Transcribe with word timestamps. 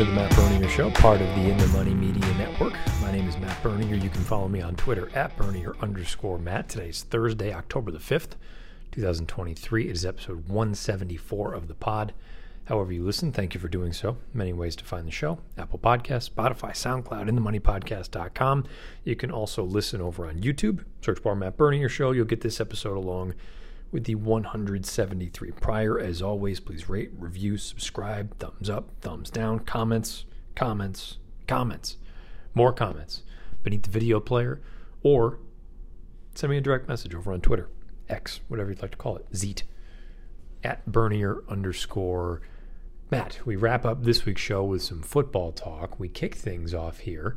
to 0.00 0.06
the 0.06 0.12
Matt 0.12 0.34
Bernier 0.34 0.68
Show, 0.70 0.90
part 0.92 1.20
of 1.20 1.28
the 1.28 1.50
In 1.50 1.58
the 1.58 1.66
Money 1.66 1.92
Media 1.92 2.26
Network. 2.38 2.72
My 3.02 3.12
name 3.12 3.28
is 3.28 3.36
Matt 3.36 3.62
Bernier. 3.62 3.96
You 3.96 4.08
can 4.08 4.22
follow 4.22 4.48
me 4.48 4.62
on 4.62 4.74
Twitter 4.74 5.10
at 5.14 5.36
Bernier 5.36 5.76
underscore 5.82 6.38
Matt. 6.38 6.70
Today's 6.70 7.02
Thursday, 7.02 7.52
October 7.52 7.90
the 7.90 7.98
5th, 7.98 8.30
2023. 8.92 9.88
It 9.88 9.90
is 9.90 10.06
episode 10.06 10.48
174 10.48 11.52
of 11.52 11.68
the 11.68 11.74
pod. 11.74 12.14
However, 12.64 12.94
you 12.94 13.04
listen, 13.04 13.30
thank 13.30 13.52
you 13.52 13.60
for 13.60 13.68
doing 13.68 13.92
so. 13.92 14.16
Many 14.32 14.54
ways 14.54 14.74
to 14.76 14.86
find 14.86 15.06
the 15.06 15.12
show 15.12 15.40
Apple 15.58 15.78
Podcasts, 15.78 16.30
Spotify, 16.30 16.70
SoundCloud, 16.70 17.28
InTheMoneyPodcast.com. 17.28 18.64
You 19.04 19.16
can 19.16 19.30
also 19.30 19.64
listen 19.64 20.00
over 20.00 20.26
on 20.26 20.36
YouTube. 20.36 20.82
Search 21.02 21.22
bar 21.22 21.34
Matt 21.34 21.58
Bernier 21.58 21.90
Show. 21.90 22.12
You'll 22.12 22.24
get 22.24 22.40
this 22.40 22.58
episode 22.58 22.96
along 22.96 23.34
with 23.92 24.04
the 24.04 24.14
173 24.14 25.50
prior. 25.52 25.98
As 25.98 26.22
always, 26.22 26.60
please 26.60 26.88
rate, 26.88 27.10
review, 27.16 27.56
subscribe, 27.56 28.36
thumbs 28.38 28.70
up, 28.70 28.90
thumbs 29.00 29.30
down, 29.30 29.60
comments, 29.60 30.24
comments, 30.54 31.18
comments, 31.46 31.96
more 32.54 32.72
comments 32.72 33.22
beneath 33.62 33.82
the 33.82 33.90
video 33.90 34.20
player, 34.20 34.60
or 35.02 35.38
send 36.34 36.50
me 36.50 36.56
a 36.56 36.60
direct 36.60 36.88
message 36.88 37.14
over 37.14 37.32
on 37.32 37.40
Twitter, 37.40 37.68
X, 38.08 38.40
whatever 38.48 38.70
you'd 38.70 38.82
like 38.82 38.92
to 38.92 38.96
call 38.96 39.16
it, 39.16 39.26
Zeet, 39.34 39.64
at 40.62 40.90
Bernier 40.90 41.42
underscore 41.48 42.40
Matt. 43.10 43.40
We 43.44 43.56
wrap 43.56 43.84
up 43.84 44.04
this 44.04 44.24
week's 44.24 44.40
show 44.40 44.62
with 44.62 44.82
some 44.82 45.02
football 45.02 45.52
talk. 45.52 45.98
We 45.98 46.08
kick 46.08 46.36
things 46.36 46.72
off 46.72 47.00
here. 47.00 47.36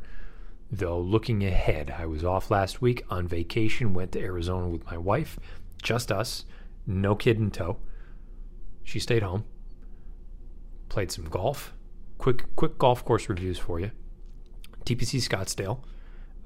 Though 0.70 1.00
looking 1.00 1.44
ahead, 1.44 1.94
I 1.96 2.06
was 2.06 2.24
off 2.24 2.50
last 2.50 2.80
week 2.80 3.04
on 3.10 3.28
vacation, 3.28 3.92
went 3.92 4.12
to 4.12 4.20
Arizona 4.20 4.68
with 4.68 4.86
my 4.86 4.96
wife 4.96 5.38
just 5.84 6.10
us, 6.10 6.44
no 6.86 7.14
kid 7.14 7.38
in 7.38 7.52
tow. 7.52 7.76
She 8.82 8.98
stayed 8.98 9.22
home, 9.22 9.44
played 10.88 11.12
some 11.12 11.26
golf. 11.26 11.72
Quick, 12.18 12.56
quick 12.56 12.78
golf 12.78 13.04
course 13.04 13.28
reviews 13.28 13.58
for 13.58 13.78
you. 13.78 13.92
TPC 14.84 15.26
Scottsdale, 15.26 15.80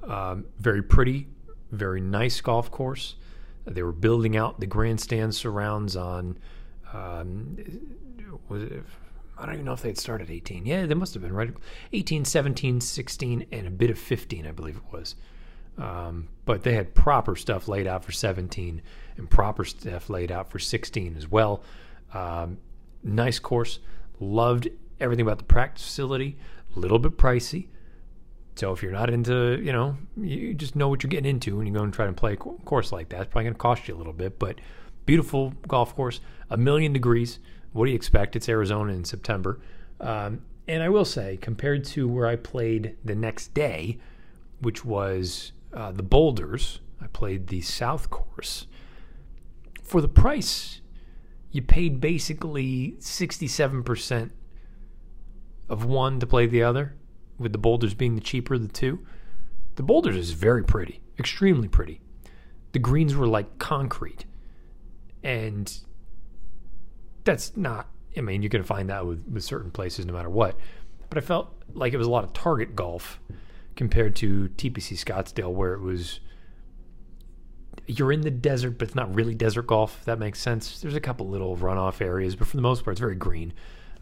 um, 0.09 0.45
very 0.59 0.83
pretty, 0.83 1.27
very 1.71 2.01
nice 2.01 2.39
golf 2.41 2.69
course. 2.69 3.15
They 3.65 3.83
were 3.83 3.91
building 3.91 4.37
out 4.37 4.59
the 4.59 4.67
grandstand 4.67 5.35
surrounds 5.35 5.95
on. 5.95 6.37
Um, 6.93 7.57
was 8.47 8.63
it, 8.63 8.83
I 9.37 9.45
don't 9.45 9.55
even 9.55 9.65
know 9.65 9.73
if 9.73 9.81
they 9.81 9.89
had 9.89 9.97
started 9.97 10.29
18. 10.29 10.65
Yeah, 10.65 10.85
they 10.85 10.95
must 10.95 11.13
have 11.13 11.23
been 11.23 11.33
right. 11.33 11.53
18, 11.93 12.25
17, 12.25 12.81
16, 12.81 13.45
and 13.51 13.67
a 13.67 13.71
bit 13.71 13.89
of 13.89 13.97
15, 13.97 14.45
I 14.45 14.51
believe 14.51 14.77
it 14.77 14.91
was. 14.91 15.15
Um, 15.79 16.27
but 16.45 16.63
they 16.63 16.73
had 16.73 16.93
proper 16.93 17.35
stuff 17.35 17.67
laid 17.67 17.87
out 17.87 18.03
for 18.03 18.11
17 18.11 18.81
and 19.17 19.29
proper 19.29 19.63
stuff 19.63 20.09
laid 20.09 20.31
out 20.31 20.51
for 20.51 20.59
16 20.59 21.15
as 21.15 21.29
well. 21.29 21.63
Um, 22.13 22.57
nice 23.03 23.39
course. 23.39 23.79
Loved 24.19 24.67
everything 24.99 25.25
about 25.25 25.37
the 25.37 25.45
practice 25.45 25.85
facility. 25.85 26.37
A 26.75 26.79
little 26.79 26.99
bit 26.99 27.17
pricey. 27.17 27.67
So 28.55 28.73
if 28.73 28.83
you're 28.83 28.91
not 28.91 29.09
into, 29.09 29.57
you 29.63 29.71
know, 29.71 29.97
you 30.17 30.53
just 30.53 30.75
know 30.75 30.89
what 30.89 31.01
you're 31.01 31.09
getting 31.09 31.29
into 31.29 31.55
when 31.55 31.65
you 31.65 31.73
go 31.73 31.81
and 31.81 31.93
try 31.93 32.05
to 32.05 32.11
play 32.13 32.33
a 32.33 32.35
course 32.35 32.91
like 32.91 33.09
that. 33.09 33.21
It's 33.21 33.31
probably 33.31 33.45
going 33.45 33.53
to 33.53 33.59
cost 33.59 33.87
you 33.87 33.95
a 33.95 33.97
little 33.97 34.11
bit, 34.11 34.37
but 34.37 34.59
beautiful 35.05 35.53
golf 35.67 35.95
course. 35.95 36.19
A 36.49 36.57
million 36.57 36.91
degrees. 36.91 37.39
What 37.71 37.85
do 37.85 37.91
you 37.91 37.95
expect? 37.95 38.35
It's 38.35 38.49
Arizona 38.49 38.91
in 38.91 39.05
September. 39.05 39.61
Um, 40.01 40.41
and 40.67 40.83
I 40.83 40.89
will 40.89 41.05
say, 41.05 41.37
compared 41.37 41.85
to 41.85 42.07
where 42.07 42.27
I 42.27 42.35
played 42.35 42.97
the 43.05 43.15
next 43.15 43.53
day, 43.53 43.97
which 44.59 44.83
was 44.83 45.53
uh, 45.73 45.91
the 45.91 46.03
Boulders. 46.03 46.79
I 47.01 47.07
played 47.07 47.47
the 47.47 47.61
South 47.61 48.09
Course. 48.09 48.67
For 49.83 50.01
the 50.01 50.07
price, 50.07 50.81
you 51.51 51.61
paid 51.61 51.99
basically 51.99 52.95
67% 52.99 54.31
of 55.67 55.85
one 55.85 56.19
to 56.19 56.27
play 56.27 56.45
the 56.45 56.63
other, 56.63 56.95
with 57.37 57.51
the 57.51 57.57
Boulders 57.57 57.93
being 57.93 58.15
the 58.15 58.21
cheaper 58.21 58.55
of 58.55 58.61
the 58.61 58.73
two. 58.73 59.05
The 59.75 59.83
Boulders 59.83 60.15
is 60.15 60.31
very 60.31 60.63
pretty, 60.63 61.01
extremely 61.17 61.67
pretty. 61.67 62.01
The 62.73 62.79
greens 62.79 63.15
were 63.15 63.27
like 63.27 63.57
concrete. 63.59 64.25
And 65.23 65.79
that's 67.23 67.55
not, 67.55 67.87
I 68.17 68.21
mean, 68.21 68.41
going 68.41 68.61
to 68.61 68.63
find 68.63 68.89
that 68.89 69.05
with, 69.05 69.25
with 69.27 69.43
certain 69.43 69.71
places 69.71 70.05
no 70.05 70.13
matter 70.13 70.29
what. 70.29 70.57
But 71.09 71.17
I 71.17 71.21
felt 71.21 71.53
like 71.73 71.93
it 71.93 71.97
was 71.97 72.07
a 72.07 72.11
lot 72.11 72.23
of 72.23 72.33
target 72.33 72.75
golf 72.75 73.19
compared 73.79 74.13
to 74.13 74.49
TPC 74.57 75.01
Scottsdale, 75.01 75.53
where 75.53 75.73
it 75.73 75.79
was 75.79 76.19
you're 77.87 78.11
in 78.11 78.19
the 78.19 78.29
desert, 78.29 78.71
but 78.71 78.89
it's 78.89 78.95
not 78.95 79.15
really 79.15 79.33
desert 79.33 79.67
golf. 79.67 80.03
That 80.03 80.19
makes 80.19 80.37
sense. 80.41 80.81
There's 80.81 80.95
a 80.95 80.99
couple 80.99 81.29
little 81.29 81.55
runoff 81.55 82.01
areas, 82.01 82.35
but 82.35 82.45
for 82.45 82.57
the 82.57 82.61
most 82.61 82.83
part, 82.83 82.95
it's 82.95 82.99
very 82.99 83.15
green. 83.15 83.53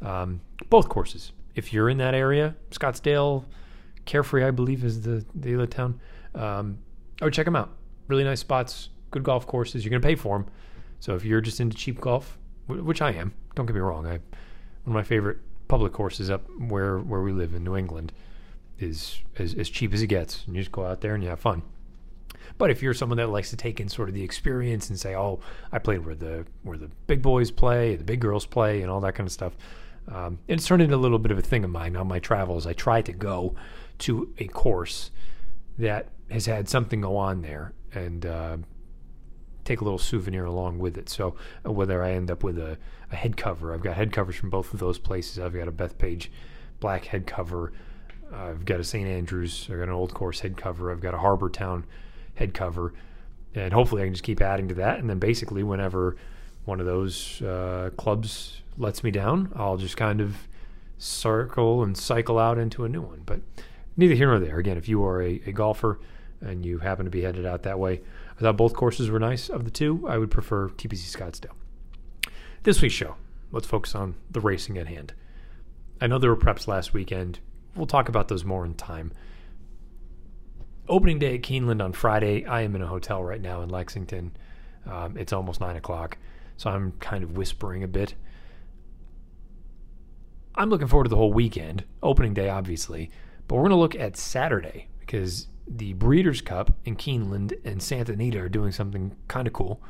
Um, 0.02 0.42
both 0.72 0.90
courses. 0.90 1.32
If 1.54 1.74
you're 1.74 1.92
in 1.92 2.00
that 2.00 2.16
area, 2.16 2.56
Scottsdale, 2.72 3.46
Carefree, 4.06 4.44
I 4.44 4.50
believe, 4.50 4.84
is 4.84 5.02
the 5.02 5.24
the 5.36 5.54
other 5.54 5.68
town. 5.68 6.02
Um, 6.34 6.80
would 7.22 7.34
check 7.34 7.46
them 7.46 7.56
out. 7.56 7.70
Really 8.08 8.24
nice 8.24 8.40
spots, 8.40 8.90
good 9.12 9.22
golf 9.22 9.46
courses. 9.46 9.86
You're 9.86 9.92
going 9.92 10.02
to 10.02 10.08
pay 10.08 10.16
for 10.16 10.40
them. 10.40 10.48
So 11.02 11.14
if 11.14 11.24
you're 11.24 11.42
just 11.42 11.60
into 11.60 11.78
cheap 11.78 12.02
golf, 12.02 12.40
which 12.66 13.04
I 13.04 13.12
am, 13.12 13.32
don't 13.54 13.68
get 13.68 13.76
me 13.76 13.82
wrong, 13.82 14.08
I 14.08 14.14
one 14.14 14.88
of 14.88 14.94
my 14.94 15.04
favorite 15.04 15.38
public 15.68 15.94
courses 15.94 16.32
up 16.32 16.50
where 16.68 16.98
where 16.98 17.22
we 17.22 17.32
live 17.32 17.54
in 17.54 17.64
New 17.64 17.76
England 17.76 18.12
is 18.80 19.22
as, 19.38 19.54
as 19.56 19.70
cheap 19.70 19.94
as 19.94 20.02
it 20.02 20.08
gets. 20.08 20.44
And 20.46 20.56
you 20.56 20.62
just 20.62 20.72
go 20.72 20.86
out 20.86 21.02
there 21.02 21.16
and 21.16 21.24
you 21.24 21.30
have 21.30 21.40
fun. 21.40 21.64
But 22.58 22.72
if 22.72 22.82
you're 22.82 22.94
someone 22.94 23.18
that 23.18 23.30
likes 23.30 23.52
to 23.52 23.56
take 23.58 23.80
in 23.80 23.88
sort 23.90 24.10
of 24.10 24.16
the 24.16 24.24
experience 24.24 24.90
and 24.90 25.00
say, 25.00 25.16
"Oh, 25.16 25.40
I 25.72 25.80
played 25.80 26.06
where 26.06 26.16
the 26.16 26.46
where 26.64 26.78
the 26.78 26.90
big 27.06 27.22
boys 27.22 27.52
play, 27.52 27.96
the 27.96 28.04
big 28.04 28.20
girls 28.20 28.46
play, 28.46 28.82
and 28.82 28.90
all 28.90 29.00
that 29.02 29.14
kind 29.16 29.28
of 29.28 29.32
stuff," 29.32 29.56
um, 30.08 30.40
it's 30.48 30.66
turned 30.66 30.82
into 30.82 30.96
a 30.96 30.98
little 30.98 31.20
bit 31.20 31.32
of 31.32 31.38
a 31.38 31.42
thing 31.42 31.64
of 31.64 31.70
mine 31.70 31.96
on 31.96 32.08
my 32.08 32.20
travels. 32.20 32.66
I 32.66 32.74
try 32.74 33.02
to 33.02 33.14
go 33.14 33.56
to 34.00 34.34
a 34.40 34.48
course 34.48 35.12
that 35.78 36.10
has 36.32 36.46
had 36.46 36.68
something 36.68 37.02
go 37.02 37.18
on 37.18 37.42
there 37.42 37.74
and 37.94 38.26
uh, 38.26 38.58
take 39.64 39.82
a 39.82 39.84
little 39.84 40.00
souvenir 40.00 40.46
along 40.46 40.80
with 40.80 40.98
it. 40.98 41.10
So 41.10 41.36
uh, 41.66 41.72
whether 41.72 42.04
I 42.04 42.12
end 42.12 42.32
up 42.32 42.44
with 42.44 42.58
a, 42.58 42.78
a 43.12 43.16
head 43.16 43.38
cover, 43.38 43.74
I've 43.74 43.82
got 43.82 43.96
head 43.96 44.12
covers 44.12 44.36
from 44.36 44.50
both 44.50 44.74
of 44.74 44.80
those 44.80 44.98
places. 44.98 45.40
I've 45.40 45.54
got 45.54 45.68
a 45.68 45.72
Bethpage 45.72 46.30
black 46.80 47.06
head 47.06 47.28
cover 47.28 47.74
I've 48.38 48.66
got 48.66 48.80
a 48.80 48.84
St. 48.84 49.08
Andrews. 49.08 49.68
I've 49.72 49.78
got 49.78 49.84
an 49.84 49.90
Old 49.90 50.14
Course 50.14 50.42
head 50.42 50.58
cover. 50.58 50.92
I've 50.92 51.02
got 51.02 51.14
a 51.14 51.18
Harbour 51.18 51.50
Town 51.50 51.86
head 52.36 52.54
cover, 52.54 52.94
and 53.56 53.74
hopefully 53.74 54.04
I 54.04 54.06
can 54.06 54.14
just 54.14 54.24
keep 54.24 54.42
adding 54.42 54.68
to 54.70 54.76
that. 54.76 55.00
And 55.00 55.10
then 55.10 55.20
basically, 55.20 55.64
whenever 55.64 56.16
one 56.66 56.80
of 56.80 56.86
those 56.86 57.42
uh, 57.42 57.90
clubs 57.98 58.62
lets 58.78 59.04
me 59.04 59.12
down, 59.12 59.52
I'll 59.56 59.78
just 59.78 59.98
kind 59.98 60.22
of 60.22 60.48
circle 60.98 61.84
and 61.84 61.98
cycle 61.98 62.38
out 62.38 62.58
into 62.58 62.86
a 62.86 62.90
new 62.90 63.02
one. 63.02 63.24
But 63.26 63.42
neither 63.96 64.14
here 64.14 64.28
nor 64.28 64.40
there. 64.40 64.60
Again, 64.60 64.78
if 64.78 64.88
you 64.88 65.04
are 65.04 65.22
a, 65.22 65.42
a 65.46 65.52
golfer 65.52 66.00
and 66.42 66.66
you 66.66 66.80
happen 66.80 67.06
to 67.06 67.12
be 67.12 67.22
headed 67.22 67.46
out 67.46 67.64
that 67.64 67.80
way, 67.80 68.02
I 68.38 68.42
thought 68.42 68.58
both 68.58 68.74
courses 68.74 69.10
were 69.10 69.20
nice. 69.20 69.50
Of 69.50 69.66
the 69.66 69.72
two, 69.72 70.06
I 70.08 70.18
would 70.18 70.30
prefer 70.30 70.70
TPC 70.70 71.16
Scottsdale. 71.16 71.56
This 72.64 72.82
week's 72.82 72.94
show, 72.94 73.16
let's 73.52 73.68
focus 73.68 73.96
on 73.96 74.16
the 74.30 74.42
racing 74.42 74.78
at 74.78 74.88
hand. 74.88 75.14
I 76.00 76.08
know 76.08 76.20
there 76.20 76.30
were 76.30 76.38
preps 76.38 76.68
last 76.68 76.94
weekend 76.94 77.40
we'll 77.78 77.88
talk 77.88 78.10
about 78.10 78.28
those 78.28 78.44
more 78.44 78.66
in 78.66 78.74
time. 78.74 79.12
Opening 80.90 81.20
day 81.20 81.36
at 81.36 81.42
Keeneland 81.42 81.84
on 81.84 81.94
Friday. 81.94 82.46
I 82.46 82.62
am 82.62 82.76
in 82.76 82.82
a 82.82 82.88
hotel 82.88 83.24
right 83.24 83.42
now 83.42 83.62
in 83.62 83.70
Lexington. 83.70 84.36
Um, 84.86 85.18
it's 85.18 85.34
almost 85.34 85.60
nine 85.60 85.76
o'clock, 85.76 86.18
so 86.56 86.70
I'm 86.70 86.94
kind 86.94 87.24
of 87.24 87.36
whispering 87.36 87.84
a 87.84 87.88
bit. 87.88 88.16
I'm 90.56 90.70
looking 90.70 90.88
forward 90.88 91.04
to 91.06 91.10
the 91.10 91.18
whole 91.18 91.34
weekend. 91.34 91.84
Opening 92.02 92.34
day, 92.34 92.50
obviously, 92.50 93.12
but 93.48 93.56
we're 93.56 93.64
going 93.64 93.72
to 93.72 93.76
look 93.76 93.96
at 93.96 94.18
Saturday 94.18 94.88
because 95.00 95.48
the 95.68 95.94
Breeders' 95.94 96.42
Cup 96.42 96.72
in 96.86 96.96
Keeneland 96.96 97.54
and 97.66 97.82
Santa 97.82 98.14
Anita 98.14 98.40
are 98.40 98.50
doing 98.50 98.72
something 98.72 99.16
kind 99.28 99.46
of 99.46 99.54
cool. 99.54 99.82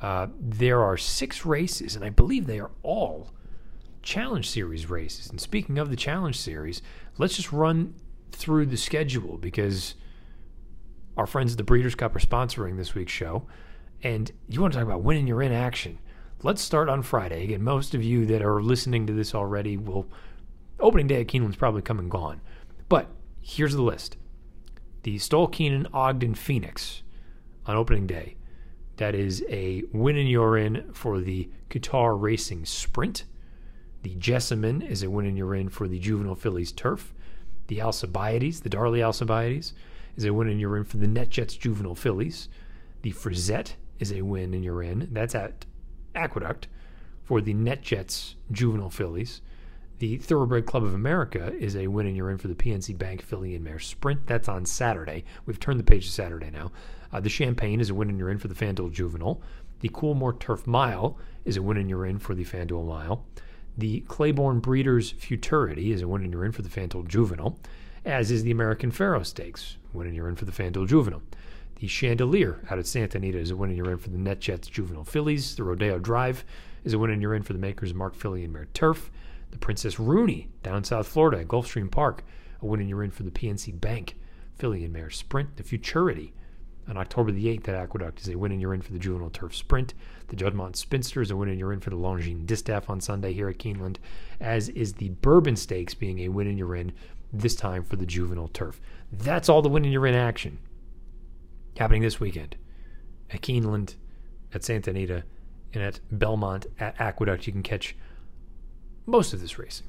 Uh, 0.00 0.28
there 0.38 0.82
are 0.82 0.98
six 0.98 1.46
races, 1.46 1.96
and 1.96 2.04
I 2.04 2.10
believe 2.10 2.46
they 2.46 2.60
are 2.60 2.70
all 2.82 3.30
Challenge 4.02 4.48
Series 4.48 4.88
races. 4.88 5.30
And 5.30 5.40
speaking 5.40 5.78
of 5.78 5.90
the 5.90 5.96
Challenge 5.96 6.38
Series, 6.38 6.82
let's 7.18 7.36
just 7.36 7.52
run 7.52 7.94
through 8.32 8.66
the 8.66 8.76
schedule 8.76 9.38
because 9.38 9.94
our 11.16 11.26
friends 11.26 11.52
at 11.52 11.58
the 11.58 11.64
Breeders' 11.64 11.94
Cup 11.94 12.14
are 12.14 12.20
sponsoring 12.20 12.76
this 12.76 12.94
week's 12.94 13.12
show. 13.12 13.46
And 14.02 14.30
you 14.48 14.60
want 14.60 14.74
to 14.74 14.78
talk 14.78 14.86
about 14.86 15.02
winning 15.02 15.26
your 15.26 15.42
in 15.42 15.52
action. 15.52 15.98
Let's 16.42 16.60
start 16.60 16.88
on 16.88 17.02
Friday. 17.02 17.44
Again, 17.44 17.62
most 17.62 17.94
of 17.94 18.02
you 18.02 18.26
that 18.26 18.42
are 18.42 18.62
listening 18.62 19.06
to 19.06 19.12
this 19.12 19.34
already 19.34 19.76
will. 19.76 20.06
Opening 20.78 21.06
day 21.06 21.22
at 21.22 21.28
Keeneland's 21.28 21.56
probably 21.56 21.80
come 21.80 21.98
and 21.98 22.10
gone. 22.10 22.42
But 22.88 23.08
here's 23.40 23.74
the 23.74 23.82
list 23.82 24.16
the 25.02 25.18
Stoll 25.18 25.46
Keenan 25.46 25.86
Ogden 25.94 26.34
Phoenix 26.34 27.02
on 27.64 27.76
opening 27.76 28.06
day. 28.06 28.36
That 28.98 29.14
is 29.14 29.44
a 29.48 29.84
win 29.92 30.16
and 30.16 30.28
you're 30.28 30.58
in 30.58 30.92
for 30.92 31.20
the 31.20 31.48
Qatar 31.70 32.20
Racing 32.20 32.64
Sprint. 32.66 33.24
The 34.06 34.14
Jessamine 34.14 34.82
is 34.82 35.02
a 35.02 35.10
win 35.10 35.26
in 35.26 35.36
your 35.36 35.52
in 35.56 35.68
for 35.68 35.88
the 35.88 35.98
Juvenile 35.98 36.36
Fillies 36.36 36.70
Turf. 36.70 37.12
The 37.66 37.82
Alcibiades, 37.82 38.60
the 38.60 38.68
Darley 38.68 39.02
Alcibiades, 39.02 39.72
is 40.14 40.24
a 40.24 40.32
win 40.32 40.46
in 40.48 40.60
your 40.60 40.76
in 40.76 40.84
for 40.84 40.98
the 40.98 41.08
NetJets 41.08 41.58
Juvenile 41.58 41.96
Fillies. 41.96 42.48
The 43.02 43.10
Frizette 43.10 43.74
is 43.98 44.12
a 44.12 44.22
win 44.22 44.54
in 44.54 44.62
your 44.62 44.80
in. 44.80 45.08
That's 45.10 45.34
at 45.34 45.66
Aqueduct 46.14 46.68
for 47.24 47.40
the 47.40 47.52
NetJets 47.52 48.36
Juvenile 48.52 48.90
Fillies. 48.90 49.40
The 49.98 50.18
Thoroughbred 50.18 50.66
Club 50.66 50.84
of 50.84 50.94
America 50.94 51.52
is 51.58 51.74
a 51.74 51.88
win 51.88 52.06
and 52.06 52.16
you're 52.16 52.30
in 52.30 52.38
for 52.38 52.46
the 52.46 52.54
PNC 52.54 52.96
Bank 52.96 53.22
Filly 53.22 53.56
and 53.56 53.64
Mare 53.64 53.80
Sprint. 53.80 54.28
That's 54.28 54.48
on 54.48 54.66
Saturday. 54.66 55.24
We've 55.46 55.58
turned 55.58 55.80
the 55.80 55.84
page 55.84 56.06
to 56.06 56.12
Saturday 56.12 56.50
now. 56.52 56.70
Uh, 57.12 57.18
the 57.18 57.28
Champagne 57.28 57.80
is 57.80 57.90
a 57.90 57.94
win 57.94 58.10
and 58.10 58.18
you're 58.20 58.30
in 58.30 58.38
for 58.38 58.46
the 58.46 58.54
FanDuel 58.54 58.92
Juvenile. 58.92 59.42
The 59.80 59.88
Coolmore 59.88 60.38
Turf 60.38 60.64
Mile 60.64 61.18
is 61.44 61.56
a 61.56 61.62
win 61.62 61.76
and 61.76 61.90
you're 61.90 62.06
in 62.06 62.20
for 62.20 62.36
the 62.36 62.44
FanDuel 62.44 62.86
Mile. 62.86 63.26
The 63.78 64.00
Claiborne 64.08 64.60
Breeders 64.60 65.10
Futurity 65.10 65.92
is 65.92 66.00
a 66.00 66.08
win 66.08 66.22
and 66.22 66.32
you're 66.32 66.46
in 66.46 66.52
for 66.52 66.62
the 66.62 66.68
FanDuel 66.70 67.08
Juvenile, 67.08 67.58
as 68.06 68.30
is 68.30 68.42
the 68.42 68.50
American 68.50 68.90
Pharoah 68.90 69.26
Stakes, 69.26 69.76
win 69.92 70.06
and 70.06 70.16
you're 70.16 70.30
in 70.30 70.36
for 70.36 70.46
the 70.46 70.52
FanDuel 70.52 70.88
Juvenile. 70.88 71.22
The 71.80 71.86
Chandelier 71.86 72.62
out 72.70 72.78
at 72.78 72.86
Santa 72.86 73.18
Anita 73.18 73.38
is 73.38 73.50
a 73.50 73.56
win 73.56 73.68
and 73.68 73.76
you're 73.76 73.90
in 73.90 73.98
for 73.98 74.08
the 74.08 74.16
NetJets 74.16 74.70
Juvenile 74.70 75.04
Fillies. 75.04 75.56
The 75.56 75.62
Rodeo 75.62 75.98
Drive 75.98 76.42
is 76.84 76.94
a 76.94 76.98
win 76.98 77.10
and 77.10 77.20
you're 77.20 77.34
in 77.34 77.42
for 77.42 77.52
the 77.52 77.58
Maker's 77.58 77.92
Mark 77.92 78.14
Filly 78.14 78.44
and 78.44 78.52
Mare 78.52 78.68
Turf. 78.72 79.10
The 79.50 79.58
Princess 79.58 80.00
Rooney 80.00 80.48
down 80.62 80.82
South 80.84 81.06
Florida 81.06 81.40
at 81.40 81.48
Gulfstream 81.48 81.90
Park, 81.90 82.24
a 82.62 82.66
win 82.66 82.80
and 82.80 82.88
you're 82.88 83.04
in 83.04 83.10
for 83.10 83.24
the 83.24 83.30
PNC 83.30 83.78
Bank 83.78 84.16
Filly 84.54 84.84
and 84.84 84.92
Mare 84.92 85.10
Sprint. 85.10 85.56
The 85.56 85.62
Futurity 85.62 86.32
on 86.88 86.96
October 86.96 87.30
the 87.30 87.46
8th 87.46 87.68
at 87.68 87.74
Aqueduct 87.74 88.22
is 88.22 88.28
a 88.28 88.38
win 88.38 88.52
and 88.52 88.60
you're 88.60 88.72
in 88.72 88.80
for 88.80 88.92
the 88.92 88.98
Juvenile 88.98 89.28
Turf 89.28 89.54
Sprint. 89.54 89.92
The 90.28 90.36
Juddmonte 90.36 90.76
Spinster 90.76 91.22
is 91.22 91.30
a 91.30 91.36
win 91.36 91.48
and 91.48 91.58
you're 91.58 91.72
in 91.72 91.80
for 91.80 91.90
the 91.90 91.96
Longines 91.96 92.46
Distaff 92.46 92.90
on 92.90 93.00
Sunday 93.00 93.32
here 93.32 93.48
at 93.48 93.58
Keeneland, 93.58 93.98
as 94.40 94.68
is 94.70 94.94
the 94.94 95.10
Bourbon 95.10 95.56
Stakes 95.56 95.94
being 95.94 96.20
a 96.20 96.28
win 96.28 96.48
and 96.48 96.58
you're 96.58 96.74
in 96.74 96.92
this 97.32 97.54
time 97.54 97.84
for 97.84 97.96
the 97.96 98.06
Juvenile 98.06 98.48
Turf. 98.48 98.80
That's 99.12 99.48
all 99.48 99.62
the 99.62 99.68
win 99.68 99.84
and 99.84 99.92
you're 99.92 100.06
in 100.06 100.14
action 100.14 100.58
happening 101.78 102.02
this 102.02 102.18
weekend 102.18 102.56
at 103.30 103.42
Keeneland, 103.42 103.94
at 104.52 104.64
Santa 104.64 104.90
Anita, 104.90 105.24
and 105.72 105.82
at 105.82 106.00
Belmont 106.10 106.66
at 106.80 107.00
Aqueduct. 107.00 107.46
You 107.46 107.52
can 107.52 107.62
catch 107.62 107.94
most 109.04 109.32
of 109.32 109.40
this 109.40 109.58
racing 109.58 109.86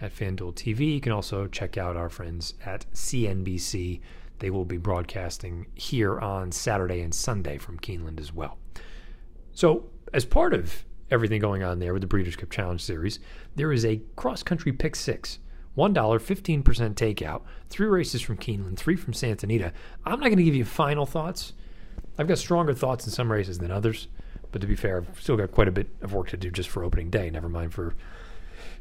at 0.00 0.14
FanDuel 0.14 0.54
TV. 0.54 0.94
You 0.94 1.00
can 1.00 1.12
also 1.12 1.46
check 1.46 1.78
out 1.78 1.96
our 1.96 2.08
friends 2.08 2.54
at 2.64 2.86
CNBC. 2.92 4.00
They 4.38 4.50
will 4.50 4.64
be 4.64 4.76
broadcasting 4.76 5.66
here 5.74 6.18
on 6.18 6.52
Saturday 6.52 7.00
and 7.00 7.14
Sunday 7.14 7.58
from 7.58 7.78
Keeneland 7.78 8.20
as 8.20 8.32
well. 8.32 8.58
So, 9.54 9.88
as 10.12 10.24
part 10.24 10.52
of 10.52 10.84
everything 11.10 11.40
going 11.40 11.62
on 11.62 11.78
there 11.78 11.92
with 11.92 12.02
the 12.02 12.08
Breeders' 12.08 12.36
Cup 12.36 12.50
Challenge 12.50 12.82
Series, 12.82 13.20
there 13.54 13.72
is 13.72 13.84
a 13.84 14.02
cross 14.16 14.42
country 14.42 14.72
pick 14.72 14.96
six. 14.96 15.38
$1, 15.76 15.92
15% 15.92 16.62
takeout, 16.94 17.42
three 17.68 17.88
races 17.88 18.22
from 18.22 18.36
Keeneland, 18.36 18.76
three 18.76 18.94
from 18.94 19.12
Santa 19.12 19.44
Anita. 19.44 19.72
I'm 20.04 20.20
not 20.20 20.26
going 20.26 20.36
to 20.36 20.44
give 20.44 20.54
you 20.54 20.64
final 20.64 21.04
thoughts. 21.04 21.52
I've 22.16 22.28
got 22.28 22.38
stronger 22.38 22.74
thoughts 22.74 23.06
in 23.06 23.12
some 23.12 23.30
races 23.30 23.58
than 23.58 23.72
others, 23.72 24.06
but 24.52 24.60
to 24.60 24.68
be 24.68 24.76
fair, 24.76 24.98
I've 24.98 25.20
still 25.20 25.36
got 25.36 25.50
quite 25.50 25.66
a 25.66 25.72
bit 25.72 25.88
of 26.00 26.14
work 26.14 26.28
to 26.28 26.36
do 26.36 26.50
just 26.50 26.68
for 26.68 26.84
opening 26.84 27.10
day, 27.10 27.28
never 27.28 27.48
mind 27.48 27.74
for 27.74 27.96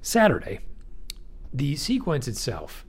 Saturday. 0.03 0.59
The 1.51 1.75
sequence 1.75 2.27
itself, 2.27 2.85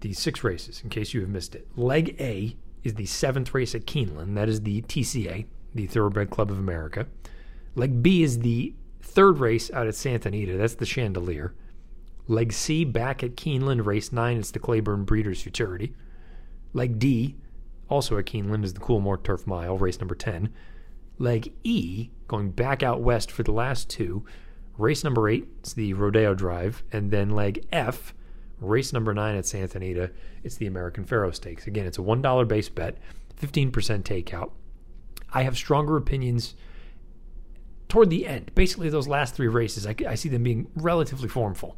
the 0.00 0.12
six 0.12 0.42
races, 0.42 0.80
in 0.82 0.90
case 0.90 1.14
you 1.14 1.20
have 1.20 1.30
missed 1.30 1.54
it. 1.54 1.68
Leg 1.76 2.16
A 2.20 2.56
is 2.82 2.94
the 2.94 3.06
seventh 3.06 3.54
race 3.54 3.76
at 3.76 3.86
Keeneland. 3.86 4.34
That 4.34 4.48
is 4.48 4.62
the 4.62 4.82
TCA, 4.82 5.46
the 5.76 5.86
Thoroughbred 5.86 6.30
Club 6.30 6.50
of 6.50 6.58
America. 6.58 7.06
Leg 7.74 8.02
B 8.02 8.22
is 8.22 8.40
the 8.40 8.74
third 9.02 9.38
race 9.38 9.70
out 9.70 9.86
at 9.86 9.94
Santa 9.94 10.28
Anita. 10.28 10.56
That's 10.56 10.74
the 10.74 10.86
Chandelier. 10.86 11.54
Leg 12.28 12.52
C, 12.52 12.84
back 12.84 13.22
at 13.22 13.36
Keeneland, 13.36 13.86
race 13.86 14.12
9, 14.12 14.36
it's 14.36 14.50
the 14.50 14.58
Claiborne 14.58 15.04
Breeders' 15.04 15.42
Futurity. 15.42 15.94
Leg 16.72 16.98
D, 16.98 17.36
also 17.88 18.18
at 18.18 18.26
Keeneland, 18.26 18.64
is 18.64 18.74
the 18.74 18.80
Coolmore 18.80 19.22
Turf 19.22 19.46
Mile, 19.46 19.78
race 19.78 20.00
number 20.00 20.14
10. 20.16 20.52
Leg 21.18 21.52
E, 21.62 22.10
going 22.26 22.50
back 22.50 22.82
out 22.82 23.00
west 23.00 23.30
for 23.30 23.42
the 23.44 23.52
last 23.52 23.88
two, 23.88 24.24
race 24.76 25.04
number 25.04 25.28
8, 25.28 25.46
it's 25.60 25.72
the 25.72 25.94
Rodeo 25.94 26.34
Drive. 26.34 26.82
And 26.90 27.10
then 27.10 27.30
leg 27.30 27.64
F, 27.70 28.12
race 28.60 28.92
number 28.92 29.14
9 29.14 29.36
at 29.36 29.46
Santa 29.46 29.76
Anita, 29.76 30.10
it's 30.42 30.56
the 30.56 30.66
American 30.66 31.04
Pharoah 31.04 31.32
Stakes. 31.32 31.66
Again, 31.66 31.86
it's 31.86 31.98
a 31.98 32.02
$1 32.02 32.48
base 32.48 32.68
bet, 32.68 32.98
15% 33.40 33.70
takeout. 34.02 34.50
I 35.36 35.42
have 35.42 35.56
stronger 35.56 35.96
opinions 35.96 36.54
toward 37.88 38.10
the 38.10 38.26
end. 38.26 38.50
Basically, 38.54 38.88
those 38.88 39.06
last 39.06 39.34
three 39.34 39.48
races, 39.48 39.86
I, 39.86 39.94
I 40.08 40.14
see 40.14 40.28
them 40.28 40.42
being 40.42 40.68
relatively 40.74 41.28
formful 41.28 41.76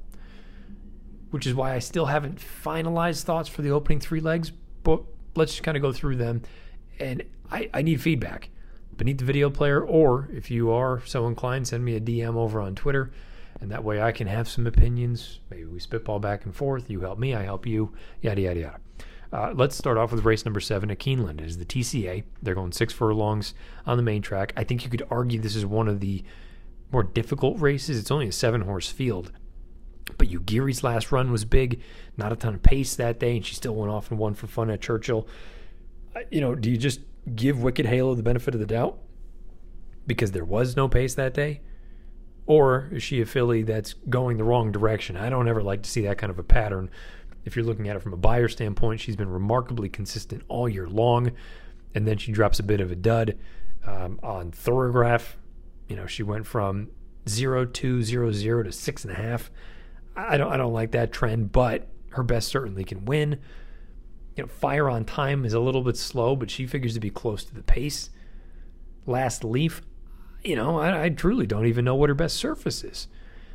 which 1.31 1.47
is 1.47 1.55
why 1.55 1.75
I 1.75 1.79
still 1.79 2.07
haven't 2.07 2.39
finalized 2.39 3.25
thoughts 3.25 3.49
for 3.49 3.63
the 3.63 3.71
opening 3.71 4.01
three 4.01 4.21
legs. 4.21 4.51
But 4.83 5.03
let's 5.35 5.53
just 5.53 5.63
kind 5.63 5.77
of 5.77 5.83
go 5.83 5.93
through 5.93 6.17
them. 6.17 6.43
And 6.99 7.23
I, 7.51 7.71
I 7.73 7.83
need 7.83 8.01
feedback 8.01 8.51
beneath 8.97 9.19
the 9.19 9.25
video 9.25 9.51
player, 9.51 9.81
or 9.81 10.29
if 10.33 10.51
you 10.51 10.71
are 10.71 11.03
so 11.05 11.27
inclined, 11.27 11.69
send 11.69 11.85
me 11.85 11.95
a 11.95 12.01
DM 12.01 12.35
over 12.35 12.61
on 12.61 12.75
Twitter. 12.75 13.11
And 13.61 13.71
that 13.71 13.85
way 13.85 14.01
I 14.01 14.13
can 14.13 14.27
have 14.27 14.49
some 14.49 14.67
opinions. 14.67 15.41
Maybe 15.51 15.65
we 15.65 15.81
spitball 15.81 16.21
back 16.21 16.45
and 16.45 16.55
forth. 16.55 16.89
You 16.91 17.01
help 17.01 17.19
me, 17.19 17.35
I 17.35 17.43
help 17.43 17.67
you, 17.67 17.93
yada, 18.21 18.41
yada, 18.41 18.61
yada. 18.61 18.81
Uh, 19.33 19.53
let's 19.55 19.77
start 19.77 19.99
off 19.99 20.11
with 20.11 20.25
race 20.25 20.45
number 20.45 20.61
seven 20.61 20.91
at 20.91 20.99
Keeneland. 20.99 21.41
It 21.41 21.47
is 21.47 21.59
the 21.59 21.67
TCA. 21.67 22.25
They're 22.43 22.55
going 22.55 22.73
six 22.73 22.93
furlongs 22.93 23.53
on 23.87 23.97
the 23.97 24.03
main 24.03 24.23
track. 24.23 24.53
I 24.57 24.65
think 24.65 24.85
you 24.85 24.91
could 24.91 25.07
argue 25.11 25.39
this 25.39 25.57
is 25.57 25.67
one 25.67 25.89
of 25.89 26.01
the 26.01 26.25
more 26.91 27.03
difficult 27.03 27.61
races. 27.61 27.99
It's 27.99 28.11
only 28.11 28.29
a 28.29 28.33
seven 28.33 28.63
horse 28.63 28.89
field. 28.91 29.33
But 30.17 30.29
Ugiri's 30.31 30.83
last 30.83 31.13
run 31.13 31.31
was 31.31 31.45
big, 31.45 31.83
not 32.17 32.33
a 32.33 32.37
ton 32.37 32.55
of 32.55 32.63
pace 32.63 32.97
that 32.97 33.21
day, 33.21 33.37
and 33.37 33.45
she 33.45 33.55
still 33.55 33.75
went 33.75 33.93
off 33.93 34.11
and 34.11 34.19
won 34.19 34.33
for 34.35 34.47
fun 34.47 34.71
at 34.71 34.81
Churchill. 34.81 35.29
You 36.31 36.41
know, 36.41 36.55
do 36.55 36.71
you 36.71 36.79
just 36.79 37.01
give 37.35 37.63
Wicked 37.63 37.85
Halo 37.85 38.15
the 38.15 38.23
benefit 38.23 38.55
of 38.55 38.61
the 38.61 38.67
doubt 38.67 38.99
because 40.07 40.33
there 40.33 40.47
was 40.47 40.75
no 40.77 40.89
pace 40.89 41.15
that 41.15 41.35
day? 41.35 41.61
Or 42.47 42.89
is 42.91 43.03
she 43.03 43.21
a 43.21 43.27
filly 43.27 43.63
that's 43.63 43.93
going 44.09 44.39
the 44.39 44.45
wrong 44.45 44.73
direction? 44.73 45.19
I 45.19 45.29
don't 45.29 45.49
ever 45.49 45.63
like 45.63 45.83
to 45.83 45.91
see 45.91 46.01
that 46.03 46.17
kind 46.17 46.31
of 46.31 46.39
a 46.39 46.43
pattern. 46.43 46.91
If 47.45 47.57
you're 47.57 47.65
looking 47.65 47.89
at 47.89 47.97
it 47.97 48.03
from 48.03 48.13
a 48.13 48.17
Beyer 48.17 48.49
standpoint, 48.49 49.01
she's 49.01 49.17
been 49.17 49.31
remarkably 49.31 49.89
consistent 49.89 50.43
all 50.49 50.69
year 50.69 50.89
long, 50.89 51.33
and 51.95 52.07
then 52.07 52.19
she 52.19 52.33
drops 52.33 52.59
a 52.59 52.63
bit 52.63 52.81
of 52.81 52.93
a 52.93 52.97
dud 52.97 53.39
um, 53.87 54.21
on 54.23 54.51
Thorograph. 54.51 55.37
You 55.89 55.97
know, 55.97 56.07
she 56.07 56.23
went 56.23 56.47
from 56.47 56.89
zero 57.29 57.65
two 57.65 58.03
zero 58.03 58.33
zero 58.33 58.63
to 58.63 58.73
six 58.73 59.05
and 59.05 59.13
a 59.13 59.17
half. 59.17 59.51
I 60.17 60.37
don't 60.37 60.53
I 60.53 60.57
don't 60.57 60.73
like 60.73 60.91
that 60.93 61.13
trend, 61.13 61.53
but 61.53 61.89
her 62.11 62.23
best 62.23 62.49
certainly 62.49 62.85
can 62.85 63.05
win. 63.05 63.39
You 64.37 64.45
know, 64.45 64.49
fire 64.49 64.89
on 64.89 65.05
time 65.05 65.45
is 65.45 65.53
a 65.53 65.61
little 65.61 65.83
bit 65.83 65.97
slow, 65.97 66.37
but 66.37 66.51
she 66.51 66.67
figures 66.67 66.95
to 66.95 67.01
be 67.01 67.11
close 67.11 67.45
to 67.45 67.55
the 67.55 67.63
pace. 67.63 68.11
Last 69.07 69.43
leaf, 69.43 69.83
you 70.45 70.55
know, 70.55 70.79
I, 70.79 71.05
I 71.05 71.09
truly 71.09 71.47
don't 71.47 71.67
even 71.67 71.85
know 71.85 71.95
what 71.95 72.09
her 72.09 72.15
best 72.15 72.37
surface 72.37 72.85
is. 72.85 73.09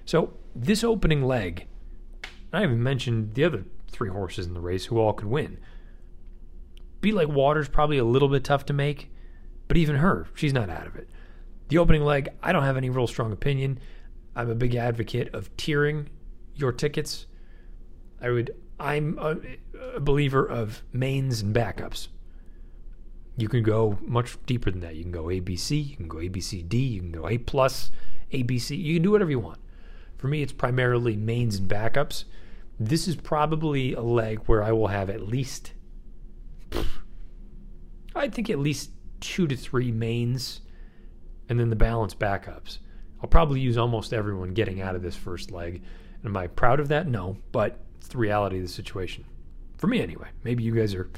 So 0.05 0.33
this 0.55 0.83
opening 0.83 1.23
leg, 1.23 1.67
I 2.53 2.61
haven't 2.61 2.83
mentioned 2.83 3.33
the 3.33 3.43
other 3.43 3.65
three 3.91 4.09
horses 4.09 4.45
in 4.45 4.53
the 4.53 4.61
race 4.61 4.85
who 4.85 4.99
all 4.99 5.13
could 5.13 5.27
win. 5.27 5.57
Be 7.01 7.11
like 7.11 7.27
Water's 7.27 7.67
probably 7.67 7.97
a 7.97 8.05
little 8.05 8.29
bit 8.29 8.43
tough 8.43 8.65
to 8.67 8.73
make, 8.73 9.11
but 9.67 9.75
even 9.77 9.97
her, 9.97 10.27
she's 10.35 10.53
not 10.53 10.69
out 10.69 10.87
of 10.87 10.95
it. 10.95 11.09
The 11.69 11.79
opening 11.79 12.03
leg, 12.03 12.29
I 12.41 12.51
don't 12.51 12.63
have 12.63 12.77
any 12.77 12.89
real 12.89 13.07
strong 13.07 13.31
opinion. 13.31 13.79
I'm 14.35 14.49
a 14.49 14.55
big 14.55 14.75
advocate 14.75 15.33
of 15.33 15.55
tiering 15.57 16.07
your 16.55 16.71
tickets, 16.71 17.25
I 18.21 18.29
would. 18.29 18.51
I'm 18.79 19.17
a, 19.19 19.37
a 19.95 19.99
believer 19.99 20.45
of 20.45 20.83
mains 20.91 21.41
and 21.41 21.55
backups. 21.55 22.07
You 23.37 23.49
can 23.49 23.63
go 23.63 23.97
much 24.01 24.37
deeper 24.45 24.69
than 24.71 24.81
that. 24.81 24.95
You 24.95 25.03
can 25.03 25.11
go 25.11 25.25
ABC, 25.25 25.89
you 25.89 25.95
can 25.95 26.07
go 26.07 26.17
ABCD, 26.17 26.91
you 26.91 26.99
can 26.99 27.11
go 27.11 27.27
A 27.27 27.37
plus, 27.37 27.91
ABC. 28.31 28.77
You 28.77 28.95
can 28.95 29.03
do 29.03 29.11
whatever 29.11 29.31
you 29.31 29.39
want. 29.39 29.59
For 30.17 30.27
me, 30.27 30.41
it's 30.41 30.53
primarily 30.53 31.15
mains 31.15 31.57
and 31.57 31.67
backups. 31.67 32.25
This 32.85 33.07
is 33.07 33.15
probably 33.15 33.93
a 33.93 34.01
leg 34.01 34.39
where 34.45 34.63
I 34.63 34.71
will 34.71 34.87
have 34.87 35.09
at 35.09 35.21
least, 35.21 35.73
I 38.15 38.29
think 38.29 38.49
at 38.49 38.59
least 38.59 38.91
two 39.19 39.47
to 39.47 39.55
three 39.55 39.91
mains, 39.91 40.61
and 41.49 41.59
then 41.59 41.69
the 41.69 41.75
balance 41.75 42.13
backups. 42.13 42.79
I'll 43.21 43.29
probably 43.29 43.61
use 43.61 43.77
almost 43.77 44.13
everyone 44.13 44.53
getting 44.53 44.81
out 44.81 44.95
of 44.95 45.01
this 45.01 45.15
first 45.15 45.51
leg 45.51 45.81
Am 46.25 46.37
I 46.37 46.47
proud 46.47 46.79
of 46.79 46.87
that? 46.87 47.07
No, 47.07 47.37
but 47.51 47.79
it's 47.97 48.07
the 48.07 48.17
reality 48.17 48.57
of 48.57 48.63
the 48.63 48.69
situation. 48.69 49.25
For 49.77 49.87
me, 49.87 50.01
anyway. 50.01 50.27
Maybe 50.43 50.63
you 50.63 50.73
guys 50.73 50.93
are 50.93 51.09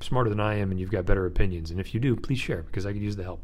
smarter 0.00 0.30
than 0.30 0.40
I 0.40 0.56
am 0.56 0.70
and 0.70 0.80
you've 0.80 0.90
got 0.90 1.06
better 1.06 1.26
opinions. 1.26 1.70
And 1.70 1.78
if 1.78 1.94
you 1.94 2.00
do, 2.00 2.16
please 2.16 2.40
share 2.40 2.62
because 2.62 2.84
I 2.84 2.92
could 2.92 3.02
use 3.02 3.16
the 3.16 3.22
help. 3.22 3.40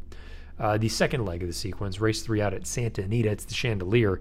Uh, 0.59 0.77
the 0.77 0.89
second 0.89 1.23
leg 1.23 1.41
of 1.41 1.47
the 1.47 1.53
sequence, 1.53 2.01
race 2.01 2.21
three 2.21 2.41
out 2.41 2.53
at 2.53 2.67
Santa 2.67 3.03
Anita, 3.03 3.29
it's 3.29 3.45
the 3.45 3.53
Chandelier. 3.53 4.19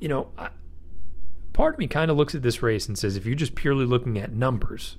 You 0.00 0.08
know, 0.08 0.28
I, 0.38 0.48
part 1.52 1.74
of 1.74 1.78
me 1.78 1.86
kind 1.86 2.10
of 2.10 2.16
looks 2.16 2.34
at 2.34 2.42
this 2.42 2.62
race 2.62 2.86
and 2.86 2.98
says 2.98 3.16
if 3.16 3.26
you're 3.26 3.34
just 3.34 3.54
purely 3.54 3.84
looking 3.84 4.18
at 4.18 4.32
numbers, 4.32 4.96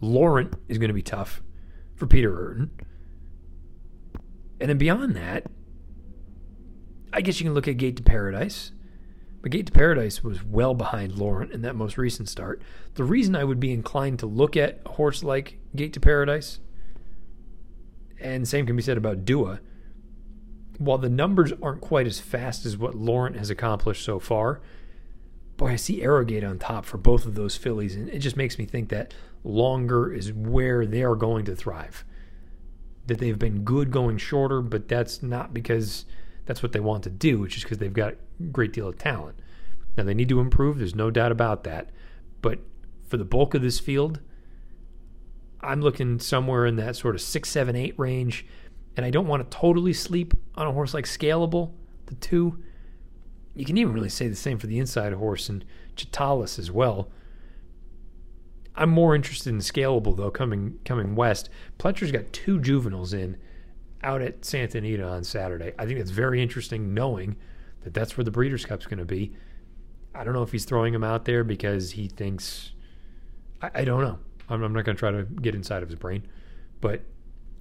Laurent 0.00 0.54
is 0.68 0.78
going 0.78 0.88
to 0.88 0.94
be 0.94 1.02
tough 1.02 1.42
for 1.96 2.06
Peter 2.06 2.30
Eurton. 2.30 2.70
And 4.60 4.70
then 4.70 4.78
beyond 4.78 5.14
that, 5.16 5.46
I 7.12 7.20
guess 7.20 7.40
you 7.40 7.44
can 7.44 7.54
look 7.54 7.68
at 7.68 7.76
Gate 7.76 7.96
to 7.96 8.02
Paradise. 8.02 8.72
But 9.40 9.52
Gate 9.52 9.66
to 9.66 9.72
Paradise 9.72 10.24
was 10.24 10.42
well 10.42 10.74
behind 10.74 11.16
Laurent 11.16 11.52
in 11.52 11.62
that 11.62 11.76
most 11.76 11.96
recent 11.96 12.28
start. 12.28 12.60
The 12.94 13.04
reason 13.04 13.36
I 13.36 13.44
would 13.44 13.60
be 13.60 13.72
inclined 13.72 14.18
to 14.20 14.26
look 14.26 14.56
at 14.56 14.80
a 14.84 14.90
horse 14.90 15.22
like 15.22 15.58
Gate 15.76 15.92
to 15.92 16.00
Paradise, 16.00 16.58
and 18.20 18.48
same 18.48 18.66
can 18.66 18.74
be 18.74 18.82
said 18.82 18.96
about 18.96 19.24
Dua, 19.24 19.60
while 20.78 20.98
the 20.98 21.08
numbers 21.08 21.52
aren't 21.62 21.80
quite 21.80 22.06
as 22.06 22.18
fast 22.18 22.66
as 22.66 22.76
what 22.76 22.96
Laurent 22.96 23.36
has 23.36 23.48
accomplished 23.48 24.04
so 24.04 24.18
far, 24.18 24.60
boy, 25.58 25.72
I 25.72 25.76
see 25.76 26.02
Arrogate 26.02 26.44
on 26.44 26.58
top 26.58 26.86
for 26.86 26.96
both 26.96 27.26
of 27.26 27.34
those 27.34 27.56
fillies, 27.56 27.94
and 27.94 28.08
it 28.08 28.20
just 28.20 28.36
makes 28.36 28.58
me 28.58 28.64
think 28.64 28.88
that 28.88 29.12
longer 29.44 30.12
is 30.12 30.32
where 30.32 30.86
they 30.86 31.02
are 31.02 31.16
going 31.16 31.44
to 31.46 31.56
thrive. 31.56 32.04
That 33.06 33.18
they've 33.18 33.38
been 33.38 33.64
good 33.64 33.90
going 33.90 34.18
shorter, 34.18 34.62
but 34.62 34.88
that's 34.88 35.22
not 35.22 35.52
because 35.52 36.06
that's 36.46 36.62
what 36.62 36.72
they 36.72 36.80
want 36.80 37.02
to 37.04 37.10
do, 37.10 37.40
which 37.40 37.56
is 37.56 37.64
because 37.64 37.78
they've 37.78 37.92
got 37.92 38.14
a 38.14 38.42
great 38.44 38.72
deal 38.72 38.88
of 38.88 38.98
talent. 38.98 39.40
Now, 39.96 40.04
they 40.04 40.14
need 40.14 40.28
to 40.28 40.40
improve, 40.40 40.78
there's 40.78 40.94
no 40.94 41.10
doubt 41.10 41.32
about 41.32 41.64
that. 41.64 41.90
But 42.40 42.60
for 43.08 43.16
the 43.16 43.24
bulk 43.24 43.54
of 43.54 43.62
this 43.62 43.80
field, 43.80 44.20
I'm 45.60 45.80
looking 45.80 46.20
somewhere 46.20 46.66
in 46.66 46.76
that 46.76 46.94
sort 46.94 47.16
of 47.16 47.20
six, 47.20 47.50
seven, 47.50 47.74
eight 47.74 47.98
range. 47.98 48.46
And 48.96 49.04
I 49.04 49.10
don't 49.10 49.26
want 49.26 49.50
to 49.50 49.58
totally 49.58 49.92
sleep 49.92 50.34
on 50.54 50.68
a 50.68 50.72
horse 50.72 50.94
like 50.94 51.04
Scalable, 51.04 51.72
the 52.06 52.14
two. 52.14 52.62
You 53.58 53.64
can 53.64 53.76
even 53.76 53.92
really 53.92 54.08
say 54.08 54.28
the 54.28 54.36
same 54.36 54.58
for 54.58 54.68
the 54.68 54.78
inside 54.78 55.12
horse 55.14 55.48
and 55.48 55.64
Chitalis 55.96 56.60
as 56.60 56.70
well. 56.70 57.10
I'm 58.76 58.90
more 58.90 59.16
interested 59.16 59.50
in 59.50 59.58
Scalable 59.58 60.16
though 60.16 60.30
coming 60.30 60.78
coming 60.84 61.16
west. 61.16 61.50
Pletcher's 61.76 62.12
got 62.12 62.32
two 62.32 62.60
juveniles 62.60 63.12
in 63.12 63.36
out 64.04 64.22
at 64.22 64.44
Santa 64.44 64.78
Anita 64.78 65.04
on 65.04 65.24
Saturday. 65.24 65.72
I 65.76 65.86
think 65.86 65.98
that's 65.98 66.12
very 66.12 66.40
interesting 66.40 66.94
knowing 66.94 67.36
that 67.82 67.94
that's 67.94 68.16
where 68.16 68.24
the 68.24 68.30
Breeders' 68.30 68.64
Cup's 68.64 68.86
going 68.86 68.98
to 68.98 69.04
be. 69.04 69.34
I 70.14 70.22
don't 70.22 70.34
know 70.34 70.44
if 70.44 70.52
he's 70.52 70.64
throwing 70.64 70.94
him 70.94 71.02
out 71.02 71.24
there 71.24 71.42
because 71.42 71.92
he 71.92 72.06
thinks. 72.06 72.72
I, 73.60 73.70
I 73.74 73.84
don't 73.84 74.02
know. 74.02 74.20
I'm, 74.48 74.62
I'm 74.62 74.72
not 74.72 74.84
going 74.84 74.96
to 74.96 75.00
try 75.00 75.10
to 75.10 75.24
get 75.24 75.56
inside 75.56 75.82
of 75.82 75.88
his 75.88 75.98
brain, 75.98 76.28
but 76.80 77.02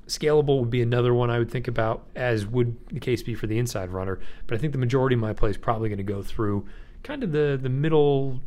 scalable 0.08 0.60
would 0.60 0.70
be 0.70 0.82
another 0.82 1.14
one 1.14 1.30
I 1.30 1.40
would 1.40 1.52
think 1.52 1.68
about, 1.68 2.08
as 2.16 2.46
would 2.46 2.76
the 2.90 3.00
case 3.00 3.22
be 3.24 3.36
for 3.36 3.48
the 3.48 3.58
inside 3.58 3.90
runner. 3.90 4.20
But 4.46 4.56
I 4.56 4.58
think 4.58 4.74
the 4.74 4.80
majority 4.80 5.14
of 5.16 5.20
my 5.20 5.34
play 5.34 5.50
is 5.50 5.58
probably 5.58 5.90
going 5.90 5.98
to 5.98 6.04
go 6.04 6.22
through 6.22 6.68
kind 7.04 7.24
of 7.24 7.32
the 7.32 7.60
the 7.62 7.70
middle 7.70 8.42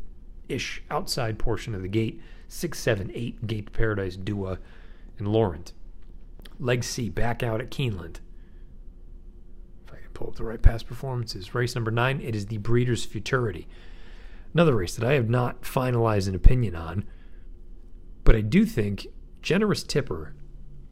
ish 0.49 0.83
outside 0.91 1.39
portion 1.39 1.75
of 1.75 1.83
the 1.83 1.89
gate, 1.89 2.21
six, 2.49 2.79
seven, 2.79 3.11
eight, 3.15 3.47
Gate 3.47 3.73
Paradise, 3.73 4.17
Dua, 4.17 4.59
and 5.19 5.29
Laurent. 5.29 5.73
Leg 6.59 6.85
C 6.85 7.09
back 7.09 7.43
out 7.43 7.61
at 7.61 7.71
Keeneland. 7.71 8.17
If 9.87 9.93
I 9.93 9.97
can 9.97 10.11
pull 10.13 10.29
up 10.29 10.37
the 10.37 10.45
right 10.45 10.61
past 10.61 10.87
performances. 10.87 11.55
Race 11.55 11.75
number 11.75 11.91
nine, 11.91 12.21
it 12.21 12.35
is 12.35 12.47
the 12.47 12.59
Breeders' 12.59 13.05
Futurity. 13.05 13.67
Another 14.53 14.75
race 14.75 14.97
that 14.97 15.09
I 15.09 15.15
have 15.15 15.31
not 15.31 15.63
finalized 15.63 16.29
an 16.29 16.35
opinion 16.35 16.75
on, 16.75 17.05
but 18.25 18.35
I 18.35 18.41
do 18.41 18.67
think 18.67 19.07
Generous 19.43 19.83
Tipper, 19.85 20.35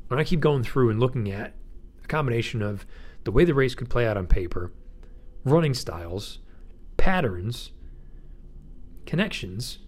when 0.09 0.19
I 0.19 0.25
keep 0.25 0.41
going 0.41 0.65
through 0.65 0.91
and 0.91 1.01
looking 1.01 1.31
at 1.31 1.55
a 2.03 2.07
combination 2.07 2.63
of 2.63 2.85
the 3.25 3.31
way 3.31 3.45
the 3.45 3.55
race 3.55 3.75
could 3.75 3.91
play 3.91 4.07
out 4.07 4.17
on 4.17 4.27
paper, 4.27 4.73
running 5.45 5.75
styles, 5.75 6.39
patterns, 6.97 7.73
connections, 9.07 9.79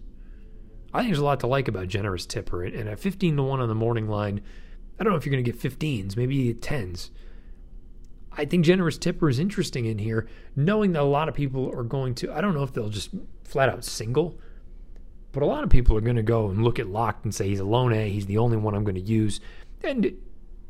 I 0.93 0.99
think 0.99 1.09
there's 1.09 1.19
a 1.19 1.25
lot 1.25 1.39
to 1.41 1.47
like 1.47 1.67
about 1.67 1.87
Generous 1.87 2.25
Tipper. 2.25 2.63
And 2.63 2.89
at 2.89 2.99
15 2.99 3.37
to 3.37 3.43
1 3.43 3.59
on 3.59 3.69
the 3.69 3.75
morning 3.75 4.07
line, 4.07 4.41
I 4.99 5.03
don't 5.03 5.13
know 5.13 5.17
if 5.17 5.25
you're 5.25 5.33
going 5.33 5.43
to 5.43 5.51
get 5.51 5.59
15s, 5.59 6.15
maybe 6.15 6.35
you 6.35 6.53
get 6.53 6.61
10s. 6.61 7.09
I 8.33 8.45
think 8.45 8.65
Generous 8.65 8.97
Tipper 8.97 9.29
is 9.29 9.39
interesting 9.39 9.85
in 9.85 9.97
here, 9.97 10.27
knowing 10.55 10.93
that 10.93 11.01
a 11.01 11.03
lot 11.03 11.27
of 11.27 11.35
people 11.35 11.69
are 11.75 11.83
going 11.83 12.15
to, 12.15 12.31
I 12.31 12.39
don't 12.39 12.53
know 12.53 12.63
if 12.63 12.73
they'll 12.73 12.89
just 12.89 13.09
flat 13.43 13.69
out 13.69 13.83
single, 13.83 14.39
but 15.31 15.43
a 15.43 15.45
lot 15.45 15.63
of 15.63 15.69
people 15.69 15.97
are 15.97 16.01
going 16.01 16.15
to 16.17 16.23
go 16.23 16.49
and 16.49 16.63
look 16.63 16.79
at 16.79 16.87
Locked 16.87 17.25
and 17.25 17.33
say 17.33 17.47
he's 17.47 17.59
a 17.59 17.65
lone 17.65 17.93
A, 17.93 18.09
he's 18.09 18.25
the 18.25 18.37
only 18.37 18.57
one 18.57 18.75
I'm 18.75 18.83
going 18.83 18.95
to 18.95 19.01
use. 19.01 19.39
And 19.83 20.17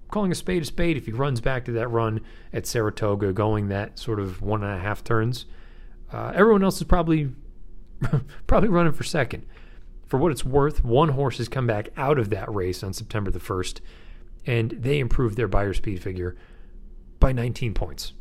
calling 0.10 0.32
a 0.32 0.36
spade 0.36 0.62
a 0.62 0.66
spade, 0.66 0.98
if 0.98 1.06
he 1.06 1.12
runs 1.12 1.42
back 1.42 1.66
to 1.66 1.72
that 1.74 1.88
run 1.88 2.22
at 2.54 2.66
Saratoga, 2.66 3.34
going 3.34 3.70
that 3.70 3.98
sort 3.98 4.20
of 4.20 4.42
one 4.42 4.64
and 4.64 4.78
a 4.78 4.82
half 4.82 5.04
turns, 5.04 5.46
uh, 6.12 6.32
everyone 6.36 6.64
else 6.64 6.78
is 6.78 6.84
probably 6.84 7.32
probably 8.48 8.70
running 8.70 8.94
for 8.94 9.04
second. 9.04 9.46
For 10.06 10.18
what 10.18 10.32
it's 10.32 10.44
worth, 10.44 10.84
one 10.84 11.10
horse 11.10 11.38
has 11.38 11.48
come 11.48 11.66
back 11.66 11.90
out 11.96 12.20
of 12.20 12.30
that 12.32 12.54
race 12.54 12.84
on 12.84 12.92
September 12.92 13.32
the 13.32 13.40
1st, 13.40 13.80
and 14.46 14.72
they 14.72 15.00
improved 15.00 15.38
their 15.38 15.48
Beyer 15.48 15.74
speed 15.74 16.02
figure 16.02 16.36
by 17.20 17.32
19 17.32 17.74
points. 17.74 18.12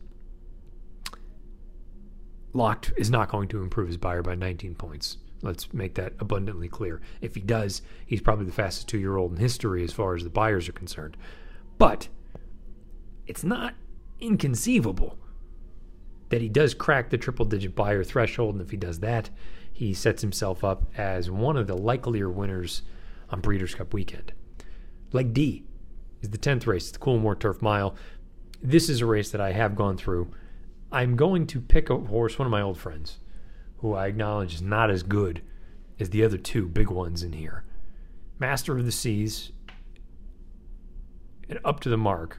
Locked 2.52 2.92
is 2.97 3.11
not 3.11 3.28
going 3.28 3.49
to 3.49 3.62
improve 3.62 3.88
his 3.88 3.97
Beyer 3.97 4.23
by 4.23 4.37
19 4.37 4.76
points. 4.76 5.16
Let's 5.42 5.73
make 5.73 5.94
that 5.94 6.12
abundantly 6.18 6.68
clear. 6.68 7.00
If 7.20 7.35
he 7.35 7.40
does, 7.40 7.82
he's 8.04 8.20
probably 8.20 8.47
the 8.47 8.52
fastest 8.52 8.88
two 8.88 8.99
year 8.99 9.16
old 9.16 9.32
in 9.32 9.38
history 9.38 9.82
as 9.85 9.92
far 9.92 10.14
as 10.14 10.25
the 10.25 10.30
Beyers 10.30 10.68
are 10.68 10.73
concerned. 10.73 11.16
But 11.78 12.09
it's 13.26 13.44
not 13.44 13.75
inconceivable 14.20 15.18
that 16.28 16.40
he 16.40 16.49
does 16.49 16.75
crack 16.75 17.11
the 17.11 17.18
triple 17.18 17.44
digit 17.44 17.75
Beyer 17.75 18.04
threshold. 18.04 18.54
And 18.54 18.62
if 18.62 18.70
he 18.70 18.76
does 18.76 19.00
that, 19.00 19.30
he 19.73 19.94
sets 19.94 20.23
himself 20.23 20.64
up 20.64 20.85
as 20.97 21.30
one 21.30 21.56
of 21.56 21.66
the 21.66 21.76
likelier 21.76 22.30
winners 22.30 22.82
on 23.30 23.40
Breeders' 23.40 23.75
Cup 23.75 23.92
weekend. 23.94 24.32
Leg 25.12 25.32
D 25.32 25.64
is 26.23 26.30
the 26.30 26.38
10th 26.38 26.66
race, 26.66 26.90
the 26.90 26.99
Coolmore 26.99 27.38
Turf 27.38 27.62
Mile. 27.62 27.94
This 28.62 28.88
is 28.88 29.00
a 29.00 29.06
race 29.06 29.30
that 29.30 29.40
I 29.40 29.52
have 29.52 29.75
gone 29.75 29.97
through. 29.97 30.30
I'm 30.92 31.16
going 31.16 31.47
to 31.49 31.61
pick 31.61 31.88
a 31.88 31.97
horse, 31.97 32.38
one 32.38 32.47
of 32.47 32.52
my 32.52 32.61
old 32.61 32.78
friends, 32.78 33.18
who 33.80 33.94
I 33.94 34.06
acknowledge 34.06 34.54
is 34.54 34.62
not 34.62 34.90
as 34.90 35.02
good 35.02 35.42
as 35.99 36.10
the 36.10 36.25
other 36.25 36.38
two 36.38 36.66
big 36.66 36.90
ones 36.90 37.22
in 37.22 37.32
here. 37.32 37.64
Master 38.38 38.76
of 38.76 38.84
the 38.84 38.92
Seas 38.92 39.52
and 41.49 41.58
Up 41.64 41.80
to 41.80 41.88
the 41.88 41.96
Mark 41.96 42.38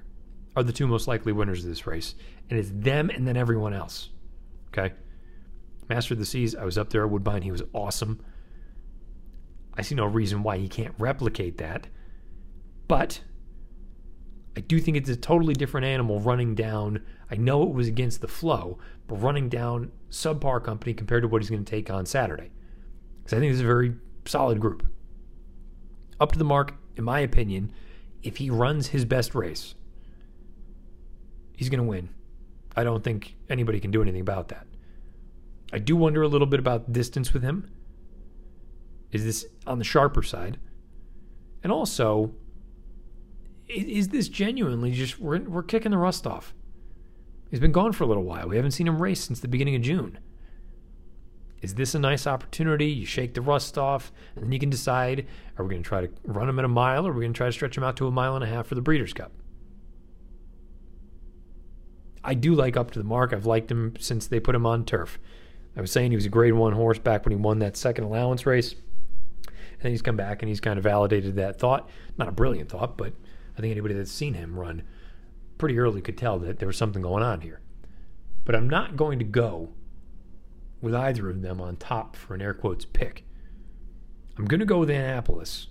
are 0.55 0.63
the 0.63 0.73
two 0.73 0.87
most 0.87 1.07
likely 1.07 1.31
winners 1.31 1.63
of 1.63 1.69
this 1.69 1.87
race. 1.87 2.15
And 2.49 2.59
it's 2.59 2.71
them 2.73 3.09
and 3.09 3.27
then 3.27 3.37
everyone 3.37 3.73
else. 3.73 4.09
Okay? 4.67 4.93
Master 5.89 6.13
of 6.13 6.19
the 6.19 6.25
Seas, 6.25 6.55
I 6.55 6.63
was 6.63 6.77
up 6.77 6.89
there 6.89 7.03
at 7.03 7.09
Woodbine. 7.09 7.41
He 7.41 7.51
was 7.51 7.63
awesome. 7.73 8.23
I 9.73 9.81
see 9.81 9.95
no 9.95 10.05
reason 10.05 10.43
why 10.43 10.57
he 10.57 10.67
can't 10.67 10.93
replicate 10.97 11.57
that. 11.57 11.87
But 12.87 13.21
I 14.55 14.59
do 14.61 14.79
think 14.79 14.97
it's 14.97 15.09
a 15.09 15.15
totally 15.15 15.53
different 15.53 15.85
animal 15.85 16.19
running 16.19 16.55
down. 16.55 17.03
I 17.31 17.35
know 17.35 17.63
it 17.63 17.73
was 17.73 17.87
against 17.87 18.19
the 18.19 18.27
flow, 18.27 18.77
but 19.07 19.15
running 19.15 19.47
down 19.47 19.91
subpar 20.09 20.61
company 20.63 20.93
compared 20.93 21.23
to 21.23 21.29
what 21.29 21.41
he's 21.41 21.49
going 21.49 21.63
to 21.63 21.69
take 21.69 21.89
on 21.89 22.05
Saturday. 22.05 22.51
Because 23.23 23.37
I 23.37 23.39
think 23.39 23.53
it's 23.53 23.61
a 23.61 23.65
very 23.65 23.95
solid 24.25 24.59
group. 24.59 24.85
Up 26.19 26.33
to 26.33 26.37
the 26.37 26.43
mark, 26.43 26.75
in 26.97 27.05
my 27.05 27.21
opinion, 27.21 27.71
if 28.21 28.37
he 28.37 28.49
runs 28.49 28.87
his 28.87 29.05
best 29.05 29.33
race, 29.33 29.75
he's 31.55 31.69
going 31.69 31.79
to 31.79 31.87
win. 31.87 32.09
I 32.75 32.83
don't 32.83 33.03
think 33.03 33.35
anybody 33.49 33.79
can 33.79 33.91
do 33.91 34.01
anything 34.01 34.21
about 34.21 34.49
that. 34.49 34.67
I 35.73 35.79
do 35.79 35.95
wonder 35.95 36.21
a 36.21 36.27
little 36.27 36.47
bit 36.47 36.59
about 36.59 36.91
distance 36.91 37.33
with 37.33 37.43
him. 37.43 37.69
Is 39.11 39.23
this 39.23 39.45
on 39.65 39.77
the 39.77 39.83
sharper 39.85 40.23
side? 40.23 40.59
And 41.63 41.71
also, 41.71 42.33
is 43.67 44.09
this 44.09 44.27
genuinely 44.27 44.91
just 44.91 45.19
we're, 45.19 45.39
we're 45.39 45.63
kicking 45.63 45.91
the 45.91 45.97
rust 45.97 46.27
off? 46.27 46.53
He's 47.51 47.59
been 47.59 47.73
gone 47.73 47.91
for 47.91 48.05
a 48.05 48.07
little 48.07 48.23
while. 48.23 48.47
We 48.47 48.55
haven't 48.55 48.71
seen 48.71 48.87
him 48.87 49.01
race 49.01 49.19
since 49.19 49.41
the 49.41 49.49
beginning 49.49 49.75
of 49.75 49.81
June. 49.81 50.17
Is 51.61 51.75
this 51.75 51.93
a 51.93 51.99
nice 51.99 52.25
opportunity? 52.25 52.87
You 52.87 53.05
shake 53.05 53.33
the 53.33 53.41
rust 53.41 53.77
off, 53.77 54.11
and 54.35 54.45
then 54.45 54.51
you 54.53 54.57
can 54.57 54.69
decide 54.69 55.27
are 55.57 55.65
we 55.65 55.69
going 55.69 55.83
to 55.83 55.87
try 55.87 56.01
to 56.01 56.09
run 56.23 56.49
him 56.49 56.57
at 56.57 56.65
a 56.65 56.69
mile 56.69 57.05
or 57.05 57.11
are 57.11 57.13
we 57.13 57.21
going 57.21 57.33
to 57.33 57.37
try 57.37 57.47
to 57.47 57.51
stretch 57.51 57.77
him 57.77 57.83
out 57.83 57.97
to 57.97 58.07
a 58.07 58.11
mile 58.11 58.35
and 58.35 58.43
a 58.43 58.47
half 58.47 58.67
for 58.67 58.75
the 58.75 58.81
Breeders' 58.81 59.13
Cup? 59.13 59.31
I 62.23 62.35
do 62.35 62.55
like 62.55 62.77
up 62.77 62.91
to 62.91 62.99
the 62.99 63.05
mark. 63.05 63.33
I've 63.33 63.45
liked 63.45 63.69
him 63.69 63.95
since 63.99 64.27
they 64.27 64.39
put 64.39 64.55
him 64.55 64.65
on 64.65 64.85
turf. 64.85 65.19
I 65.75 65.81
was 65.81 65.91
saying 65.91 66.11
he 66.11 66.17
was 66.17 66.25
a 66.25 66.29
grade 66.29 66.53
one 66.53 66.73
horse 66.73 66.99
back 66.99 67.25
when 67.25 67.31
he 67.31 67.37
won 67.37 67.59
that 67.59 67.77
second 67.77 68.05
allowance 68.05 68.45
race. 68.45 68.75
And 69.81 69.91
he's 69.91 70.01
come 70.01 70.15
back 70.15 70.41
and 70.41 70.49
he's 70.49 70.59
kind 70.59 70.77
of 70.77 70.83
validated 70.83 71.35
that 71.35 71.59
thought. 71.59 71.89
Not 72.17 72.27
a 72.27 72.31
brilliant 72.31 72.69
thought, 72.69 72.97
but 72.97 73.13
I 73.57 73.61
think 73.61 73.71
anybody 73.71 73.93
that's 73.93 74.11
seen 74.11 74.35
him 74.35 74.57
run 74.57 74.83
pretty 75.61 75.79
early 75.79 76.01
could 76.01 76.17
tell 76.17 76.37
that 76.39 76.59
there 76.59 76.67
was 76.67 76.75
something 76.75 77.01
going 77.01 77.23
on 77.23 77.39
here. 77.39 77.61
But 78.43 78.55
I'm 78.55 78.69
not 78.69 78.97
going 78.97 79.19
to 79.19 79.25
go 79.25 79.69
with 80.81 80.93
either 80.93 81.29
of 81.29 81.41
them 81.41 81.61
on 81.61 81.77
top 81.77 82.17
for 82.17 82.35
an 82.35 82.41
air 82.41 82.53
quotes 82.53 82.83
pick. 82.83 83.23
I'm 84.37 84.45
going 84.45 84.59
to 84.59 84.65
go 84.65 84.79
with 84.79 84.89
Annapolis, 84.89 85.67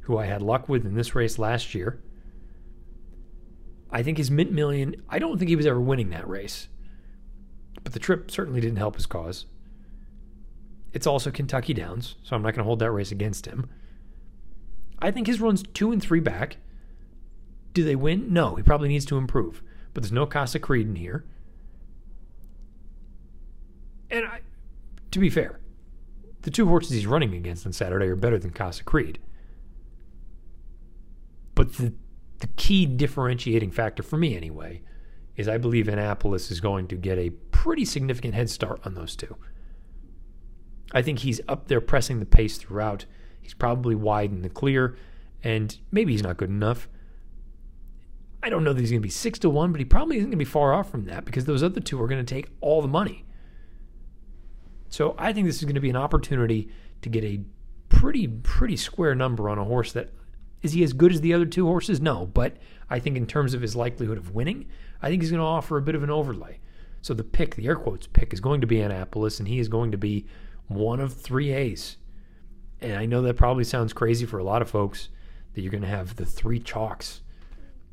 who 0.00 0.18
I 0.18 0.26
had 0.26 0.42
luck 0.42 0.68
with 0.68 0.84
in 0.84 0.94
this 0.94 1.14
race 1.14 1.38
last 1.38 1.74
year. 1.74 2.02
I 3.90 4.02
think 4.02 4.18
his 4.18 4.30
mint 4.30 4.52
million, 4.52 4.96
I 5.08 5.18
don't 5.18 5.38
think 5.38 5.48
he 5.48 5.56
was 5.56 5.64
ever 5.64 5.80
winning 5.80 6.10
that 6.10 6.28
race 6.28 6.68
but 7.88 7.94
the 7.94 7.98
trip 7.98 8.30
certainly 8.30 8.60
didn't 8.60 8.76
help 8.76 8.96
his 8.96 9.06
cause. 9.06 9.46
It's 10.92 11.06
also 11.06 11.30
Kentucky 11.30 11.72
Downs, 11.72 12.16
so 12.22 12.36
I'm 12.36 12.42
not 12.42 12.52
going 12.52 12.58
to 12.58 12.64
hold 12.64 12.80
that 12.80 12.90
race 12.90 13.10
against 13.12 13.46
him. 13.46 13.70
I 14.98 15.10
think 15.10 15.26
his 15.26 15.40
run's 15.40 15.62
two 15.62 15.92
and 15.92 16.02
three 16.02 16.20
back. 16.20 16.56
Do 17.72 17.84
they 17.84 17.96
win? 17.96 18.32
No, 18.32 18.56
he 18.56 18.62
probably 18.62 18.88
needs 18.88 19.04
to 19.06 19.16
improve. 19.16 19.62
But 19.94 20.02
there's 20.02 20.12
no 20.12 20.26
Casa 20.26 20.58
Creed 20.58 20.86
in 20.86 20.96
here. 20.96 21.24
And 24.10 24.24
I, 24.24 24.40
to 25.10 25.18
be 25.18 25.30
fair, 25.30 25.60
the 26.42 26.50
two 26.50 26.66
horses 26.66 26.92
he's 26.92 27.06
running 27.06 27.34
against 27.34 27.66
on 27.66 27.72
Saturday 27.72 28.06
are 28.06 28.16
better 28.16 28.38
than 28.38 28.50
Casa 28.50 28.84
Creed. 28.84 29.18
But 31.54 31.74
the 31.74 31.92
the 32.38 32.46
key 32.56 32.86
differentiating 32.86 33.72
factor 33.72 34.02
for 34.02 34.16
me 34.16 34.36
anyway 34.36 34.80
is 35.36 35.48
I 35.48 35.58
believe 35.58 35.88
Annapolis 35.88 36.50
is 36.50 36.60
going 36.60 36.88
to 36.88 36.96
get 36.96 37.18
a 37.18 37.30
pretty 37.30 37.84
significant 37.84 38.34
head 38.34 38.50
start 38.50 38.80
on 38.84 38.94
those 38.94 39.16
two. 39.16 39.36
I 40.92 41.02
think 41.02 41.20
he's 41.20 41.40
up 41.48 41.68
there 41.68 41.80
pressing 41.80 42.18
the 42.18 42.26
pace 42.26 42.56
throughout. 42.58 43.04
He's 43.40 43.54
probably 43.54 43.94
wide 43.94 44.30
in 44.30 44.42
the 44.42 44.48
clear, 44.48 44.96
and 45.44 45.76
maybe 45.90 46.12
he's 46.12 46.22
not 46.22 46.36
good 46.36 46.48
enough. 46.48 46.88
I 48.42 48.50
don't 48.50 48.64
know 48.64 48.72
that 48.72 48.80
he's 48.80 48.90
going 48.90 49.00
to 49.00 49.06
be 49.06 49.10
six 49.10 49.38
to 49.40 49.50
one, 49.50 49.72
but 49.72 49.80
he 49.80 49.84
probably 49.84 50.16
isn't 50.16 50.30
going 50.30 50.38
to 50.38 50.44
be 50.44 50.44
far 50.44 50.72
off 50.72 50.90
from 50.90 51.04
that 51.06 51.24
because 51.24 51.44
those 51.44 51.62
other 51.62 51.80
two 51.80 52.00
are 52.00 52.06
going 52.06 52.24
to 52.24 52.34
take 52.34 52.50
all 52.60 52.80
the 52.80 52.88
money. 52.88 53.24
So 54.88 55.14
I 55.18 55.32
think 55.32 55.46
this 55.46 55.56
is 55.56 55.64
going 55.64 55.74
to 55.74 55.80
be 55.80 55.90
an 55.90 55.96
opportunity 55.96 56.70
to 57.02 57.08
get 57.08 57.24
a 57.24 57.40
pretty 57.88 58.28
pretty 58.28 58.76
square 58.76 59.14
number 59.14 59.48
on 59.48 59.58
a 59.58 59.64
horse 59.64 59.92
that 59.92 60.10
is 60.62 60.72
he 60.72 60.82
as 60.82 60.92
good 60.92 61.12
as 61.12 61.20
the 61.20 61.34
other 61.34 61.46
two 61.46 61.66
horses? 61.66 62.00
No, 62.00 62.26
but 62.26 62.56
I 62.90 62.98
think 62.98 63.16
in 63.16 63.26
terms 63.26 63.54
of 63.54 63.62
his 63.62 63.76
likelihood 63.76 64.18
of 64.18 64.34
winning, 64.34 64.66
I 65.00 65.08
think 65.08 65.22
he's 65.22 65.30
going 65.30 65.40
to 65.40 65.46
offer 65.46 65.76
a 65.76 65.82
bit 65.82 65.94
of 65.94 66.02
an 66.02 66.10
overlay. 66.10 66.60
So 67.00 67.14
the 67.14 67.24
pick, 67.24 67.54
the 67.54 67.66
air 67.66 67.76
quotes 67.76 68.06
pick, 68.06 68.32
is 68.32 68.40
going 68.40 68.60
to 68.60 68.66
be 68.66 68.80
Annapolis, 68.80 69.38
and 69.38 69.46
he 69.46 69.60
is 69.60 69.68
going 69.68 69.92
to 69.92 69.98
be 69.98 70.26
one 70.66 71.00
of 71.00 71.14
three 71.14 71.52
A's. 71.52 71.96
And 72.80 72.96
I 72.96 73.06
know 73.06 73.22
that 73.22 73.36
probably 73.36 73.64
sounds 73.64 73.92
crazy 73.92 74.26
for 74.26 74.38
a 74.38 74.44
lot 74.44 74.62
of 74.62 74.70
folks 74.70 75.08
that 75.54 75.60
you're 75.60 75.70
going 75.70 75.82
to 75.82 75.88
have 75.88 76.16
the 76.16 76.26
three 76.26 76.58
chalks. 76.58 77.20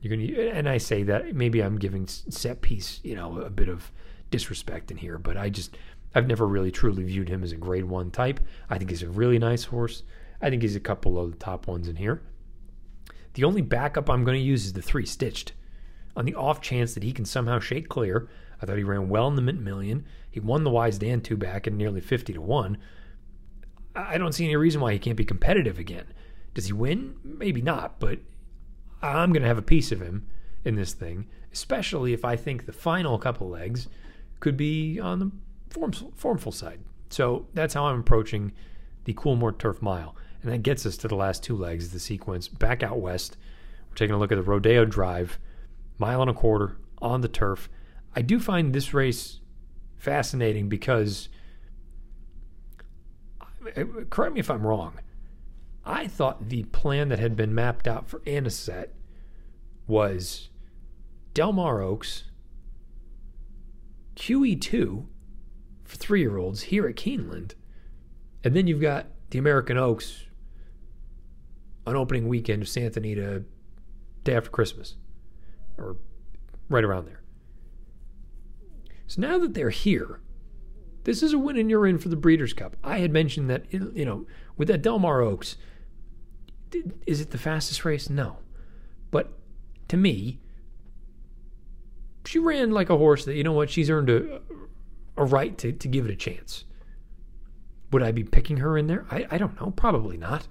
You're 0.05 0.17
to, 0.17 0.49
and 0.51 0.69
I 0.69 0.77
say 0.77 1.01
that 1.01 1.33
maybe 1.33 1.63
I'm 1.63 1.79
giving 1.79 2.05
set 2.05 2.61
piece, 2.61 2.99
you 3.03 3.15
know, 3.15 3.39
a 3.39 3.49
bit 3.49 3.69
of 3.69 3.91
disrespect 4.29 4.91
in 4.91 4.97
here, 4.97 5.17
but 5.17 5.35
I 5.35 5.49
just 5.49 5.77
I've 6.13 6.27
never 6.27 6.45
really 6.45 6.69
truly 6.69 7.03
viewed 7.03 7.27
him 7.27 7.43
as 7.43 7.51
a 7.51 7.57
grade 7.57 7.85
one 7.85 8.11
type. 8.11 8.39
I 8.69 8.77
think 8.77 8.91
he's 8.91 9.01
a 9.01 9.09
really 9.09 9.39
nice 9.39 9.63
horse. 9.63 10.03
I 10.43 10.51
think 10.51 10.61
he's 10.61 10.75
a 10.75 10.79
couple 10.79 11.17
of 11.17 11.31
the 11.31 11.37
top 11.37 11.65
ones 11.65 11.87
in 11.87 11.95
here. 11.95 12.21
The 13.33 13.45
only 13.45 13.63
backup 13.63 14.07
I'm 14.07 14.23
going 14.23 14.37
to 14.37 14.45
use 14.45 14.67
is 14.67 14.73
the 14.73 14.81
three 14.83 15.07
stitched. 15.07 15.53
On 16.15 16.23
the 16.23 16.35
off 16.35 16.61
chance 16.61 16.93
that 16.93 17.03
he 17.03 17.11
can 17.11 17.25
somehow 17.25 17.59
shake 17.59 17.89
clear, 17.89 18.29
I 18.61 18.67
thought 18.67 18.77
he 18.77 18.83
ran 18.83 19.09
well 19.09 19.27
in 19.27 19.35
the 19.35 19.41
Mint 19.41 19.59
Million. 19.59 20.05
He 20.29 20.39
won 20.39 20.63
the 20.63 20.69
Wise 20.69 20.99
Dan 20.99 21.19
two 21.19 21.35
back 21.35 21.65
at 21.65 21.73
nearly 21.73 21.99
50 21.99 22.31
to 22.33 22.41
1. 22.41 22.77
I 23.95 24.19
don't 24.19 24.33
see 24.33 24.45
any 24.45 24.55
reason 24.55 24.81
why 24.81 24.93
he 24.93 24.99
can't 24.99 25.17
be 25.17 25.25
competitive 25.25 25.79
again. 25.79 26.05
Does 26.53 26.67
he 26.67 26.73
win? 26.73 27.15
Maybe 27.23 27.63
not, 27.63 27.99
but 27.99 28.19
I'm 29.13 29.31
going 29.31 29.41
to 29.41 29.47
have 29.47 29.57
a 29.57 29.63
piece 29.63 29.91
of 29.91 30.01
him 30.01 30.25
in 30.63 30.75
this 30.75 30.93
thing, 30.93 31.27
especially 31.53 32.13
if 32.13 32.25
I 32.25 32.35
think 32.35 32.65
the 32.65 32.73
final 32.73 33.17
couple 33.17 33.49
legs 33.49 33.87
could 34.39 34.57
be 34.57 34.99
on 34.99 35.19
the 35.19 35.31
form, 35.69 35.91
formful 36.15 36.51
side. 36.51 36.79
So 37.09 37.47
that's 37.53 37.73
how 37.73 37.85
I'm 37.85 37.99
approaching 37.99 38.51
the 39.05 39.13
Coolmore 39.13 39.57
Turf 39.57 39.81
Mile. 39.81 40.15
And 40.41 40.51
that 40.51 40.63
gets 40.63 40.85
us 40.85 40.97
to 40.97 41.07
the 41.07 41.15
last 41.15 41.43
two 41.43 41.55
legs 41.55 41.87
of 41.87 41.91
the 41.91 41.99
sequence 41.99 42.47
back 42.47 42.83
out 42.83 42.99
west. 42.99 43.37
We're 43.89 43.95
taking 43.95 44.15
a 44.15 44.19
look 44.19 44.31
at 44.31 44.35
the 44.35 44.43
Rodeo 44.43 44.85
Drive, 44.85 45.39
mile 45.97 46.21
and 46.21 46.29
a 46.29 46.33
quarter 46.33 46.77
on 47.01 47.21
the 47.21 47.27
turf. 47.27 47.69
I 48.15 48.21
do 48.21 48.39
find 48.39 48.73
this 48.73 48.93
race 48.93 49.39
fascinating 49.97 50.69
because, 50.69 51.29
correct 54.09 54.33
me 54.33 54.39
if 54.39 54.49
I'm 54.51 54.65
wrong, 54.65 54.99
I 55.85 56.07
thought 56.07 56.49
the 56.49 56.63
plan 56.63 57.09
that 57.09 57.19
had 57.19 57.35
been 57.35 57.53
mapped 57.53 57.87
out 57.87 58.09
for 58.09 58.21
Anisette 58.25 58.93
was 59.87 60.49
Del 61.33 61.53
Mar 61.53 61.81
Oaks, 61.81 62.23
QE2, 64.15 65.05
for 65.83 65.95
three 65.97 66.21
year 66.21 66.37
olds 66.37 66.63
here 66.63 66.87
at 66.87 66.95
Keeneland. 66.95 67.53
And 68.43 68.55
then 68.55 68.67
you've 68.67 68.81
got 68.81 69.07
the 69.29 69.37
American 69.37 69.77
Oaks 69.77 70.25
on 71.85 71.95
opening 71.95 72.27
weekend 72.27 72.63
of 72.63 72.69
Santa 72.69 72.99
Anita, 72.99 73.43
day 74.23 74.35
after 74.35 74.49
Christmas, 74.49 74.95
or 75.77 75.97
right 76.67 76.83
around 76.83 77.05
there. 77.05 77.21
So 79.07 79.21
now 79.21 79.37
that 79.37 79.53
they're 79.53 79.69
here, 79.69 80.19
this 81.03 81.21
is 81.21 81.33
a 81.33 81.37
win 81.37 81.57
and 81.57 81.69
you're 81.69 81.85
in 81.85 81.99
for 81.99 82.09
the 82.09 82.15
Breeders' 82.15 82.53
Cup. 82.53 82.75
I 82.83 82.97
had 82.99 83.11
mentioned 83.11 83.49
that, 83.51 83.71
you 83.71 84.05
know, 84.05 84.25
with 84.57 84.67
that 84.69 84.81
Del 84.81 84.97
Mar 84.97 85.21
Oaks, 85.21 85.57
is 87.05 87.21
it 87.21 87.31
the 87.31 87.37
fastest 87.37 87.85
race? 87.85 88.09
No. 88.09 88.37
But 89.11 89.31
to 89.89 89.97
me, 89.97 90.39
she 92.25 92.39
ran 92.39 92.71
like 92.71 92.89
a 92.89 92.97
horse 92.97 93.25
that, 93.25 93.35
you 93.35 93.43
know 93.43 93.51
what, 93.51 93.69
she's 93.69 93.89
earned 93.89 94.09
a, 94.09 94.41
a 95.17 95.25
right 95.25 95.57
to, 95.59 95.71
to 95.71 95.87
give 95.87 96.05
it 96.05 96.11
a 96.11 96.15
chance. 96.15 96.65
Would 97.91 98.03
I 98.03 98.11
be 98.11 98.23
picking 98.23 98.57
her 98.57 98.77
in 98.77 98.87
there? 98.87 99.05
I, 99.11 99.25
I 99.31 99.37
don't 99.37 99.59
know. 99.59 99.71
Probably 99.71 100.17
not. 100.17 100.47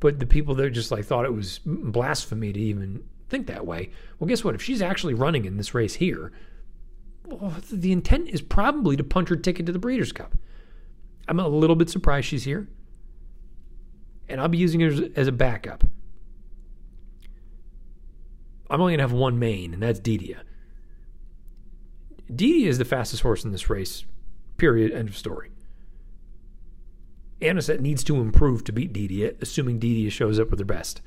But 0.00 0.18
the 0.18 0.26
people 0.26 0.54
that 0.56 0.70
just 0.70 0.90
like 0.90 1.04
thought 1.04 1.24
it 1.24 1.34
was 1.34 1.60
blasphemy 1.64 2.52
to 2.52 2.58
even 2.58 3.04
think 3.28 3.46
that 3.46 3.66
way. 3.66 3.90
Well, 4.18 4.28
guess 4.28 4.42
what? 4.42 4.54
If 4.54 4.62
she's 4.62 4.82
actually 4.82 5.14
running 5.14 5.44
in 5.44 5.56
this 5.56 5.74
race 5.74 5.94
here, 5.94 6.32
well, 7.24 7.54
the 7.70 7.92
intent 7.92 8.28
is 8.28 8.42
probably 8.42 8.96
to 8.96 9.04
punch 9.04 9.28
her 9.28 9.36
ticket 9.36 9.66
to 9.66 9.72
the 9.72 9.78
Breeders' 9.78 10.12
Cup. 10.12 10.36
I'm 11.28 11.38
a 11.38 11.46
little 11.46 11.76
bit 11.76 11.88
surprised 11.88 12.26
she's 12.26 12.44
here. 12.44 12.68
And 14.32 14.40
I'll 14.40 14.48
be 14.48 14.56
using 14.56 14.80
it 14.80 15.12
as, 15.14 15.28
a 15.28 15.32
backup. 15.32 15.84
I'm 18.70 18.80
only 18.80 18.92
going 18.92 18.98
to 18.98 19.02
have 19.02 19.12
one 19.12 19.38
main, 19.38 19.74
and 19.74 19.82
that's 19.82 20.00
Didia. 20.00 20.40
Didi 22.34 22.66
is 22.66 22.78
the 22.78 22.86
fastest 22.86 23.22
horse 23.22 23.44
in 23.44 23.52
this 23.52 23.68
race. 23.68 24.06
Period. 24.56 24.90
End 24.90 25.10
of 25.10 25.18
story. 25.18 25.50
Anisette 27.42 27.82
needs 27.82 28.02
to 28.04 28.22
improve 28.22 28.64
to 28.64 28.72
beat 28.72 28.94
Didia, 28.94 29.36
assuming 29.42 29.78
Didia 29.78 30.10
shows 30.10 30.40
up 30.40 30.48
with 30.48 30.60
her 30.60 30.64
best. 30.64 31.02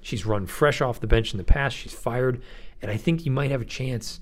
She's 0.00 0.24
run 0.24 0.46
fresh 0.46 0.80
off 0.80 1.00
the 1.00 1.08
bench 1.08 1.32
in 1.32 1.38
the 1.38 1.44
past. 1.44 1.76
She's 1.76 1.92
fired, 1.92 2.40
and 2.80 2.88
I 2.88 2.96
think 2.96 3.26
you 3.26 3.32
might 3.32 3.50
have 3.50 3.62
a 3.62 3.64
chance 3.66 4.20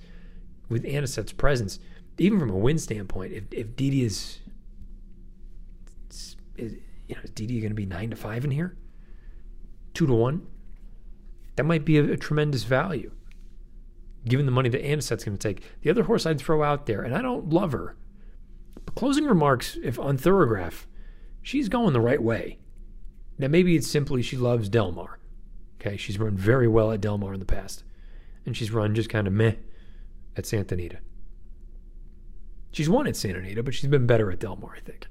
with 0.71 0.87
Anisette's 0.87 1.35
presence, 1.35 1.81
even 2.17 2.41
from 2.41 2.49
a 2.49 2.57
win 2.57 2.79
standpoint. 2.79 3.35
If 3.35 3.45
if 3.53 3.77
Didia's, 3.77 4.39
is, 6.57 6.77
you 7.09 7.15
know, 7.15 7.23
is 7.25 7.31
Didia 7.31 7.61
going 7.61 7.71
to 7.71 7.75
be 7.75 7.87
nine 7.87 8.11
to 8.11 8.17
five 8.17 8.45
in 8.45 8.51
here, 8.51 8.77
two 9.95 10.07
to 10.07 10.13
one? 10.13 10.47
That 11.57 11.65
might 11.65 11.85
be 11.85 11.99
a, 11.99 12.13
a 12.13 12.17
tremendous 12.17 12.65
value 12.65 13.11
given 14.27 14.47
the 14.47 14.53
money 14.53 14.69
that 14.69 14.85
Anisette's 14.85 15.25
going 15.25 15.39
to 15.39 15.49
take. 15.49 15.63
The 15.81 15.91
other 15.91 16.05
horse 16.05 16.27
I'd 16.27 16.39
throw 16.39 16.63
out 16.63 16.87
there, 16.87 17.03
and 17.03 17.15
I 17.15 17.23
don't 17.23 17.49
love 17.49 17.73
her, 17.73 17.97
but 18.85 18.95
closing 18.95 19.25
remarks 19.25 19.79
if 19.83 19.99
on 19.99 20.19
Thoro-Graph, 20.19 20.87
she's 21.43 21.69
going 21.69 21.93
the 21.93 22.01
right 22.01 22.23
way. 22.23 22.59
Now 23.39 23.49
maybe 23.49 23.77
it's 23.77 23.91
simply 23.91 24.23
she 24.23 24.37
loves 24.37 24.69
Del 24.69 24.93
Mar. 24.93 25.19
Okay, 25.81 25.97
she's 25.97 26.19
run 26.19 26.37
very 26.37 26.69
well 26.69 26.93
at 26.93 27.01
Del 27.01 27.19
Mar 27.19 27.33
in 27.33 27.41
the 27.41 27.47
past, 27.47 27.85
and 28.45 28.57
she's 28.57 28.73
run 28.73 28.95
just 28.95 29.09
kind 29.09 29.27
of 29.27 29.33
meh 29.33 29.55
at 30.37 30.45
Santa 30.45 30.75
Anita. 30.75 30.99
She's 32.73 32.91
won 32.91 33.07
at 33.07 33.17
Santa 33.17 33.39
Anita, 33.39 33.63
but 33.63 33.75
she's 33.75 33.89
been 33.89 34.07
better 34.07 34.31
at 34.31 34.41
Del 34.41 34.57
Mar, 34.57 34.75
I 34.77 34.81
think. 34.81 35.07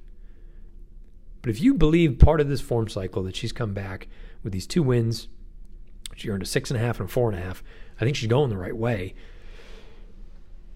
But 1.48 1.54
if 1.54 1.62
you 1.62 1.72
believe 1.72 2.18
part 2.18 2.42
of 2.42 2.50
this 2.50 2.60
form 2.60 2.88
cycle 2.88 3.22
that 3.22 3.34
she's 3.34 3.52
come 3.52 3.72
back 3.72 4.06
with 4.42 4.52
these 4.52 4.66
two 4.66 4.82
wins, 4.82 5.28
she 6.14 6.28
earned 6.28 6.42
a 6.42 6.46
six 6.46 6.70
and 6.70 6.78
a 6.78 6.84
half 6.84 7.00
and 7.00 7.08
a 7.08 7.10
four 7.10 7.30
and 7.30 7.38
a 7.38 7.42
half. 7.42 7.64
I 7.98 8.04
think 8.04 8.16
she's 8.16 8.28
going 8.28 8.50
the 8.50 8.58
right 8.58 8.76
way. 8.76 9.14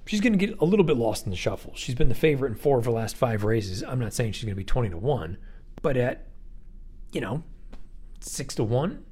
She's 0.06 0.22
going 0.22 0.32
to 0.32 0.38
get 0.38 0.58
a 0.61 0.64
little 0.64 0.87
bit 0.87 0.96
lost 0.96 1.26
in 1.26 1.30
the 1.30 1.37
shuffle. 1.37 1.74
She's 1.76 1.94
been 1.94 2.08
the 2.08 2.14
favorite 2.14 2.52
in 2.52 2.54
four 2.54 2.78
of 2.78 2.87
her 2.87 2.90
last 2.90 3.16
five 3.16 3.44
races. 3.44 3.82
I'm 3.82 3.98
not 3.98 4.14
saying 4.14 4.32
she's 4.32 4.44
going 4.44 4.54
to 4.54 4.61
be 4.61 4.64
20 4.64 4.88
to 4.88 4.96
1, 4.96 5.37
but 5.82 5.98
at, 5.98 6.28
you 7.12 7.20
know, 7.20 7.42
6 8.20 8.54
to 8.54 8.64
1, 8.64 9.04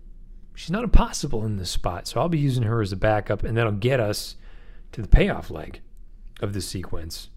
she's 0.54 0.70
not 0.70 0.84
impossible 0.84 1.44
in 1.44 1.58
this 1.58 1.70
spot. 1.70 2.08
So 2.08 2.22
I'll 2.22 2.30
be 2.30 2.38
using 2.38 2.62
her 2.62 2.80
as 2.80 2.90
a 2.90 2.96
backup, 2.96 3.42
and 3.42 3.54
that'll 3.54 3.72
get 3.72 4.00
us 4.00 4.36
to 4.92 5.02
the 5.02 5.08
payoff 5.08 5.50
leg 5.50 5.82
of 6.40 6.54
this 6.54 6.66
sequence. 6.66 7.28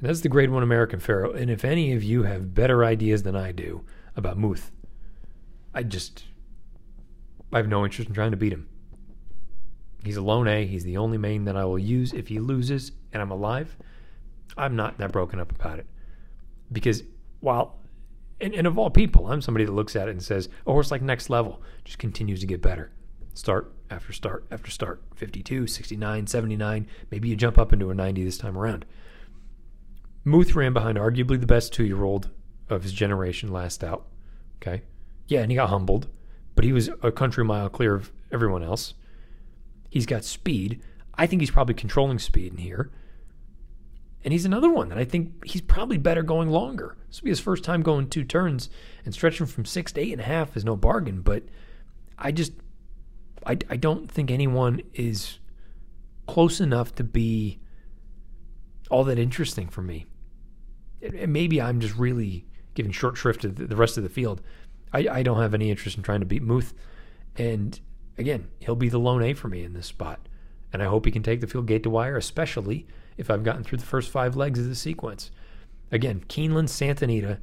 And 0.00 0.08
that's 0.08 0.20
the 0.22 0.30
grade 0.30 0.50
one 0.50 0.62
American 0.62 0.98
Pharoah. 0.98 1.34
And 1.34 1.50
if 1.50 1.62
any 1.64 1.92
of 1.92 2.02
you 2.02 2.22
have 2.22 2.54
better 2.54 2.84
ideas 2.84 3.22
than 3.22 3.36
I 3.36 3.52
do 3.52 3.84
about 4.16 4.38
Muth, 4.38 4.70
I 5.74 5.82
just, 5.82 6.24
I 7.52 7.58
have 7.58 7.68
no 7.68 7.84
interest 7.84 8.08
in 8.08 8.14
trying 8.14 8.30
to 8.30 8.36
beat 8.36 8.52
him. 8.52 8.66
He's 10.02 10.16
a 10.16 10.22
lone 10.22 10.48
A. 10.48 10.66
He's 10.66 10.84
the 10.84 10.96
only 10.96 11.18
main 11.18 11.44
that 11.44 11.56
I 11.56 11.66
will 11.66 11.78
use 11.78 12.14
if 12.14 12.28
he 12.28 12.38
loses 12.38 12.92
and 13.12 13.20
I'm 13.20 13.30
alive. 13.30 13.76
I'm 14.56 14.74
not 14.74 14.96
that 14.98 15.12
broken 15.12 15.38
up 15.38 15.52
about 15.52 15.78
it. 15.78 15.86
Because 16.72 17.02
while, 17.40 17.78
and, 18.40 18.54
and 18.54 18.66
of 18.66 18.78
all 18.78 18.88
people, 18.88 19.26
I'm 19.26 19.42
somebody 19.42 19.66
that 19.66 19.72
looks 19.72 19.96
at 19.96 20.08
it 20.08 20.12
and 20.12 20.22
says, 20.22 20.48
oh, 20.66 20.70
a 20.70 20.72
horse 20.72 20.90
like 20.90 21.02
next 21.02 21.28
level 21.28 21.60
just 21.84 21.98
continues 21.98 22.40
to 22.40 22.46
get 22.46 22.62
better. 22.62 22.90
Start 23.34 23.72
after 23.90 24.14
start 24.14 24.46
after 24.50 24.70
start 24.70 25.02
52, 25.14 25.66
69, 25.66 26.26
79. 26.26 26.86
Maybe 27.10 27.28
you 27.28 27.36
jump 27.36 27.58
up 27.58 27.74
into 27.74 27.90
a 27.90 27.94
90 27.94 28.24
this 28.24 28.38
time 28.38 28.56
around. 28.56 28.86
Muth 30.24 30.54
ran 30.54 30.72
behind 30.72 30.98
arguably 30.98 31.40
the 31.40 31.46
best 31.46 31.72
two 31.72 31.84
year 31.84 32.04
old 32.04 32.30
of 32.68 32.82
his 32.82 32.92
generation 32.92 33.52
last 33.52 33.82
out. 33.82 34.06
Okay. 34.56 34.82
Yeah, 35.26 35.40
and 35.40 35.50
he 35.50 35.56
got 35.56 35.70
humbled, 35.70 36.08
but 36.54 36.64
he 36.64 36.72
was 36.72 36.90
a 37.02 37.12
country 37.12 37.44
mile 37.44 37.68
clear 37.68 37.94
of 37.94 38.12
everyone 38.30 38.62
else. 38.62 38.94
He's 39.88 40.06
got 40.06 40.24
speed. 40.24 40.82
I 41.14 41.26
think 41.26 41.40
he's 41.40 41.50
probably 41.50 41.74
controlling 41.74 42.18
speed 42.18 42.52
in 42.52 42.58
here. 42.58 42.90
And 44.22 44.32
he's 44.32 44.44
another 44.44 44.70
one 44.70 44.90
that 44.90 44.98
I 44.98 45.04
think 45.04 45.44
he's 45.46 45.62
probably 45.62 45.96
better 45.96 46.22
going 46.22 46.50
longer. 46.50 46.96
This 47.08 47.20
will 47.20 47.26
be 47.26 47.30
his 47.30 47.40
first 47.40 47.64
time 47.64 47.82
going 47.82 48.08
two 48.08 48.24
turns 48.24 48.68
and 49.04 49.14
stretching 49.14 49.46
from 49.46 49.64
six 49.64 49.92
to 49.92 50.00
eight 50.00 50.12
and 50.12 50.20
a 50.20 50.24
half 50.24 50.56
is 50.56 50.64
no 50.64 50.76
bargain. 50.76 51.22
But 51.22 51.44
I 52.18 52.30
just, 52.30 52.52
I, 53.46 53.56
I 53.70 53.76
don't 53.76 54.10
think 54.10 54.30
anyone 54.30 54.82
is 54.92 55.38
close 56.26 56.60
enough 56.60 56.94
to 56.96 57.04
be 57.04 57.60
all 58.90 59.04
that 59.04 59.18
interesting 59.18 59.68
for 59.68 59.80
me. 59.80 60.06
And 61.02 61.32
maybe 61.32 61.60
I'm 61.60 61.80
just 61.80 61.96
really 61.96 62.46
giving 62.74 62.92
short 62.92 63.16
shrift 63.16 63.42
to 63.42 63.48
the 63.48 63.76
rest 63.76 63.96
of 63.96 64.02
the 64.02 64.08
field. 64.08 64.42
I, 64.92 65.06
I 65.10 65.22
don't 65.22 65.40
have 65.40 65.54
any 65.54 65.70
interest 65.70 65.96
in 65.96 66.02
trying 66.02 66.20
to 66.20 66.26
beat 66.26 66.42
Muth. 66.42 66.74
And 67.36 67.78
again, 68.18 68.48
he'll 68.60 68.76
be 68.76 68.88
the 68.88 68.98
lone 68.98 69.22
A 69.22 69.34
for 69.34 69.48
me 69.48 69.62
in 69.62 69.72
this 69.72 69.86
spot. 69.86 70.28
And 70.72 70.82
I 70.82 70.86
hope 70.86 71.04
he 71.04 71.10
can 71.10 71.22
take 71.22 71.40
the 71.40 71.46
field 71.46 71.66
gate 71.66 71.82
to 71.84 71.90
wire, 71.90 72.16
especially 72.16 72.86
if 73.16 73.30
I've 73.30 73.44
gotten 73.44 73.64
through 73.64 73.78
the 73.78 73.86
first 73.86 74.10
five 74.10 74.36
legs 74.36 74.58
of 74.58 74.68
the 74.68 74.74
sequence. 74.74 75.30
Again, 75.90 76.24
Keeneland 76.28 76.68
Santa 76.68 77.04
Anita 77.04 77.40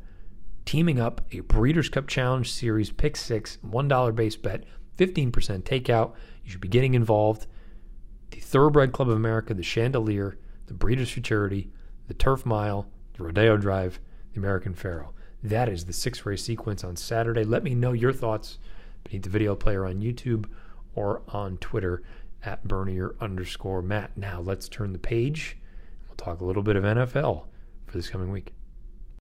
teaming 0.65 0.99
up 0.99 1.21
a 1.31 1.41
Breeders' 1.41 1.89
Cup 1.89 2.07
Challenge 2.07 2.49
Series 2.49 2.91
pick 2.91 3.15
six, 3.15 3.57
$1 3.65 4.15
base 4.15 4.35
bet, 4.35 4.63
15% 4.97 5.31
takeout. 5.63 6.13
You 6.43 6.51
should 6.51 6.61
be 6.61 6.67
getting 6.67 6.93
involved. 6.93 7.47
The 8.31 8.39
Thoroughbred 8.39 8.91
Club 8.91 9.09
of 9.09 9.15
America, 9.15 9.53
the 9.53 9.63
Chandelier, 9.63 10.37
the 10.67 10.73
Breeders' 10.73 11.11
Futurity, 11.11 11.69
the 12.07 12.13
Turf 12.13 12.45
Mile, 12.45 12.87
the 13.17 13.23
Rodeo 13.23 13.57
Drive, 13.57 13.99
the 14.33 14.39
American 14.39 14.73
Pharoah. 14.73 15.09
That 15.43 15.69
is 15.69 15.85
the 15.85 15.93
six 15.93 16.25
race 16.25 16.43
sequence 16.43 16.83
on 16.83 16.95
Saturday. 16.95 17.43
Let 17.43 17.63
me 17.63 17.75
know 17.75 17.93
your 17.93 18.13
thoughts 18.13 18.59
beneath 19.03 19.23
the 19.23 19.29
video 19.29 19.55
player 19.55 19.85
on 19.85 20.01
YouTube 20.01 20.45
or 20.95 21.21
on 21.27 21.57
Twitter 21.57 22.03
at 22.43 22.67
Bernier 22.67 23.15
underscore 23.19 23.81
Matt. 23.81 24.17
Now 24.17 24.41
let's 24.41 24.69
turn 24.69 24.93
the 24.93 24.99
page. 24.99 25.57
We'll 26.07 26.15
talk 26.15 26.41
a 26.41 26.45
little 26.45 26.63
bit 26.63 26.75
of 26.75 26.83
NFL 26.83 27.45
for 27.85 27.97
this 27.97 28.09
coming 28.09 28.31
week. 28.31 28.53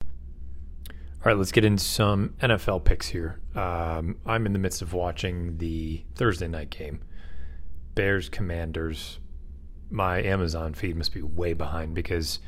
All 0.01 1.25
right, 1.25 1.37
let's 1.37 1.53
get 1.53 1.65
into 1.65 1.83
some 1.83 2.35
NFL 2.41 2.85
picks 2.85 3.09
here. 3.09 3.41
Um, 3.55 4.17
I'm 4.25 4.47
in 4.47 4.53
the 4.53 4.59
midst 4.59 4.83
of 4.83 4.93
watching 4.93 5.59
the 5.59 6.05
Thursday 6.15 6.47
night 6.47 6.71
game. 6.71 7.01
Bears 7.95 8.29
Commanders. 8.29 9.19
My 9.91 10.23
Amazon 10.23 10.75
feed 10.75 10.97
must 10.97 11.13
be 11.13 11.23
way 11.23 11.55
behind 11.55 11.95
because 11.95 12.39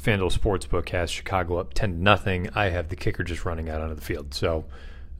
FanDuel 0.00 0.36
Sportsbook 0.36 0.88
has 0.90 1.10
Chicago 1.10 1.58
up 1.58 1.74
10 1.74 1.92
to 1.92 2.02
nothing. 2.02 2.48
I 2.54 2.70
have 2.70 2.88
the 2.88 2.96
kicker 2.96 3.22
just 3.22 3.44
running 3.44 3.68
out 3.68 3.80
onto 3.80 3.94
the 3.94 4.00
field. 4.00 4.34
So 4.34 4.64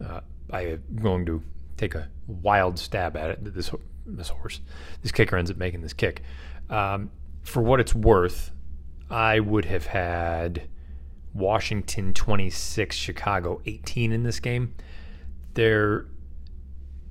uh, 0.05 0.21
I 0.51 0.63
am 0.63 0.83
going 1.01 1.27
to 1.27 1.43
take 1.77 1.95
a 1.95 2.09
wild 2.27 2.79
stab 2.79 3.17
at 3.17 3.31
it. 3.31 3.55
This, 3.55 3.71
this 4.07 4.29
horse, 4.29 4.61
this 5.03 5.13
kicker 5.13 5.37
ends 5.37 5.51
up 5.51 5.57
making 5.57 5.83
this 5.83 5.93
kick. 5.93 6.23
Um, 6.69 7.11
for 7.43 7.63
what 7.63 7.81
it's 7.81 7.95
worth, 7.95 8.51
I 9.11 9.41
would 9.41 9.67
have 9.67 9.87
had 9.87 10.69
Washington 11.35 12.15
26, 12.15 12.97
Chicago 12.97 13.61
18 13.67 14.13
in 14.13 14.23
this 14.23 14.41
game. 14.41 14.75
They're 15.55 16.07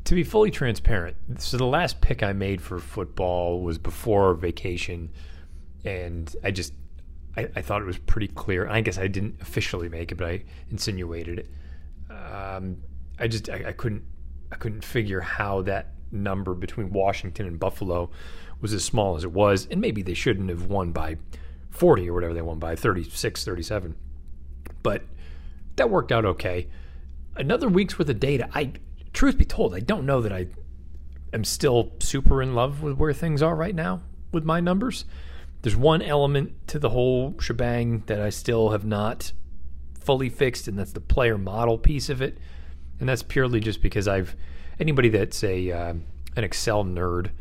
to 0.04 0.16
be 0.16 0.24
fully 0.24 0.52
transparent. 0.52 1.16
So 1.38 1.58
the 1.58 1.66
last 1.66 2.02
pick 2.02 2.24
I 2.24 2.34
made 2.34 2.62
for 2.62 2.80
football 2.80 3.62
was 3.62 3.78
before 3.78 4.34
vacation, 4.34 5.12
and 5.86 6.34
I 6.44 6.52
just 6.52 6.74
I, 7.38 7.50
I, 7.56 7.62
thought 7.62 7.82
it 7.82 7.86
was 7.86 7.98
pretty 7.98 8.28
clear. 8.28 8.68
I 8.68 8.82
guess 8.82 8.98
I 8.98 9.08
didn't 9.08 9.42
officially 9.42 9.88
make 9.90 10.12
it, 10.12 10.16
but 10.16 10.28
I 10.28 10.44
insinuated 10.70 11.40
it. 11.40 11.50
Um, 12.10 12.78
I 13.20 13.28
just 13.28 13.50
I, 13.50 13.70
I, 13.70 13.72
couldn't 13.72 14.04
I 14.52 14.56
couldn't 14.56 14.84
figure 14.84 15.22
how 15.22 15.62
that 15.64 15.94
number 16.12 16.54
between 16.54 16.92
Washington 16.92 17.48
and 17.48 17.60
Buffalo 17.60 18.10
was 18.60 18.74
as 18.74 18.84
small 18.84 19.16
as 19.16 19.24
it 19.24 19.32
was, 19.32 19.68
and 19.72 19.80
maybe 19.80 20.02
they 20.02 20.14
shouldn't 20.14 20.50
have 20.50 20.68
won 20.68 20.92
by 20.92 21.18
40 21.72 22.10
or 22.10 22.14
whatever 22.14 22.34
they 22.34 22.42
won 22.42 22.60
by 22.60 22.76
36, 22.76 23.44
37. 23.44 23.96
But 24.84 25.04
that 25.78 25.90
worked 25.90 26.12
out 26.12 26.26
okay. 26.26 26.68
Another 27.36 27.70
week's 27.70 27.98
worth 27.98 28.10
of 28.10 28.20
data. 28.20 28.50
I 28.54 28.74
truth 29.14 29.38
be 29.38 29.46
told, 29.46 29.74
I 29.74 29.80
don't 29.80 30.06
know 30.06 30.22
that 30.22 30.34
I 30.34 30.48
am 31.34 31.44
still 31.44 31.92
super 32.00 32.42
in 32.42 32.54
love 32.54 32.82
with 32.82 32.98
where 32.98 33.14
things 33.14 33.42
are 33.42 33.56
right 33.56 33.76
now 33.76 34.02
with 34.32 34.44
my 34.44 34.60
numbers. 34.60 35.06
There's 35.62 35.76
one 35.76 36.02
element 36.02 36.68
to 36.68 36.80
the 36.80 36.90
whole 36.90 37.36
shebang 37.40 38.04
that 38.08 38.20
I 38.20 38.30
still 38.30 38.70
have 38.70 38.86
not 38.86 39.32
fully 40.00 40.30
fixed, 40.30 40.68
and 40.68 40.78
that's 40.78 40.94
the 40.94 41.02
player 41.02 41.38
model 41.38 41.78
piece 41.78 42.10
of 42.10 42.22
it. 42.22 42.38
And 43.00 43.08
that's 43.08 43.24
purely 43.24 43.60
just 43.60 43.82
because 43.82 44.08
I've 44.08 44.36
anybody 44.80 45.10
that's 45.10 45.44
a 45.44 45.72
uh, 45.72 45.94
an 46.36 46.44
Excel 46.44 46.84
nerd 46.84 47.32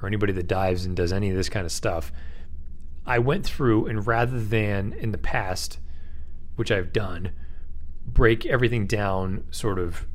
or 0.00 0.06
anybody 0.06 0.32
that 0.32 0.46
dives 0.46 0.84
and 0.84 0.96
does 0.96 1.12
any 1.12 1.30
of 1.30 1.36
this 1.36 1.48
kind 1.48 1.66
of 1.66 1.72
stuff. 1.72 2.12
I 3.06 3.18
went 3.18 3.44
through 3.44 3.86
and 3.86 4.06
rather 4.06 4.38
than 4.40 4.92
in 4.92 5.12
the 5.12 5.18
past, 5.18 5.78
which 6.56 6.70
I've 6.70 6.92
done, 6.92 7.32
break 8.06 8.44
everything 8.46 8.86
down 8.86 9.44
sort 9.50 9.78
of 9.78 10.06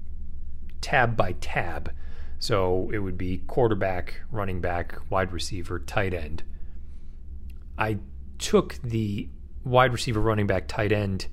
tab 0.80 1.17
by 1.17 1.34
tab. 1.34 1.91
So 2.39 2.91
it 2.93 2.99
would 2.99 3.17
be 3.17 3.39
quarterback, 3.47 4.21
running 4.32 4.62
back, 4.62 4.99
wide 5.10 5.32
receiver, 5.32 5.80
tight 5.80 6.13
end. 6.13 6.43
I 7.78 7.98
took 8.38 8.76
the 8.82 9.30
wide 9.64 9.94
receiver, 9.94 10.20
running 10.20 10.48
back, 10.48 10.68
tight 10.68 10.92
end 10.92 11.28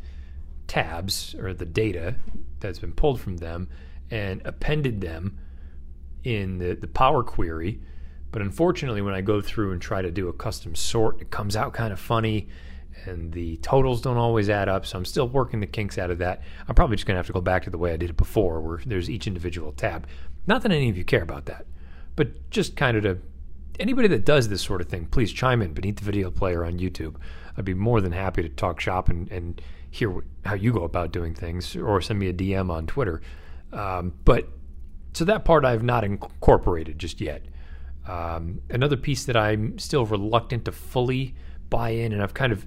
tabs 0.67 1.35
or 1.35 1.53
the 1.53 1.67
data 1.67 2.15
that's 2.61 2.79
been 2.79 2.93
pulled 2.93 3.21
from 3.21 3.39
them 3.39 3.69
and 4.11 4.41
appended 4.45 5.01
them 5.01 5.39
in 6.23 6.59
the, 6.59 6.75
the 6.75 6.87
Power 6.87 7.23
Query. 7.23 7.81
But 8.31 8.43
unfortunately, 8.43 9.03
when 9.03 9.15
I 9.15 9.21
go 9.21 9.41
through 9.41 9.73
and 9.73 9.83
try 9.83 10.03
to 10.03 10.11
do 10.11 10.29
a 10.29 10.33
custom 10.33 10.75
sort, 10.77 11.21
it 11.21 11.31
comes 11.31 11.57
out 11.57 11.73
kind 11.73 11.93
of 11.93 11.99
funny 11.99 12.49
and 13.07 13.33
the 13.33 13.57
totals 13.59 14.03
don't 14.03 14.17
always 14.17 14.51
add 14.51 14.69
up. 14.69 14.87
So 14.87 14.99
I'm 14.99 15.05
still 15.05 15.29
working 15.29 15.61
the 15.61 15.67
kinks 15.67 15.99
out 15.99 16.11
of 16.11 16.19
that. 16.19 16.43
I'm 16.69 16.75
probably 16.75 16.97
just 16.97 17.07
going 17.07 17.15
to 17.15 17.19
have 17.19 17.27
to 17.27 17.33
go 17.33 17.41
back 17.41 17.65
to 17.65 17.71
the 17.71 17.79
way 17.79 17.93
I 17.93 17.97
did 17.97 18.11
it 18.11 18.17
before, 18.17 18.61
where 18.61 18.81
there's 18.85 19.11
each 19.11 19.27
individual 19.27 19.73
tab. 19.73 20.07
Not 20.47 20.63
that 20.63 20.73
any 20.73 20.89
of 20.89 20.97
you 20.97 21.05
care 21.05 21.23
about 21.23 21.47
that, 21.47 21.67
but 22.17 22.51
just 22.51 22.77
kind 22.77 22.97
of 22.97 23.03
to 23.05 23.19
anybody 23.79 24.09
that 24.09 24.25
does 24.25 24.49
this 24.49 24.63
sort 24.63 24.81
of 24.81 24.89
thing, 24.89 25.07
please 25.07 25.33
chime 25.33 25.63
in 25.63 25.73
beneath 25.73 25.97
the 25.97 26.05
video 26.05 26.31
player 26.31 26.65
on 26.65 26.79
YouTube. 26.79 27.17
I'd 27.57 27.65
be 27.65 27.75
more 27.75 28.01
than 28.01 28.13
happy 28.13 28.43
to 28.43 28.49
talk 28.49 28.81
shop 28.81 29.09
and, 29.09 29.31
and 29.31 29.61
hear 29.91 30.23
how 30.45 30.55
you 30.55 30.73
go 30.73 30.85
about 30.85 31.13
doing 31.13 31.35
things, 31.35 31.77
or 31.77 32.01
send 32.01 32.19
me 32.19 32.29
a 32.29 32.33
DM 32.33 32.71
on 32.71 32.87
Twitter. 32.87 33.21
Um, 33.73 34.15
but 34.25 34.49
so 35.13 35.25
that 35.25 35.45
part 35.45 35.65
I've 35.65 35.83
not 35.83 36.05
incorporated 36.05 36.99
just 36.99 37.21
yet. 37.21 37.45
Um, 38.07 38.61
another 38.71 38.97
piece 38.97 39.25
that 39.25 39.37
I'm 39.37 39.79
still 39.79 40.07
reluctant 40.07 40.65
to 40.65 40.73
fully 40.73 41.35
buy 41.69 41.91
in, 41.91 42.13
and 42.13 42.23
I've 42.23 42.35
kind 42.35 42.53
of 42.53 42.67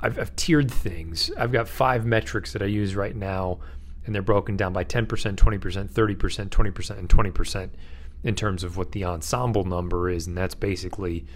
I've, 0.00 0.18
I've 0.18 0.36
tiered 0.36 0.70
things. 0.70 1.30
I've 1.36 1.52
got 1.52 1.68
five 1.68 2.06
metrics 2.06 2.52
that 2.52 2.62
I 2.62 2.66
use 2.66 2.94
right 2.94 3.16
now, 3.16 3.58
and 4.06 4.14
they're 4.14 4.22
broken 4.22 4.56
down 4.56 4.72
by 4.72 4.84
10%, 4.84 5.06
20%, 5.06 5.36
30%, 5.36 6.48
20%, 6.48 6.98
and 6.98 7.08
20% 7.08 7.70
in 8.24 8.34
terms 8.34 8.64
of 8.64 8.76
what 8.76 8.92
the 8.92 9.04
ensemble 9.04 9.64
number 9.64 10.10
is. 10.10 10.26
And 10.26 10.36
that's 10.36 10.54
basically, 10.54 11.26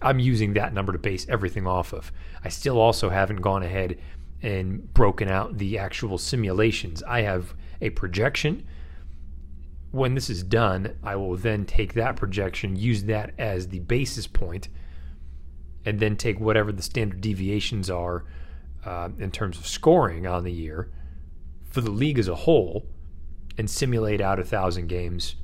I'm 0.00 0.18
using 0.18 0.54
that 0.54 0.74
number 0.74 0.92
to 0.92 0.98
base 0.98 1.26
everything 1.28 1.66
off 1.66 1.92
of. 1.92 2.12
I 2.44 2.48
still 2.48 2.78
also 2.78 3.10
haven't 3.10 3.40
gone 3.40 3.62
ahead 3.62 3.98
and 4.42 4.92
broken 4.92 5.28
out 5.28 5.58
the 5.58 5.78
actual 5.78 6.18
simulations. 6.18 7.02
I 7.02 7.22
have 7.22 7.54
a 7.80 7.90
projection. 7.90 8.66
When 9.90 10.14
this 10.14 10.30
is 10.30 10.42
done, 10.42 10.96
I 11.02 11.16
will 11.16 11.36
then 11.36 11.66
take 11.66 11.94
that 11.94 12.16
projection, 12.16 12.76
use 12.76 13.04
that 13.04 13.34
as 13.38 13.68
the 13.68 13.80
basis 13.80 14.26
point 14.26 14.68
and 15.84 15.98
then 16.00 16.16
take 16.16 16.40
whatever 16.40 16.72
the 16.72 16.82
standard 16.82 17.20
deviations 17.20 17.90
are 17.90 18.24
uh, 18.84 19.08
in 19.18 19.30
terms 19.30 19.58
of 19.58 19.66
scoring 19.66 20.26
on 20.26 20.44
the 20.44 20.52
year 20.52 20.90
for 21.64 21.80
the 21.80 21.90
league 21.90 22.18
as 22.18 22.28
a 22.28 22.34
whole 22.34 22.86
and 23.58 23.68
simulate 23.68 24.20
out 24.20 24.38
a 24.38 24.44
thousand 24.44 24.88
games. 24.88 25.36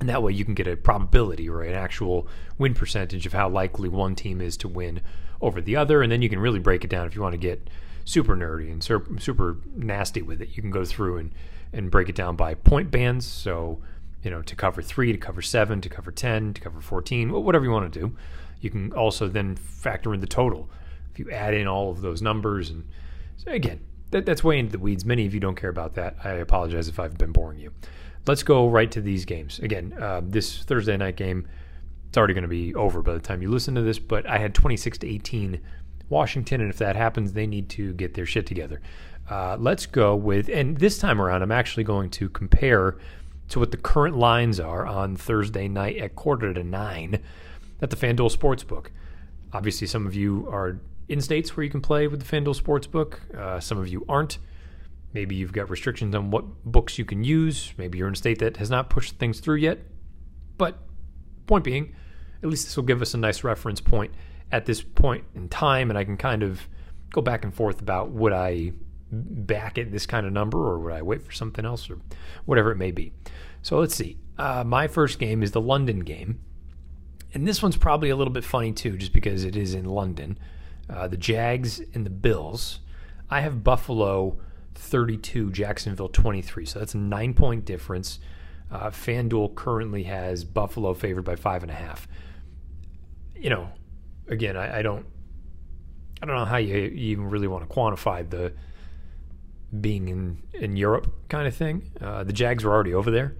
And 0.00 0.08
that 0.08 0.22
way 0.22 0.32
you 0.32 0.44
can 0.44 0.54
get 0.54 0.66
a 0.66 0.76
probability 0.76 1.48
or 1.48 1.62
an 1.62 1.74
actual 1.74 2.26
win 2.58 2.74
percentage 2.74 3.26
of 3.26 3.32
how 3.32 3.48
likely 3.48 3.88
one 3.88 4.14
team 4.14 4.40
is 4.40 4.56
to 4.58 4.68
win 4.68 5.00
over 5.40 5.60
the 5.60 5.76
other. 5.76 6.02
And 6.02 6.10
then 6.10 6.22
you 6.22 6.28
can 6.28 6.38
really 6.38 6.58
break 6.58 6.84
it 6.84 6.90
down 6.90 7.06
if 7.06 7.14
you 7.14 7.22
want 7.22 7.34
to 7.34 7.38
get 7.38 7.68
super 8.04 8.36
nerdy 8.36 8.70
and 8.70 8.82
super 8.82 9.58
nasty 9.74 10.22
with 10.22 10.42
it. 10.42 10.50
You 10.54 10.62
can 10.62 10.70
go 10.70 10.84
through 10.84 11.18
and, 11.18 11.32
and 11.72 11.90
break 11.90 12.08
it 12.08 12.14
down 12.14 12.36
by 12.36 12.54
point 12.54 12.90
bands. 12.90 13.26
So, 13.26 13.80
you 14.22 14.30
know, 14.30 14.42
to 14.42 14.56
cover 14.56 14.82
three, 14.82 15.12
to 15.12 15.18
cover 15.18 15.42
seven, 15.42 15.80
to 15.80 15.88
cover 15.88 16.10
10, 16.10 16.54
to 16.54 16.60
cover 16.60 16.80
14, 16.80 17.30
whatever 17.30 17.64
you 17.64 17.70
want 17.70 17.92
to 17.92 18.00
do. 18.00 18.16
You 18.60 18.70
can 18.70 18.92
also 18.92 19.28
then 19.28 19.56
factor 19.56 20.14
in 20.14 20.20
the 20.20 20.26
total. 20.26 20.70
If 21.12 21.18
you 21.18 21.30
add 21.30 21.54
in 21.54 21.66
all 21.66 21.90
of 21.90 22.00
those 22.00 22.22
numbers, 22.22 22.70
and 22.70 22.88
so 23.36 23.50
again, 23.50 23.80
that, 24.10 24.26
that's 24.26 24.42
way 24.42 24.58
into 24.58 24.72
the 24.72 24.78
weeds. 24.78 25.04
Many 25.04 25.26
of 25.26 25.34
you 25.34 25.40
don't 25.40 25.54
care 25.54 25.70
about 25.70 25.94
that. 25.94 26.16
I 26.24 26.30
apologize 26.30 26.88
if 26.88 26.98
I've 26.98 27.18
been 27.18 27.32
boring 27.32 27.58
you. 27.58 27.72
Let's 28.26 28.42
go 28.42 28.68
right 28.68 28.90
to 28.90 29.00
these 29.00 29.24
games. 29.24 29.58
Again, 29.58 29.94
uh, 30.00 30.22
this 30.24 30.62
Thursday 30.62 30.96
night 30.96 31.16
game, 31.16 31.46
it's 32.08 32.16
already 32.16 32.34
going 32.34 32.42
to 32.42 32.48
be 32.48 32.74
over 32.74 33.02
by 33.02 33.12
the 33.12 33.20
time 33.20 33.42
you 33.42 33.50
listen 33.50 33.74
to 33.74 33.82
this, 33.82 33.98
but 33.98 34.26
I 34.26 34.38
had 34.38 34.54
26 34.54 34.98
to 34.98 35.08
18 35.08 35.60
Washington, 36.08 36.60
and 36.60 36.70
if 36.70 36.78
that 36.78 36.96
happens, 36.96 37.32
they 37.32 37.46
need 37.46 37.68
to 37.70 37.92
get 37.94 38.14
their 38.14 38.26
shit 38.26 38.46
together. 38.46 38.80
Uh, 39.28 39.56
let's 39.58 39.86
go 39.86 40.14
with, 40.14 40.48
and 40.48 40.76
this 40.78 40.98
time 40.98 41.20
around, 41.20 41.42
I'm 41.42 41.52
actually 41.52 41.84
going 41.84 42.10
to 42.10 42.28
compare 42.28 42.96
to 43.48 43.58
what 43.58 43.70
the 43.70 43.76
current 43.76 44.16
lines 44.16 44.60
are 44.60 44.86
on 44.86 45.16
Thursday 45.16 45.68
night 45.68 45.96
at 45.98 46.14
quarter 46.14 46.52
to 46.54 46.62
nine 46.62 47.20
at 47.82 47.90
the 47.90 47.96
FanDuel 47.96 48.34
Sportsbook. 48.34 48.86
Obviously, 49.52 49.86
some 49.86 50.06
of 50.06 50.14
you 50.14 50.48
are 50.50 50.78
in 51.08 51.20
states 51.20 51.56
where 51.56 51.64
you 51.64 51.70
can 51.70 51.80
play 51.80 52.06
with 52.06 52.24
the 52.24 52.36
FanDuel 52.36 52.60
Sportsbook. 52.60 53.36
Uh, 53.36 53.60
some 53.60 53.78
of 53.78 53.88
you 53.88 54.04
aren't. 54.08 54.38
Maybe 55.14 55.36
you've 55.36 55.52
got 55.52 55.70
restrictions 55.70 56.14
on 56.14 56.30
what 56.30 56.64
books 56.64 56.98
you 56.98 57.04
can 57.04 57.24
use. 57.24 57.72
Maybe 57.78 57.98
you're 57.98 58.08
in 58.08 58.14
a 58.14 58.16
state 58.16 58.40
that 58.40 58.56
has 58.58 58.68
not 58.68 58.90
pushed 58.90 59.16
things 59.16 59.40
through 59.40 59.56
yet. 59.56 59.78
But 60.58 60.78
point 61.46 61.64
being, 61.64 61.94
at 62.42 62.48
least 62.48 62.66
this 62.66 62.76
will 62.76 62.84
give 62.84 63.00
us 63.00 63.14
a 63.14 63.18
nice 63.18 63.44
reference 63.44 63.80
point 63.80 64.12
at 64.50 64.66
this 64.66 64.82
point 64.82 65.24
in 65.34 65.48
time, 65.48 65.88
and 65.88 65.98
I 65.98 66.04
can 66.04 66.16
kind 66.16 66.42
of 66.42 66.68
go 67.10 67.22
back 67.22 67.44
and 67.44 67.54
forth 67.54 67.80
about 67.80 68.10
would 68.10 68.32
I 68.32 68.72
back 69.10 69.78
at 69.78 69.92
this 69.92 70.06
kind 70.06 70.26
of 70.26 70.32
number 70.32 70.58
or 70.58 70.78
would 70.80 70.92
I 70.92 71.02
wait 71.02 71.22
for 71.22 71.30
something 71.30 71.64
else 71.64 71.88
or 71.88 71.98
whatever 72.44 72.72
it 72.72 72.76
may 72.76 72.90
be. 72.90 73.12
So 73.62 73.78
let's 73.78 73.94
see. 73.94 74.18
Uh, 74.36 74.64
my 74.66 74.88
first 74.88 75.18
game 75.18 75.42
is 75.42 75.52
the 75.52 75.60
London 75.60 76.00
game. 76.00 76.40
And 77.32 77.46
this 77.46 77.62
one's 77.62 77.76
probably 77.76 78.10
a 78.10 78.16
little 78.16 78.32
bit 78.32 78.44
funny 78.44 78.72
too, 78.72 78.96
just 78.96 79.12
because 79.12 79.44
it 79.44 79.56
is 79.56 79.74
in 79.74 79.84
London. 79.84 80.38
Uh, 80.88 81.08
the 81.08 81.16
Jags 81.16 81.80
and 81.94 82.04
the 82.04 82.10
Bills. 82.10 82.80
I 83.30 83.40
have 83.40 83.64
Buffalo 83.64 84.38
32, 84.74 85.50
Jacksonville 85.50 86.08
23. 86.08 86.66
So 86.66 86.78
that's 86.78 86.94
a 86.94 86.98
nine 86.98 87.34
point 87.34 87.64
difference. 87.64 88.18
Uh, 88.70 88.90
FanDuel 88.90 89.54
currently 89.54 90.04
has 90.04 90.44
Buffalo 90.44 90.94
favored 90.94 91.24
by 91.24 91.36
five 91.36 91.62
and 91.62 91.70
a 91.70 91.74
half. 91.74 92.08
You 93.36 93.50
know, 93.50 93.68
again, 94.28 94.56
I, 94.56 94.78
I 94.78 94.82
don't, 94.82 95.06
I 96.22 96.26
don't 96.26 96.36
know 96.36 96.44
how 96.44 96.56
you, 96.56 96.76
you, 96.76 97.12
even 97.12 97.28
really 97.28 97.46
want 97.46 97.68
to 97.68 97.74
quantify 97.74 98.28
the 98.28 98.52
being 99.80 100.08
in 100.08 100.42
in 100.54 100.76
Europe 100.76 101.12
kind 101.28 101.46
of 101.46 101.54
thing. 101.54 101.90
Uh, 102.00 102.24
the 102.24 102.32
Jags 102.32 102.64
were 102.64 102.72
already 102.72 102.94
over 102.94 103.10
there. 103.10 103.36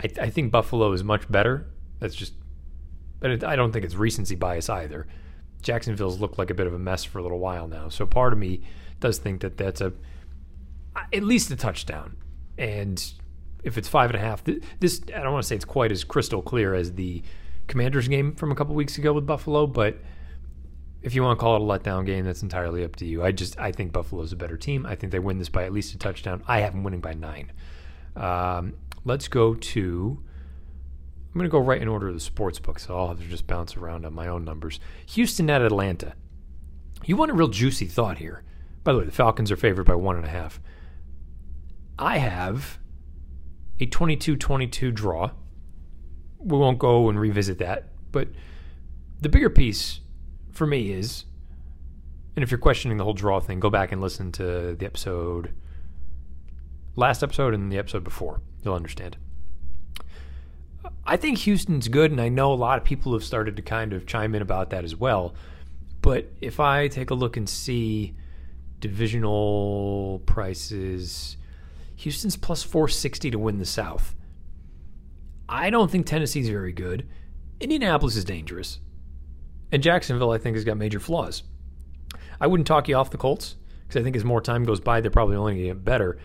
I, 0.00 0.08
I 0.20 0.30
think 0.30 0.52
Buffalo 0.52 0.92
is 0.92 1.02
much 1.02 1.30
better. 1.30 1.66
That's 1.98 2.14
just, 2.14 2.34
but 3.20 3.44
I 3.44 3.56
don't 3.56 3.72
think 3.72 3.84
it's 3.84 3.94
recency 3.94 4.34
bias 4.34 4.68
either. 4.68 5.06
Jacksonville's 5.62 6.20
looked 6.20 6.38
like 6.38 6.50
a 6.50 6.54
bit 6.54 6.66
of 6.66 6.74
a 6.74 6.78
mess 6.78 7.04
for 7.04 7.18
a 7.18 7.22
little 7.22 7.38
while 7.38 7.68
now. 7.68 7.88
So 7.88 8.06
part 8.06 8.32
of 8.32 8.38
me 8.38 8.62
does 9.00 9.18
think 9.18 9.40
that 9.40 9.56
that's 9.56 9.80
a 9.80 9.92
at 11.12 11.22
least 11.22 11.50
a 11.50 11.56
touchdown. 11.56 12.16
And 12.58 13.02
if 13.64 13.78
it's 13.78 13.88
five 13.88 14.10
and 14.10 14.16
a 14.16 14.20
half, 14.20 14.42
this 14.80 15.00
I 15.14 15.20
don't 15.20 15.32
want 15.32 15.42
to 15.42 15.48
say 15.48 15.56
it's 15.56 15.64
quite 15.64 15.92
as 15.92 16.04
crystal 16.04 16.42
clear 16.42 16.74
as 16.74 16.92
the 16.92 17.22
Commanders 17.68 18.08
game 18.08 18.34
from 18.34 18.50
a 18.50 18.54
couple 18.54 18.74
weeks 18.74 18.98
ago 18.98 19.12
with 19.12 19.26
Buffalo, 19.26 19.66
but 19.66 19.98
if 21.02 21.14
you 21.14 21.22
want 21.22 21.38
to 21.38 21.40
call 21.40 21.56
it 21.56 21.62
a 21.62 21.64
letdown 21.64 22.06
game, 22.06 22.24
that's 22.24 22.42
entirely 22.42 22.84
up 22.84 22.96
to 22.96 23.06
you. 23.06 23.24
I 23.24 23.32
just 23.32 23.58
I 23.58 23.72
think 23.72 23.92
Buffalo's 23.92 24.32
a 24.32 24.36
better 24.36 24.56
team. 24.56 24.86
I 24.86 24.94
think 24.94 25.12
they 25.12 25.18
win 25.18 25.38
this 25.38 25.48
by 25.48 25.64
at 25.64 25.72
least 25.72 25.94
a 25.94 25.98
touchdown. 25.98 26.42
I 26.46 26.60
have 26.60 26.72
them 26.72 26.84
winning 26.84 27.00
by 27.00 27.14
nine. 27.14 27.52
Um, 28.16 28.74
let's 29.04 29.28
go 29.28 29.54
to. 29.54 30.22
I'm 31.32 31.38
going 31.38 31.48
to 31.48 31.52
go 31.52 31.58
right 31.58 31.80
in 31.80 31.88
order 31.88 32.08
of 32.08 32.14
the 32.14 32.20
sports 32.20 32.58
book, 32.58 32.78
so 32.78 32.94
I'll 32.94 33.08
have 33.08 33.18
to 33.18 33.26
just 33.26 33.46
bounce 33.46 33.74
around 33.74 34.04
on 34.04 34.12
my 34.12 34.28
own 34.28 34.44
numbers. 34.44 34.78
Houston 35.06 35.48
at 35.48 35.62
Atlanta. 35.62 36.12
You 37.06 37.16
want 37.16 37.30
a 37.30 37.34
real 37.34 37.48
juicy 37.48 37.86
thought 37.86 38.18
here. 38.18 38.44
By 38.84 38.92
the 38.92 38.98
way, 38.98 39.04
the 39.06 39.12
Falcons 39.12 39.50
are 39.50 39.56
favored 39.56 39.86
by 39.86 39.94
one 39.94 40.16
and 40.16 40.26
a 40.26 40.28
half. 40.28 40.60
I 41.98 42.18
have 42.18 42.78
a 43.80 43.86
22 43.86 44.36
22 44.36 44.92
draw. 44.92 45.30
We 46.38 46.58
won't 46.58 46.78
go 46.78 47.08
and 47.08 47.18
revisit 47.18 47.58
that, 47.58 47.88
but 48.10 48.28
the 49.20 49.30
bigger 49.30 49.48
piece 49.48 50.00
for 50.50 50.66
me 50.66 50.92
is, 50.92 51.24
and 52.36 52.42
if 52.42 52.50
you're 52.50 52.58
questioning 52.58 52.98
the 52.98 53.04
whole 53.04 53.14
draw 53.14 53.40
thing, 53.40 53.58
go 53.58 53.70
back 53.70 53.90
and 53.90 54.02
listen 54.02 54.32
to 54.32 54.74
the 54.74 54.84
episode, 54.84 55.54
last 56.94 57.22
episode 57.22 57.54
and 57.54 57.72
the 57.72 57.78
episode 57.78 58.04
before. 58.04 58.42
You'll 58.62 58.74
understand. 58.74 59.16
I 61.04 61.16
think 61.16 61.38
Houston's 61.38 61.88
good, 61.88 62.10
and 62.10 62.20
I 62.20 62.28
know 62.28 62.52
a 62.52 62.54
lot 62.54 62.78
of 62.78 62.84
people 62.84 63.12
have 63.12 63.24
started 63.24 63.56
to 63.56 63.62
kind 63.62 63.92
of 63.92 64.06
chime 64.06 64.34
in 64.34 64.42
about 64.42 64.70
that 64.70 64.84
as 64.84 64.94
well. 64.94 65.34
But 66.00 66.30
if 66.40 66.60
I 66.60 66.88
take 66.88 67.10
a 67.10 67.14
look 67.14 67.36
and 67.36 67.48
see 67.48 68.14
divisional 68.80 70.20
prices, 70.26 71.36
Houston's 71.96 72.36
plus 72.36 72.62
460 72.62 73.30
to 73.32 73.38
win 73.38 73.58
the 73.58 73.66
South. 73.66 74.14
I 75.48 75.70
don't 75.70 75.90
think 75.90 76.06
Tennessee's 76.06 76.48
very 76.48 76.72
good. 76.72 77.08
Indianapolis 77.60 78.16
is 78.16 78.24
dangerous. 78.24 78.78
And 79.70 79.82
Jacksonville, 79.82 80.32
I 80.32 80.38
think, 80.38 80.56
has 80.56 80.64
got 80.64 80.76
major 80.76 81.00
flaws. 81.00 81.42
I 82.40 82.46
wouldn't 82.46 82.66
talk 82.66 82.88
you 82.88 82.96
off 82.96 83.10
the 83.10 83.18
Colts 83.18 83.56
because 83.82 84.00
I 84.00 84.04
think 84.04 84.16
as 84.16 84.24
more 84.24 84.40
time 84.40 84.64
goes 84.64 84.80
by, 84.80 85.00
they're 85.00 85.10
probably 85.10 85.36
only 85.36 85.52
going 85.52 85.62
to 85.62 85.68
get 85.68 85.84
better. 85.84 86.18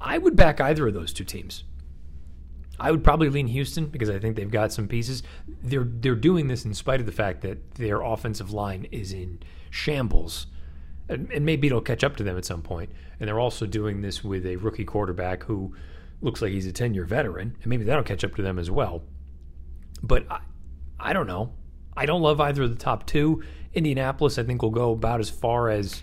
I 0.00 0.18
would 0.18 0.36
back 0.36 0.60
either 0.60 0.88
of 0.88 0.94
those 0.94 1.12
two 1.12 1.24
teams. 1.24 1.64
I 2.80 2.90
would 2.90 3.02
probably 3.02 3.28
lean 3.28 3.48
Houston 3.48 3.86
because 3.86 4.08
I 4.08 4.18
think 4.18 4.36
they've 4.36 4.50
got 4.50 4.72
some 4.72 4.86
pieces. 4.86 5.22
They're 5.62 5.86
they're 5.88 6.14
doing 6.14 6.48
this 6.48 6.64
in 6.64 6.74
spite 6.74 7.00
of 7.00 7.06
the 7.06 7.12
fact 7.12 7.40
that 7.42 7.74
their 7.74 8.00
offensive 8.02 8.52
line 8.52 8.86
is 8.92 9.12
in 9.12 9.40
shambles, 9.70 10.46
and, 11.08 11.30
and 11.32 11.44
maybe 11.44 11.66
it'll 11.66 11.80
catch 11.80 12.04
up 12.04 12.16
to 12.16 12.22
them 12.22 12.36
at 12.38 12.44
some 12.44 12.62
point. 12.62 12.90
And 13.18 13.28
they're 13.28 13.40
also 13.40 13.66
doing 13.66 14.00
this 14.00 14.22
with 14.22 14.46
a 14.46 14.56
rookie 14.56 14.84
quarterback 14.84 15.44
who 15.44 15.74
looks 16.20 16.40
like 16.40 16.52
he's 16.52 16.66
a 16.66 16.72
ten 16.72 16.94
year 16.94 17.04
veteran, 17.04 17.56
and 17.62 17.66
maybe 17.66 17.84
that'll 17.84 18.04
catch 18.04 18.24
up 18.24 18.36
to 18.36 18.42
them 18.42 18.58
as 18.58 18.70
well. 18.70 19.02
But 20.02 20.30
I, 20.30 20.40
I 21.00 21.12
don't 21.12 21.26
know. 21.26 21.52
I 21.96 22.06
don't 22.06 22.22
love 22.22 22.40
either 22.40 22.62
of 22.62 22.70
the 22.70 22.76
top 22.76 23.06
two. 23.06 23.42
Indianapolis, 23.74 24.38
I 24.38 24.44
think, 24.44 24.62
will 24.62 24.70
go 24.70 24.92
about 24.92 25.18
as 25.18 25.30
far 25.30 25.68
as 25.68 26.02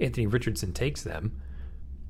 Anthony 0.00 0.26
Richardson 0.26 0.72
takes 0.72 1.02
them. 1.02 1.40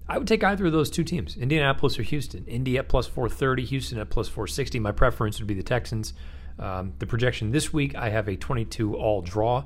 I 0.09 0.17
would 0.17 0.27
take 0.27 0.43
either 0.43 0.67
of 0.67 0.73
those 0.73 0.91
two 0.91 1.05
teams, 1.05 1.37
Indianapolis 1.37 1.99
or 1.99 2.03
Houston. 2.03 2.45
Indy 2.47 2.79
at 2.79 2.89
plus 2.89 3.07
430, 3.07 3.65
Houston 3.67 3.99
at 3.99 4.09
plus 4.09 4.29
460. 4.29 4.79
My 4.79 4.93
preference 4.93 5.39
would 5.39 5.47
be 5.47 5.55
the 5.55 5.63
Texans. 5.63 6.15
Um, 6.59 6.95
the 6.99 7.07
projection 7.07 7.51
this 7.51 7.73
week, 7.73 7.95
I 7.95 8.09
have 8.09 8.29
a 8.29 8.37
22 8.37 8.97
all 8.97 9.21
draw. 9.21 9.65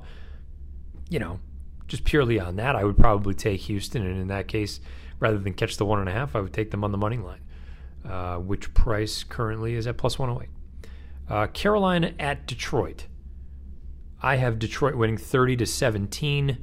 You 1.09 1.19
know, 1.19 1.39
just 1.87 2.03
purely 2.03 2.39
on 2.39 2.57
that, 2.57 2.75
I 2.75 2.83
would 2.83 2.97
probably 2.97 3.33
take 3.33 3.61
Houston. 3.61 4.05
And 4.05 4.19
in 4.19 4.27
that 4.27 4.47
case, 4.47 4.81
rather 5.19 5.37
than 5.37 5.53
catch 5.53 5.77
the 5.77 5.85
one 5.85 5.99
and 5.99 6.09
a 6.09 6.11
half, 6.11 6.35
I 6.35 6.41
would 6.41 6.53
take 6.53 6.71
them 6.71 6.83
on 6.83 6.91
the 6.91 6.97
money 6.97 7.17
line, 7.17 7.41
uh, 8.05 8.35
which 8.37 8.73
price 8.73 9.23
currently 9.23 9.75
is 9.75 9.87
at 9.87 9.97
plus 9.97 10.19
108. 10.19 10.49
Uh, 11.29 11.47
Carolina 11.47 12.13
at 12.19 12.45
Detroit. 12.45 13.07
I 14.21 14.35
have 14.35 14.59
Detroit 14.59 14.95
winning 14.95 15.17
30 15.17 15.57
to 15.57 15.65
17. 15.65 16.57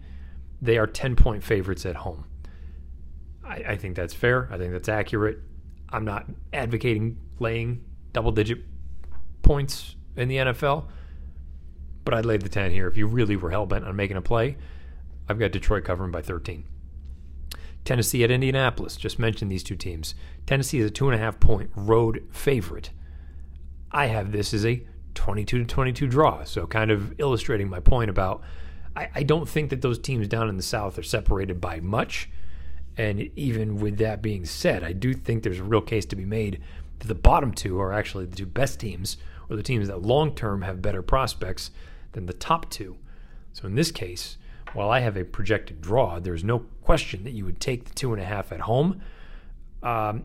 They 0.60 0.76
are 0.76 0.86
10 0.86 1.16
point 1.16 1.42
favorites 1.42 1.86
at 1.86 1.96
home. 1.96 2.24
I, 3.50 3.72
I 3.72 3.76
think 3.76 3.96
that's 3.96 4.14
fair. 4.14 4.48
I 4.52 4.56
think 4.56 4.72
that's 4.72 4.88
accurate. 4.88 5.40
I'm 5.90 6.04
not 6.04 6.26
advocating 6.52 7.18
laying 7.38 7.84
double 8.12 8.30
digit 8.30 8.60
points 9.42 9.96
in 10.16 10.28
the 10.28 10.36
NFL, 10.36 10.86
but 12.04 12.14
I'd 12.14 12.24
lay 12.24 12.36
the 12.36 12.48
10 12.48 12.70
here. 12.70 12.86
If 12.86 12.96
you 12.96 13.06
really 13.06 13.36
were 13.36 13.50
hell 13.50 13.66
bent 13.66 13.84
on 13.84 13.96
making 13.96 14.16
a 14.16 14.22
play, 14.22 14.56
I've 15.28 15.38
got 15.38 15.50
Detroit 15.50 15.84
covering 15.84 16.12
by 16.12 16.22
13. 16.22 16.64
Tennessee 17.84 18.22
at 18.22 18.30
Indianapolis. 18.30 18.96
Just 18.96 19.18
mentioned 19.18 19.50
these 19.50 19.64
two 19.64 19.76
teams. 19.76 20.14
Tennessee 20.46 20.78
is 20.78 20.86
a 20.86 20.90
two 20.90 21.08
and 21.08 21.14
a 21.14 21.18
half 21.18 21.40
point 21.40 21.70
road 21.74 22.24
favorite. 22.30 22.90
I 23.90 24.06
have 24.06 24.32
this 24.32 24.54
as 24.54 24.64
a 24.64 24.86
22 25.14 25.58
to 25.58 25.64
22 25.64 26.06
draw. 26.06 26.44
So, 26.44 26.66
kind 26.66 26.90
of 26.90 27.18
illustrating 27.18 27.68
my 27.68 27.80
point 27.80 28.10
about 28.10 28.42
I, 28.94 29.08
I 29.16 29.22
don't 29.22 29.48
think 29.48 29.70
that 29.70 29.82
those 29.82 29.98
teams 29.98 30.28
down 30.28 30.48
in 30.48 30.56
the 30.56 30.62
South 30.62 30.98
are 30.98 31.02
separated 31.02 31.60
by 31.60 31.80
much. 31.80 32.28
And 32.96 33.30
even 33.36 33.76
with 33.76 33.98
that 33.98 34.20
being 34.20 34.44
said, 34.44 34.82
I 34.82 34.92
do 34.92 35.14
think 35.14 35.42
there's 35.42 35.60
a 35.60 35.64
real 35.64 35.80
case 35.80 36.04
to 36.06 36.16
be 36.16 36.24
made 36.24 36.60
that 36.98 37.08
the 37.08 37.14
bottom 37.14 37.52
two 37.52 37.80
are 37.80 37.92
actually 37.92 38.26
the 38.26 38.36
two 38.36 38.46
best 38.46 38.80
teams, 38.80 39.16
or 39.48 39.56
the 39.56 39.62
teams 39.62 39.88
that 39.88 40.02
long 40.02 40.34
term 40.34 40.62
have 40.62 40.82
better 40.82 41.02
prospects 41.02 41.70
than 42.12 42.26
the 42.26 42.32
top 42.32 42.70
two. 42.70 42.96
So 43.52 43.66
in 43.66 43.74
this 43.74 43.90
case, 43.90 44.36
while 44.72 44.90
I 44.90 45.00
have 45.00 45.16
a 45.16 45.24
projected 45.24 45.80
draw, 45.80 46.20
there's 46.20 46.44
no 46.44 46.60
question 46.82 47.24
that 47.24 47.32
you 47.32 47.44
would 47.44 47.60
take 47.60 47.84
the 47.84 47.94
two 47.94 48.12
and 48.12 48.22
a 48.22 48.24
half 48.24 48.52
at 48.52 48.60
home. 48.60 49.00
Um, 49.82 50.24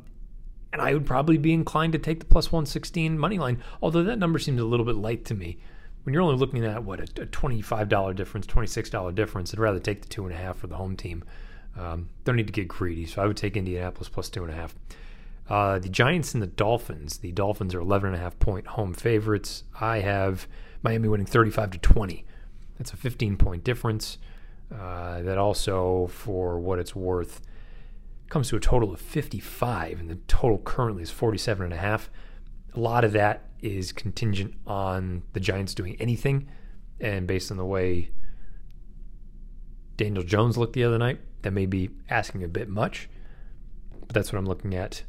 and 0.71 0.81
I 0.81 0.93
would 0.93 1.05
probably 1.05 1.37
be 1.37 1.53
inclined 1.53 1.93
to 1.93 1.99
take 1.99 2.19
the 2.19 2.25
plus 2.25 2.51
116 2.51 3.17
money 3.17 3.39
line, 3.39 3.63
although 3.81 4.03
that 4.03 4.19
number 4.19 4.37
seems 4.37 4.59
a 4.59 4.65
little 4.65 4.85
bit 4.85 4.95
light 4.95 5.25
to 5.25 5.33
me. 5.33 5.57
When 6.03 6.13
you're 6.13 6.21
only 6.21 6.35
looking 6.35 6.63
at 6.63 6.83
what 6.83 6.99
a, 6.99 7.23
a 7.23 7.25
$25 7.25 8.15
difference, 8.15 8.45
$26 8.45 9.15
difference, 9.15 9.53
I'd 9.53 9.59
rather 9.59 9.79
take 9.79 10.01
the 10.01 10.09
two 10.09 10.25
and 10.25 10.33
a 10.33 10.37
half 10.37 10.57
for 10.57 10.67
the 10.67 10.75
home 10.75 10.95
team. 10.95 11.23
Um, 11.77 12.09
don't 12.23 12.35
need 12.35 12.47
to 12.47 12.53
get 12.53 12.67
greedy, 12.67 13.05
so 13.05 13.21
I 13.21 13.25
would 13.25 13.37
take 13.37 13.57
Indianapolis 13.57 14.09
plus 14.09 14.29
two 14.29 14.43
and 14.43 14.51
a 14.51 14.55
half. 14.55 14.75
Uh, 15.49 15.77
the 15.77 15.89
Giants 15.89 16.33
and 16.33 16.41
the 16.41 16.47
Dolphins. 16.47 17.17
The 17.17 17.31
Dolphins 17.31 17.75
are 17.75 17.79
11 17.79 18.07
and 18.07 18.15
a 18.15 18.19
half 18.19 18.39
point 18.39 18.67
home 18.67 18.93
favorites. 18.93 19.63
I 19.79 19.99
have 19.99 20.47
Miami 20.81 21.07
winning 21.07 21.25
35 21.25 21.71
to 21.71 21.77
20. 21.79 22.25
That's 22.77 22.93
a 22.93 22.97
15 22.97 23.37
point 23.37 23.63
difference. 23.63 24.17
Uh, 24.73 25.21
that 25.21 25.37
also, 25.37 26.07
for 26.07 26.59
what 26.59 26.79
it's 26.79 26.95
worth, 26.95 27.41
comes 28.29 28.49
to 28.49 28.55
a 28.55 28.59
total 28.59 28.91
of 28.91 28.99
55, 28.99 29.99
and 29.99 30.09
the 30.09 30.15
total 30.27 30.57
currently 30.57 31.03
is 31.03 31.11
47 31.11 31.65
and 31.65 31.73
a 31.73 31.77
half. 31.77 32.09
A 32.73 32.79
lot 32.79 33.05
of 33.05 33.11
that 33.13 33.49
is 33.61 33.91
contingent 33.91 34.55
on 34.65 35.21
the 35.33 35.39
Giants 35.39 35.75
doing 35.75 35.95
anything, 35.99 36.47
and 36.99 37.27
based 37.27 37.51
on 37.51 37.57
the 37.57 37.65
way 37.65 38.09
Daniel 39.97 40.23
Jones 40.23 40.57
looked 40.57 40.73
the 40.73 40.83
other 40.83 40.97
night, 40.97 41.19
that 41.45 41.51
may 41.51 41.67
be 41.67 41.91
asking 42.09 42.43
a 42.43 42.47
bit 42.47 42.67
much, 42.67 43.07
but 43.99 44.09
that's 44.09 44.33
what 44.33 44.39
I'm 44.39 44.47
looking 44.47 44.73
at 44.73 45.03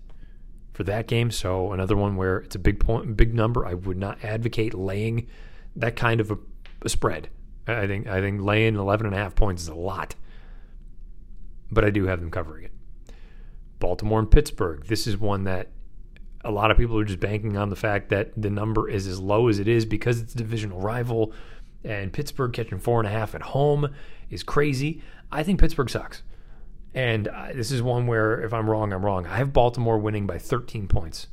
for 0.75 0.85
that 0.85 1.07
game. 1.07 1.31
So 1.31 1.73
another 1.73 1.97
one 1.97 2.17
where 2.17 2.37
it's 2.37 2.55
a 2.55 2.59
big 2.59 2.79
point, 2.79 3.17
big 3.17 3.35
number. 3.35 3.65
I 3.65 3.73
would 3.73 3.97
not 3.97 4.23
advocate 4.23 4.75
laying 4.75 5.29
that 5.77 5.97
kind 5.97 6.21
of 6.21 6.31
a, 6.31 6.37
a 6.83 6.91
spread. 6.91 7.31
I 7.67 7.87
think 7.87 8.07
I 8.07 8.21
think 8.21 8.43
laying 8.43 8.77
11 8.77 9.07
and 9.07 9.15
a 9.15 9.19
half 9.19 9.35
points 9.35 9.63
is 9.63 9.69
a 9.69 9.75
lot, 9.75 10.15
but 11.71 11.87
I 11.87 11.91
do 11.91 12.07
have 12.07 12.21
them 12.21 12.31
covering 12.31 12.65
it. 12.65 12.73
Baltimore 13.79 14.19
and 14.19 14.31
Pittsburgh. 14.31 14.85
This 14.85 15.07
is 15.07 15.17
one 15.17 15.45
that 15.45 15.71
a 16.45 16.51
lot 16.51 16.71
of 16.71 16.77
people 16.77 16.99
are 16.99 17.05
just 17.05 17.19
banking 17.19 17.57
on 17.57 17.71
the 17.71 17.77
fact 17.77 18.11
that 18.11 18.31
the 18.37 18.51
number 18.51 18.91
is 18.91 19.07
as 19.07 19.19
low 19.19 19.49
as 19.49 19.59
it 19.59 19.69
is 19.69 19.87
because 19.87 20.21
it's 20.21 20.35
a 20.35 20.39
divisional 20.39 20.81
rival. 20.81 21.33
And 21.83 22.13
Pittsburgh 22.13 22.53
catching 22.53 22.79
four 22.79 23.01
and 23.01 23.09
a 23.09 23.11
half 23.11 23.35
at 23.35 23.41
home 23.41 23.89
is 24.31 24.43
crazy. 24.43 25.03
I 25.31 25.43
think 25.43 25.61
Pittsburgh 25.61 25.91
sucks. 25.91 26.23
And 26.95 27.29
uh, 27.29 27.49
this 27.55 27.71
is 27.71 27.83
one 27.83 28.07
where, 28.07 28.41
if 28.41 28.55
I'm 28.55 28.71
wrong, 28.71 28.93
I'm 28.93 29.05
wrong. 29.05 29.27
I 29.27 29.37
have 29.37 29.53
Baltimore 29.53 29.99
winning 29.99 30.27
by 30.27 30.39
13 30.39 30.89
points, 30.89 31.27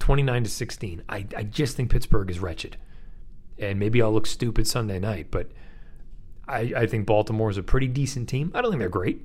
29 0.00 0.44
to 0.44 0.50
16. 0.50 1.02
I, 1.08 1.26
I 1.36 1.42
just 1.44 1.76
think 1.76 1.90
Pittsburgh 1.90 2.28
is 2.28 2.40
wretched. 2.40 2.76
And 3.58 3.78
maybe 3.78 4.02
I'll 4.02 4.12
look 4.12 4.26
stupid 4.26 4.66
Sunday 4.66 4.98
night, 4.98 5.28
but 5.30 5.52
I, 6.48 6.72
I 6.76 6.86
think 6.86 7.06
Baltimore 7.06 7.50
is 7.50 7.56
a 7.56 7.62
pretty 7.62 7.88
decent 7.88 8.28
team. 8.28 8.50
I 8.54 8.60
don't 8.60 8.70
think 8.70 8.80
they're 8.80 8.88
great, 8.88 9.22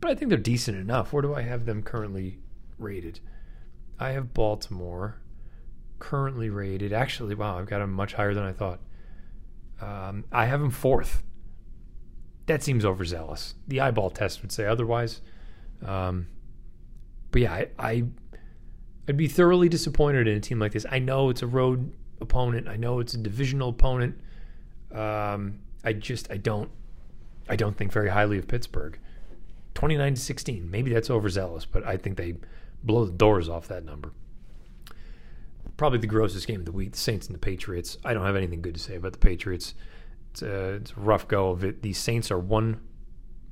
but 0.00 0.10
I 0.10 0.14
think 0.14 0.28
they're 0.28 0.38
decent 0.38 0.76
enough. 0.76 1.12
Where 1.12 1.22
do 1.22 1.34
I 1.34 1.42
have 1.42 1.66
them 1.66 1.82
currently 1.82 2.38
rated? 2.78 3.20
I 3.98 4.10
have 4.10 4.34
Baltimore 4.34 5.20
currently 6.00 6.50
rated. 6.50 6.92
Actually, 6.92 7.36
wow, 7.36 7.58
I've 7.58 7.66
got 7.66 7.78
them 7.78 7.92
much 7.92 8.14
higher 8.14 8.34
than 8.34 8.44
I 8.44 8.52
thought. 8.52 8.80
Um, 9.80 10.24
I 10.32 10.46
have 10.46 10.60
them 10.60 10.70
fourth. 10.70 11.22
That 12.46 12.62
seems 12.62 12.84
overzealous. 12.84 13.54
The 13.68 13.80
eyeball 13.80 14.10
test 14.10 14.42
would 14.42 14.52
say 14.52 14.66
otherwise. 14.66 15.20
Um, 15.84 16.26
but 17.30 17.42
yeah, 17.42 17.52
I, 17.52 17.68
I 17.78 18.04
I'd 19.08 19.16
be 19.16 19.28
thoroughly 19.28 19.68
disappointed 19.68 20.28
in 20.28 20.36
a 20.36 20.40
team 20.40 20.58
like 20.58 20.72
this. 20.72 20.86
I 20.90 20.98
know 20.98 21.30
it's 21.30 21.42
a 21.42 21.46
road 21.46 21.92
opponent. 22.20 22.68
I 22.68 22.76
know 22.76 23.00
it's 23.00 23.14
a 23.14 23.18
divisional 23.18 23.70
opponent. 23.70 24.20
Um, 24.92 25.58
I 25.84 25.92
just 25.92 26.30
I 26.30 26.36
don't 26.36 26.70
I 27.48 27.56
don't 27.56 27.76
think 27.76 27.92
very 27.92 28.10
highly 28.10 28.38
of 28.38 28.46
Pittsburgh. 28.46 28.98
29 29.74 30.14
to 30.14 30.20
16. 30.20 30.70
Maybe 30.70 30.92
that's 30.92 31.10
overzealous, 31.10 31.64
but 31.64 31.84
I 31.86 31.96
think 31.96 32.16
they 32.16 32.34
blow 32.84 33.06
the 33.06 33.12
doors 33.12 33.48
off 33.48 33.68
that 33.68 33.84
number. 33.84 34.12
Probably 35.76 35.98
the 35.98 36.06
grossest 36.06 36.46
game 36.46 36.60
of 36.60 36.66
the 36.66 36.72
week, 36.72 36.92
the 36.92 36.98
Saints 36.98 37.26
and 37.26 37.34
the 37.34 37.38
Patriots. 37.38 37.96
I 38.04 38.12
don't 38.14 38.26
have 38.26 38.36
anything 38.36 38.62
good 38.62 38.74
to 38.74 38.80
say 38.80 38.96
about 38.96 39.12
the 39.12 39.18
Patriots. 39.18 39.74
It's 40.32 40.42
a, 40.42 40.74
it's 40.74 40.92
a 40.92 41.00
rough 41.00 41.28
go 41.28 41.50
of 41.50 41.62
it. 41.62 41.82
The 41.82 41.92
Saints 41.92 42.30
are 42.30 42.38
one 42.38 42.80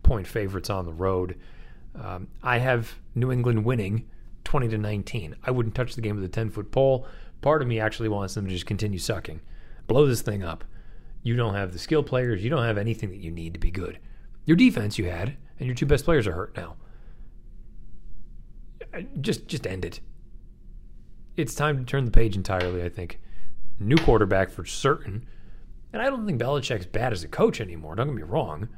point 0.03 0.27
favorites 0.27 0.71
on 0.71 0.87
the 0.87 0.93
road. 0.93 1.38
Um, 1.95 2.29
I 2.43 2.59
have 2.59 2.95
New 3.14 3.31
England 3.31 3.64
winning 3.64 4.09
20 4.45 4.69
to 4.69 4.79
19. 4.79 5.37
I 5.45 5.51
wouldn't 5.51 5.75
touch 5.75 5.95
the 5.95 6.01
game 6.01 6.16
with 6.16 6.25
a 6.25 6.29
10 6.29 6.51
foot 6.51 6.73
pole. 6.73 7.07
Part 7.43 7.61
of 7.61 7.69
me 7.69 7.79
actually 7.79 8.09
wants 8.09 8.35
them 8.35 8.47
to 8.47 8.53
just 8.53 8.66
continue 8.66 8.99
sucking, 8.99 9.40
blow 9.87 10.07
this 10.07 10.23
thing 10.23 10.43
up. 10.43 10.64
You 11.23 11.37
don't 11.37 11.55
have 11.55 11.73
the 11.73 11.79
skill 11.79 12.03
players. 12.03 12.43
You 12.43 12.49
don't 12.49 12.64
have 12.64 12.79
anything 12.79 13.11
that 13.11 13.19
you 13.19 13.31
need 13.31 13.53
to 13.53 13.61
be 13.61 13.71
good. 13.71 13.99
Your 14.47 14.57
defense 14.57 14.99
you 14.99 15.11
had, 15.11 15.37
and 15.59 15.66
your 15.66 15.75
two 15.75 15.87
best 15.87 16.07
players 16.07 16.27
are 16.27 16.33
hurt 16.33 16.57
now. 16.57 16.77
Just 19.21 19.47
just 19.47 19.66
end 19.66 19.85
it. 19.85 20.01
It's 21.37 21.55
time 21.55 21.79
to 21.79 21.85
turn 21.85 22.07
the 22.07 22.11
page 22.11 22.37
entirely, 22.37 22.83
I 22.83 22.88
think. 22.88 23.21
New 23.79 23.97
quarterback 23.97 24.51
for 24.51 24.64
certain. 24.64 25.27
And 25.92 26.00
I 26.00 26.07
don't 26.07 26.26
think 26.26 26.40
Belichick's 26.40 26.87
bad 26.87 27.12
as 27.12 27.24
a 27.24 27.29
coach 27.29 27.61
anymore. 27.61 27.94
Don't 27.94 28.07
get 28.07 28.16
me 28.16 28.22
wrong. 28.22 28.68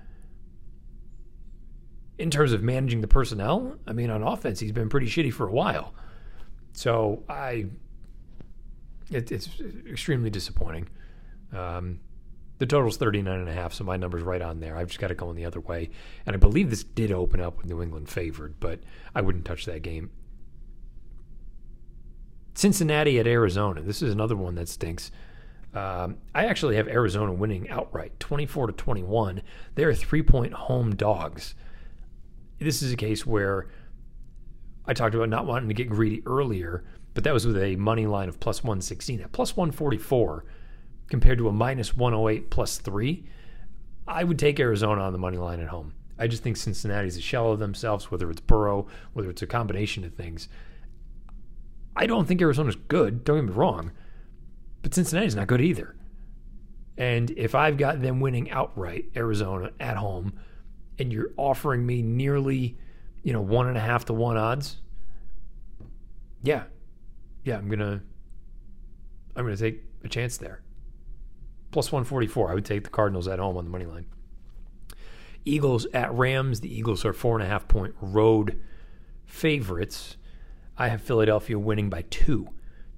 In 2.18 2.30
terms 2.30 2.52
of 2.52 2.62
managing 2.62 3.00
the 3.00 3.08
personnel, 3.08 3.76
I 3.86 3.92
mean, 3.92 4.10
on 4.10 4.22
offense, 4.22 4.60
he's 4.60 4.72
been 4.72 4.88
pretty 4.88 5.06
shitty 5.06 5.32
for 5.32 5.46
a 5.46 5.52
while. 5.52 5.94
So 6.72 7.24
I, 7.28 7.66
it, 9.10 9.30
it's 9.30 9.48
extremely 9.88 10.30
disappointing. 10.30 10.88
Um, 11.52 12.00
the 12.58 12.66
total's 12.66 12.96
39 12.96 13.40
and 13.40 13.48
a 13.48 13.52
half, 13.52 13.72
so 13.72 13.84
my 13.84 13.96
number's 13.96 14.22
right 14.22 14.40
on 14.40 14.60
there. 14.60 14.76
I've 14.76 14.86
just 14.86 15.00
got 15.00 15.08
to 15.08 15.14
go 15.14 15.30
in 15.30 15.36
the 15.36 15.44
other 15.44 15.60
way. 15.60 15.90
And 16.24 16.34
I 16.34 16.38
believe 16.38 16.70
this 16.70 16.84
did 16.84 17.10
open 17.10 17.40
up 17.40 17.58
with 17.58 17.66
New 17.66 17.82
England 17.82 18.08
favored, 18.08 18.60
but 18.60 18.80
I 19.14 19.20
wouldn't 19.20 19.44
touch 19.44 19.66
that 19.66 19.82
game. 19.82 20.10
Cincinnati 22.54 23.18
at 23.18 23.26
Arizona. 23.26 23.82
This 23.82 24.02
is 24.02 24.12
another 24.12 24.36
one 24.36 24.54
that 24.54 24.68
stinks. 24.68 25.10
Um, 25.74 26.18
I 26.34 26.46
actually 26.46 26.76
have 26.76 26.88
Arizona 26.88 27.32
winning 27.32 27.70
outright, 27.70 28.18
24 28.20 28.68
to 28.68 28.72
21. 28.72 29.42
They're 29.74 29.94
three 29.94 30.22
point 30.22 30.52
home 30.52 30.94
dogs. 30.94 31.54
This 32.58 32.82
is 32.82 32.92
a 32.92 32.96
case 32.96 33.26
where 33.26 33.68
I 34.86 34.94
talked 34.94 35.14
about 35.14 35.28
not 35.28 35.46
wanting 35.46 35.68
to 35.68 35.74
get 35.74 35.88
greedy 35.88 36.22
earlier, 36.26 36.84
but 37.14 37.24
that 37.24 37.32
was 37.32 37.46
with 37.46 37.56
a 37.56 37.76
money 37.76 38.06
line 38.06 38.28
of 38.28 38.38
plus 38.38 38.62
116. 38.62 39.20
At 39.20 39.32
plus 39.32 39.56
144, 39.56 40.44
compared 41.08 41.38
to 41.38 41.48
a 41.48 41.52
minus 41.52 41.96
108 41.96 42.50
plus 42.50 42.78
three, 42.78 43.24
I 44.06 44.24
would 44.24 44.38
take 44.38 44.60
Arizona 44.60 45.02
on 45.02 45.12
the 45.12 45.18
money 45.18 45.38
line 45.38 45.60
at 45.60 45.68
home. 45.68 45.94
I 46.18 46.26
just 46.26 46.42
think 46.42 46.56
Cincinnati's 46.56 47.16
a 47.16 47.20
shell 47.20 47.52
of 47.52 47.58
themselves, 47.58 48.10
whether 48.10 48.30
it's 48.30 48.40
Burrow, 48.40 48.86
whether 49.12 49.30
it's 49.30 49.42
a 49.42 49.46
combination 49.46 50.04
of 50.04 50.14
things. 50.14 50.48
I 51.96 52.06
don't 52.06 52.26
think 52.26 52.40
Arizona's 52.40 52.76
good, 52.76 53.24
don't 53.24 53.36
get 53.36 53.50
me 53.50 53.52
wrong, 53.52 53.92
but 54.82 54.94
Cincinnati's 54.94 55.36
not 55.36 55.46
good 55.46 55.60
either. 55.60 55.96
And 56.98 57.30
if 57.32 57.54
I've 57.54 57.78
got 57.78 58.02
them 58.02 58.20
winning 58.20 58.50
outright, 58.50 59.06
Arizona 59.16 59.70
at 59.80 59.96
home, 59.96 60.34
and 60.98 61.12
you're 61.12 61.30
offering 61.36 61.86
me 61.86 62.02
nearly, 62.02 62.76
you 63.22 63.32
know, 63.32 63.40
one 63.40 63.66
and 63.66 63.76
a 63.76 63.80
half 63.80 64.04
to 64.06 64.12
one 64.12 64.36
odds, 64.36 64.76
yeah, 66.42 66.64
yeah, 67.44 67.56
I'm 67.56 67.68
gonna, 67.68 68.02
I'm 69.34 69.44
gonna 69.44 69.56
take 69.56 69.82
a 70.04 70.08
chance 70.08 70.36
there 70.36 70.62
plus 71.72 71.90
144. 71.90 72.50
I 72.50 72.54
would 72.54 72.64
take 72.64 72.84
the 72.84 72.90
Cardinals 72.90 73.26
at 73.26 73.40
home 73.40 73.56
on 73.56 73.64
the 73.64 73.70
money 73.70 73.86
line. 73.86 74.06
Eagles 75.44 75.86
at 75.92 76.12
Rams. 76.12 76.60
The 76.60 76.72
Eagles 76.72 77.04
are 77.04 77.12
four 77.12 77.34
and 77.34 77.42
a 77.44 77.48
half 77.48 77.66
point 77.66 77.94
road 78.00 78.62
favorites. 79.26 80.16
I 80.78 80.88
have 80.88 81.02
Philadelphia 81.02 81.58
winning 81.58 81.90
by 81.90 82.02
two, 82.02 82.48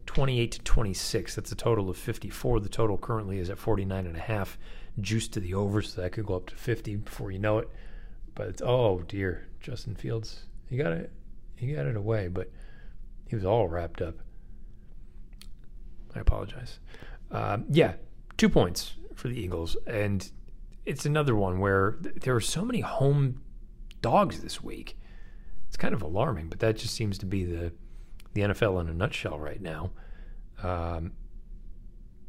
28 0.07 0.53
to 0.53 0.59
26. 0.61 1.35
That's 1.35 1.53
a 1.53 1.57
total 1.57 1.91
of 1.91 1.97
54. 1.97 2.61
The 2.61 2.69
total 2.69 2.99
currently 2.99 3.39
is 3.39 3.51
at 3.51 3.59
49 3.59 4.07
and 4.07 4.17
a 4.17 4.21
half. 4.21 4.59
Juice 5.01 5.29
to 5.29 5.41
the 5.41 5.55
over, 5.55 5.83
so 5.83 6.01
that 6.01 6.13
could 6.13 6.27
go 6.27 6.37
up 6.37 6.47
to 6.47 6.55
50 6.55 6.97
before 6.97 7.31
you 7.31 7.39
know 7.39 7.59
it. 7.59 7.69
But 8.35 8.49
it's, 8.49 8.63
oh 8.63 9.01
dear, 9.07 9.49
Justin 9.61 9.95
Fields, 9.95 10.45
he 10.69 10.77
got 10.77 10.93
it, 10.93 11.13
he 11.57 11.73
got 11.73 11.87
it 11.87 11.97
away, 11.97 12.29
but 12.29 12.51
he 13.29 13.35
was 13.35 13.45
all 13.45 13.69
wrapped 13.69 14.03
up. 14.03 14.15
I 16.15 16.21
apologize. 16.21 16.79
Um, 17.31 17.65
yeah, 17.69 17.95
two 18.37 18.49
points 18.49 18.95
for 19.15 19.29
the 19.29 19.41
Eagles, 19.41 19.77
and 19.87 20.31
it's 20.87 21.07
another 21.07 21.35
one 21.35 21.59
where 21.59 21.97
there 22.01 22.35
are 22.35 22.41
so 22.41 22.65
many 22.65 22.81
home 22.81 23.41
dogs 24.01 24.41
this 24.41 24.63
week. 24.63 24.97
It's 25.69 25.77
kind 25.77 25.95
of 25.95 26.03
alarming, 26.03 26.49
but 26.49 26.61
that 26.61 26.77
just 26.77 26.95
seems 26.95 27.19
to 27.19 27.27
be 27.27 27.45
the 27.45 27.73
the 28.35 28.43
NFL 28.43 28.81
in 28.81 28.89
a 28.89 28.95
nutshell 28.95 29.39
right 29.39 29.61
now. 29.61 29.91
Um, 30.63 31.13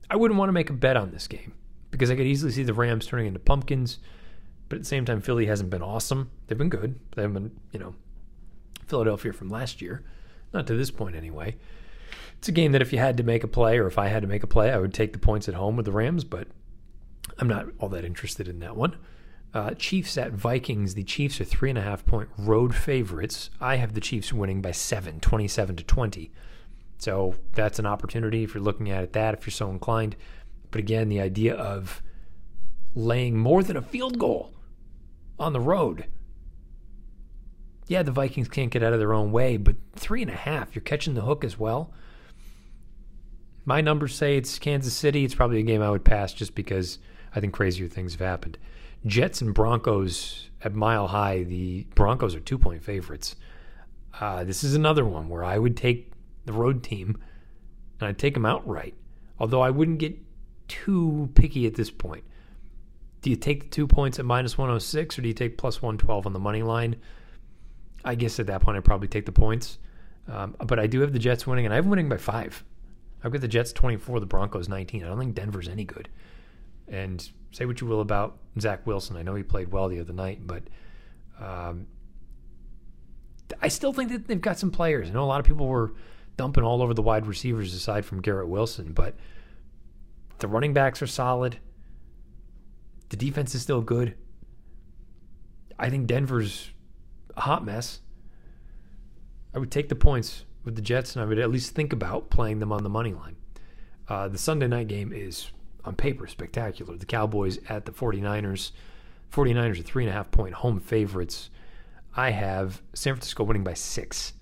I 0.09 0.15
wouldn't 0.15 0.37
want 0.37 0.49
to 0.49 0.53
make 0.53 0.69
a 0.69 0.73
bet 0.73 0.97
on 0.97 1.11
this 1.11 1.27
game 1.27 1.53
because 1.91 2.11
I 2.11 2.15
could 2.15 2.27
easily 2.27 2.51
see 2.51 2.63
the 2.63 2.73
Rams 2.73 3.07
turning 3.07 3.27
into 3.27 3.39
pumpkins. 3.39 3.99
But 4.69 4.77
at 4.77 4.81
the 4.81 4.87
same 4.87 5.05
time, 5.05 5.21
Philly 5.21 5.45
hasn't 5.45 5.69
been 5.69 5.83
awesome. 5.83 6.31
They've 6.47 6.57
been 6.57 6.69
good. 6.69 6.99
They 7.15 7.21
haven't 7.21 7.33
been, 7.33 7.59
you 7.71 7.79
know, 7.79 7.95
Philadelphia 8.87 9.31
from 9.31 9.49
last 9.49 9.81
year, 9.81 10.03
not 10.53 10.65
to 10.67 10.75
this 10.75 10.91
point 10.91 11.15
anyway 11.15 11.55
it's 12.45 12.49
a 12.49 12.51
game 12.51 12.73
that 12.73 12.81
if 12.83 12.93
you 12.93 12.99
had 12.99 13.17
to 13.17 13.23
make 13.23 13.43
a 13.43 13.47
play, 13.47 13.79
or 13.79 13.87
if 13.87 13.97
I 13.97 14.07
had 14.07 14.21
to 14.21 14.27
make 14.27 14.43
a 14.43 14.47
play, 14.47 14.71
I 14.71 14.77
would 14.77 14.93
take 14.93 15.13
the 15.13 15.19
points 15.19 15.47
at 15.47 15.55
home 15.55 15.75
with 15.75 15.85
the 15.85 15.91
Rams, 15.91 16.23
but 16.23 16.47
I'm 17.39 17.47
not 17.47 17.65
all 17.79 17.89
that 17.89 18.05
interested 18.05 18.47
in 18.47 18.59
that 18.59 18.75
one. 18.75 18.95
Uh, 19.55 19.71
Chiefs 19.71 20.17
at 20.17 20.33
Vikings. 20.33 20.95
The 20.95 21.05
Chiefs 21.05 21.39
are 21.39 21.45
three 21.45 21.69
and 21.69 21.79
a 21.79 21.81
half 21.81 22.05
point 22.05 22.27
road 22.37 22.75
favorites. 22.75 23.49
I 23.61 23.77
have 23.77 23.93
the 23.93 24.01
Chiefs 24.01 24.33
winning 24.33 24.61
by 24.61 24.71
seven, 24.71 25.21
27 25.21 25.77
to 25.77 25.83
20. 25.85 26.29
So 26.97 27.35
that's 27.53 27.79
an 27.79 27.85
opportunity 27.85 28.43
if 28.43 28.53
you're 28.53 28.61
looking 28.61 28.91
at 28.91 29.05
it 29.05 29.13
that, 29.13 29.33
if 29.33 29.47
you're 29.47 29.51
so 29.51 29.69
inclined. 29.69 30.17
But 30.71 30.79
again, 30.79 31.07
the 31.07 31.21
idea 31.21 31.55
of 31.55 32.01
laying 32.93 33.37
more 33.37 33.63
than 33.63 33.77
a 33.77 33.81
field 33.81 34.19
goal 34.19 34.53
on 35.39 35.53
the 35.53 35.61
road. 35.61 36.05
Yeah, 37.87 38.03
the 38.03 38.11
Vikings 38.11 38.49
can't 38.49 38.71
get 38.71 38.83
out 38.83 38.91
of 38.91 38.99
their 38.99 39.13
own 39.13 39.31
way, 39.31 39.55
but 39.55 39.77
three 39.95 40.21
and 40.21 40.31
a 40.31 40.35
half, 40.35 40.75
you're 40.75 40.81
catching 40.81 41.13
the 41.13 41.21
hook 41.21 41.45
as 41.45 41.57
well. 41.57 41.93
My 43.63 43.79
numbers 43.79 44.15
say 44.15 44.35
it's 44.35 44.59
Kansas 44.59 44.93
City. 44.93 45.23
It's 45.23 45.35
probably 45.35 45.59
a 45.59 45.63
game 45.63 45.81
I 45.81 45.91
would 45.91 46.03
pass 46.03 46.33
just 46.33 46.55
because 46.55 46.99
I 47.33 47.39
think 47.39 47.53
crazier 47.53 47.87
things 47.87 48.13
have 48.13 48.21
happened. 48.21 48.57
Jets 49.05 49.41
and 49.41 49.53
Broncos 49.53 50.49
at 50.63 50.73
Mile 50.73 51.07
High. 51.07 51.43
The 51.43 51.87
Broncos 51.95 52.35
are 52.35 52.39
two 52.39 52.57
point 52.57 52.83
favorites. 52.83 53.35
Uh, 54.19 54.43
this 54.43 54.63
is 54.63 54.75
another 54.75 55.05
one 55.05 55.29
where 55.29 55.43
I 55.43 55.57
would 55.57 55.75
take 55.75 56.11
the 56.45 56.53
road 56.53 56.83
team 56.83 57.17
and 57.99 58.09
I'd 58.09 58.17
take 58.17 58.33
them 58.33 58.45
outright. 58.45 58.95
Although 59.39 59.61
I 59.61 59.69
wouldn't 59.69 59.99
get 59.99 60.17
too 60.67 61.29
picky 61.35 61.67
at 61.67 61.75
this 61.75 61.91
point. 61.91 62.23
Do 63.21 63.29
you 63.29 63.35
take 63.35 63.63
the 63.63 63.69
two 63.69 63.87
points 63.87 64.19
at 64.19 64.25
minus 64.25 64.57
106 64.57 65.17
or 65.17 65.21
do 65.21 65.27
you 65.27 65.33
take 65.33 65.57
plus 65.57 65.81
112 65.81 66.25
on 66.25 66.33
the 66.33 66.39
money 66.39 66.63
line? 66.63 66.95
I 68.03 68.15
guess 68.15 68.39
at 68.39 68.47
that 68.47 68.61
point 68.61 68.77
I'd 68.77 68.85
probably 68.85 69.07
take 69.07 69.25
the 69.25 69.31
points. 69.31 69.79
Um, 70.27 70.55
but 70.65 70.79
I 70.79 70.87
do 70.87 71.01
have 71.01 71.13
the 71.13 71.19
Jets 71.19 71.45
winning, 71.45 71.65
and 71.65 71.73
I 71.73 71.77
have 71.77 71.85
winning 71.85 72.09
by 72.09 72.17
five. 72.17 72.63
I've 73.23 73.31
got 73.31 73.41
the 73.41 73.47
Jets 73.47 73.73
24, 73.73 74.19
the 74.19 74.25
Broncos 74.25 74.69
19. 74.69 75.03
I 75.03 75.07
don't 75.07 75.19
think 75.19 75.35
Denver's 75.35 75.67
any 75.67 75.83
good. 75.83 76.09
And 76.87 77.27
say 77.51 77.65
what 77.65 77.81
you 77.81 77.87
will 77.87 78.01
about 78.01 78.37
Zach 78.59 78.85
Wilson. 78.85 79.17
I 79.17 79.23
know 79.23 79.35
he 79.35 79.43
played 79.43 79.71
well 79.71 79.87
the 79.87 79.99
other 79.99 80.13
night, 80.13 80.45
but 80.45 80.63
um, 81.39 81.87
I 83.61 83.67
still 83.67 83.93
think 83.93 84.11
that 84.11 84.27
they've 84.27 84.41
got 84.41 84.59
some 84.59 84.71
players. 84.71 85.09
I 85.09 85.13
know 85.13 85.23
a 85.23 85.25
lot 85.25 85.39
of 85.39 85.45
people 85.45 85.67
were 85.67 85.93
dumping 86.37 86.63
all 86.63 86.81
over 86.81 86.93
the 86.93 87.01
wide 87.01 87.27
receivers 87.27 87.73
aside 87.73 88.05
from 88.05 88.21
Garrett 88.21 88.47
Wilson, 88.47 88.91
but 88.93 89.15
the 90.39 90.47
running 90.47 90.73
backs 90.73 91.01
are 91.01 91.07
solid. 91.07 91.57
The 93.09 93.17
defense 93.17 93.55
is 93.55 93.61
still 93.61 93.81
good. 93.81 94.15
I 95.77 95.89
think 95.89 96.07
Denver's 96.07 96.71
a 97.35 97.41
hot 97.41 97.63
mess. 97.65 98.01
I 99.53 99.59
would 99.59 99.71
take 99.71 99.89
the 99.89 99.95
points 99.95 100.45
with 100.63 100.75
the 100.75 100.81
Jets, 100.81 101.15
and 101.15 101.23
I 101.23 101.25
would 101.25 101.39
at 101.39 101.49
least 101.49 101.75
think 101.75 101.93
about 101.93 102.29
playing 102.29 102.59
them 102.59 102.71
on 102.71 102.83
the 102.83 102.89
money 102.89 103.13
line. 103.13 103.37
Uh, 104.07 104.27
the 104.27 104.37
Sunday 104.37 104.67
night 104.67 104.87
game 104.87 105.13
is, 105.13 105.51
on 105.85 105.95
paper, 105.95 106.27
spectacular. 106.27 106.97
The 106.97 107.05
Cowboys 107.05 107.59
at 107.69 107.85
the 107.85 107.91
49ers. 107.91 108.71
49ers 109.31 109.79
are 109.79 109.83
three 109.83 110.03
and 110.03 110.09
a 110.09 110.13
half 110.13 110.31
point 110.31 110.55
home 110.55 110.79
favorites. 110.79 111.49
I 112.15 112.31
have 112.31 112.81
San 112.93 113.13
Francisco 113.13 113.43
winning 113.43 113.63
by 113.63 113.73
six. 113.73 114.33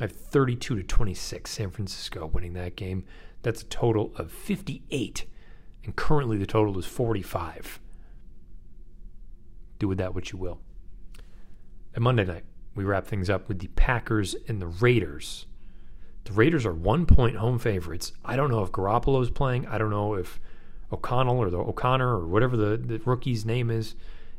I 0.00 0.04
have 0.04 0.12
32 0.12 0.76
to 0.76 0.82
26, 0.82 1.50
San 1.50 1.70
Francisco 1.70 2.26
winning 2.26 2.52
that 2.52 2.76
game. 2.76 3.04
That's 3.42 3.62
a 3.62 3.66
total 3.66 4.12
of 4.16 4.30
58. 4.30 5.24
And 5.84 5.96
currently 5.96 6.36
the 6.36 6.46
total 6.46 6.78
is 6.78 6.86
45. 6.86 7.80
Do 9.78 9.88
with 9.88 9.98
that 9.98 10.14
what 10.14 10.32
you 10.32 10.38
will. 10.38 10.60
And 11.94 12.04
Monday 12.04 12.24
night, 12.24 12.44
we 12.74 12.84
wrap 12.84 13.06
things 13.06 13.30
up 13.30 13.48
with 13.48 13.58
the 13.58 13.68
Packers 13.68 14.36
and 14.46 14.60
the 14.60 14.66
Raiders. 14.66 15.46
The 16.24 16.32
Raiders 16.32 16.66
are 16.66 16.74
one 16.74 17.06
point 17.06 17.36
home 17.36 17.58
favorites. 17.58 18.12
I 18.24 18.36
don't 18.36 18.50
know 18.50 18.62
if 18.62 18.70
Garoppolo's 18.70 19.30
playing. 19.30 19.66
I 19.66 19.78
don't 19.78 19.90
know 19.90 20.14
if 20.14 20.38
O'Connell 20.92 21.38
or 21.38 21.50
the 21.50 21.58
O'Connor 21.58 22.18
or 22.18 22.26
whatever 22.26 22.56
the, 22.56 22.76
the 22.76 22.98
rookie's 23.04 23.44
name 23.44 23.70
is 23.70 23.94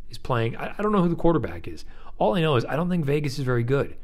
is 0.09 0.17
playing. 0.17 0.55
I, 0.57 0.73
I 0.77 0.81
don't 0.81 0.91
know 0.91 1.01
who 1.01 1.09
the 1.09 1.15
quarterback 1.15 1.67
is. 1.67 1.85
All 2.17 2.35
I 2.35 2.41
know 2.41 2.55
is 2.55 2.65
I 2.65 2.75
don't 2.75 2.89
think 2.89 3.05
Vegas 3.05 3.37
is 3.39 3.45
very 3.45 3.63
good. 3.63 3.95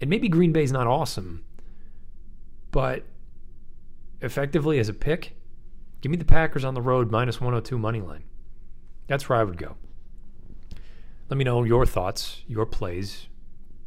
And 0.00 0.08
maybe 0.08 0.28
Green 0.28 0.52
Bay's 0.52 0.72
not 0.72 0.86
awesome, 0.86 1.44
but 2.70 3.04
effectively 4.20 4.78
as 4.78 4.88
a 4.88 4.94
pick, 4.94 5.36
give 6.00 6.10
me 6.10 6.16
the 6.16 6.24
Packers 6.24 6.64
on 6.64 6.74
the 6.74 6.82
road 6.82 7.10
minus 7.10 7.40
102 7.40 7.78
money 7.78 8.00
line. 8.00 8.24
That's 9.06 9.28
where 9.28 9.38
I 9.38 9.44
would 9.44 9.58
go. 9.58 9.76
Let 11.28 11.36
me 11.36 11.44
know 11.44 11.62
your 11.64 11.86
thoughts, 11.86 12.42
your 12.48 12.66
plays, 12.66 13.28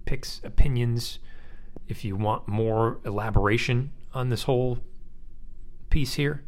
picks, 0.05 0.39
opinions. 0.43 1.19
If 1.87 2.05
you 2.05 2.15
want 2.15 2.47
more 2.47 2.99
elaboration 3.03 3.91
on 4.13 4.29
this 4.29 4.43
whole 4.43 4.79
piece 5.89 6.13
here, 6.13 6.43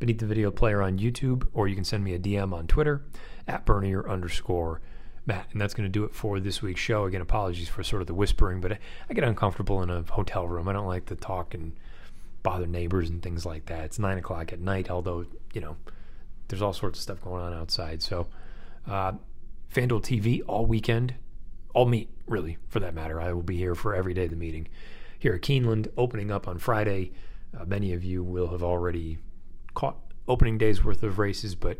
beneath 0.00 0.18
the 0.18 0.26
video 0.26 0.50
player 0.50 0.82
on 0.82 0.98
YouTube, 0.98 1.46
or 1.52 1.68
you 1.68 1.76
can 1.76 1.84
send 1.84 2.02
me 2.02 2.14
a 2.14 2.18
DM 2.18 2.52
on 2.52 2.66
Twitter 2.66 3.02
at 3.46 3.64
Bernier 3.64 4.08
underscore 4.08 4.80
Matt. 5.26 5.46
And 5.52 5.60
that's 5.60 5.74
going 5.74 5.86
to 5.86 5.92
do 5.92 6.04
it 6.04 6.14
for 6.14 6.40
this 6.40 6.62
week's 6.62 6.80
show. 6.80 7.04
Again, 7.04 7.20
apologies 7.20 7.68
for 7.68 7.84
sort 7.84 8.00
of 8.02 8.08
the 8.08 8.14
whispering, 8.14 8.60
but 8.60 8.72
I, 8.72 9.14
get 9.14 9.22
uncomfortable 9.22 9.82
in 9.82 9.90
a 9.90 10.02
hotel 10.10 10.48
room. 10.48 10.68
I 10.68 10.72
don't 10.72 10.86
like 10.86 11.06
to 11.06 11.14
talk 11.14 11.54
and 11.54 11.74
bother 12.42 12.66
neighbors 12.66 13.10
and 13.10 13.22
things 13.22 13.44
like 13.44 13.66
that. 13.66 13.84
It's 13.84 13.98
nine 13.98 14.18
o'clock 14.18 14.52
at 14.52 14.60
night, 14.60 14.90
although, 14.90 15.26
you 15.52 15.60
know, 15.60 15.76
there's 16.48 16.62
all 16.62 16.72
sorts 16.72 16.98
of 16.98 17.02
stuff 17.02 17.20
going 17.20 17.42
on 17.42 17.52
outside. 17.52 18.02
So, 18.02 18.26
uh, 18.88 19.12
FanDuel 19.72 20.02
TV 20.02 20.40
all 20.48 20.64
weekend, 20.64 21.14
all 21.74 21.86
meet, 21.86 22.08
really, 22.26 22.56
for 22.68 22.80
that 22.80 22.94
matter. 22.94 23.20
I 23.20 23.32
will 23.34 23.42
be 23.42 23.58
here 23.58 23.74
for 23.74 23.94
every 23.94 24.14
day 24.14 24.24
of 24.24 24.30
the 24.30 24.36
meeting. 24.36 24.66
Here 25.18 25.34
at 25.34 25.42
Keeneland, 25.42 25.88
opening 25.98 26.30
up 26.30 26.48
on 26.48 26.58
Friday. 26.58 27.12
Uh, 27.56 27.66
many 27.66 27.92
of 27.92 28.02
you 28.02 28.24
will 28.24 28.48
have 28.48 28.62
already 28.62 29.18
caught 29.74 29.96
opening 30.28 30.58
day's 30.58 30.84
worth 30.84 31.02
of 31.02 31.18
races, 31.18 31.54
but 31.54 31.78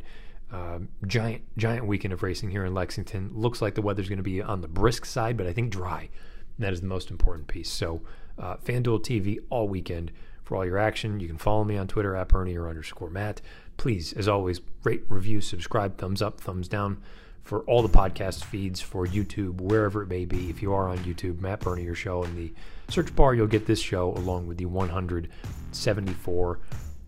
um, 0.53 0.88
giant, 1.07 1.43
giant 1.57 1.86
weekend 1.86 2.12
of 2.12 2.22
racing 2.22 2.51
here 2.51 2.64
in 2.64 2.74
Lexington. 2.74 3.30
Looks 3.34 3.62
like 3.62 3.74
the 3.74 3.82
weather's 3.82 4.09
going 4.09 4.18
to 4.18 4.22
be 4.22 4.43
on 4.43 4.61
the 4.61 4.68
brisk 4.68 5.05
side, 5.05 5.36
but 5.36 5.47
I 5.47 5.53
think 5.53 5.70
dry. 5.70 6.09
And 6.57 6.66
that 6.66 6.72
is 6.72 6.80
the 6.80 6.86
most 6.86 7.11
important 7.11 7.47
piece. 7.47 7.70
So, 7.70 8.03
uh, 8.38 8.57
FanDuel 8.57 9.03
TV 9.03 9.38
all 9.51 9.68
weekend 9.68 10.11
for 10.43 10.57
all 10.57 10.66
your 10.66 10.78
action. 10.78 11.20
You 11.20 11.28
can 11.28 11.38
follow 11.38 11.62
me 11.62 11.76
on 11.76 11.86
Twitter 11.86 12.16
at 12.16 12.28
Bernier 12.28 12.68
underscore 12.68 13.11
Matt. 13.11 13.41
Please, 13.76 14.12
as 14.14 14.26
always, 14.26 14.61
rate, 14.82 15.05
review, 15.09 15.41
subscribe, 15.41 15.97
thumbs 15.97 16.20
up, 16.20 16.41
thumbs 16.41 16.66
down 16.66 17.01
for 17.43 17.61
all 17.62 17.82
the 17.82 17.88
podcast 17.88 18.45
feeds 18.45 18.80
for 18.80 19.07
YouTube, 19.07 19.61
wherever 19.61 20.03
it 20.03 20.09
may 20.09 20.24
be. 20.24 20.51
If 20.51 20.61
you 20.62 20.72
are 20.74 20.88
on 20.88 20.99
YouTube, 20.99 21.41
Matt 21.41 21.61
Bernier 21.61 21.95
Show 21.95 22.24
in 22.24 22.36
the 22.36 22.53
search 22.88 23.14
bar, 23.14 23.34
you'll 23.34 23.47
get 23.47 23.66
this 23.66 23.80
show 23.80 24.12
along 24.14 24.47
with 24.47 24.59
the 24.59 24.66
174 24.66 26.59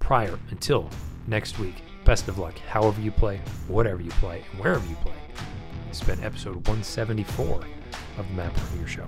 prior. 0.02 0.38
Until 0.50 0.90
next 1.26 1.58
week, 1.58 1.76
best 2.04 2.28
of 2.28 2.38
luck, 2.38 2.58
however 2.58 3.00
you 3.00 3.10
play, 3.10 3.40
whatever 3.68 4.02
you 4.02 4.10
play, 4.10 4.42
and 4.50 4.60
wherever 4.60 4.86
you 4.88 4.96
play. 4.96 5.14
It's 5.88 6.02
been 6.02 6.22
episode 6.22 6.56
174 6.56 7.62
of 8.18 8.28
the 8.28 8.34
Matt 8.34 8.52
Bernier 8.54 8.86
Show. 8.86 9.06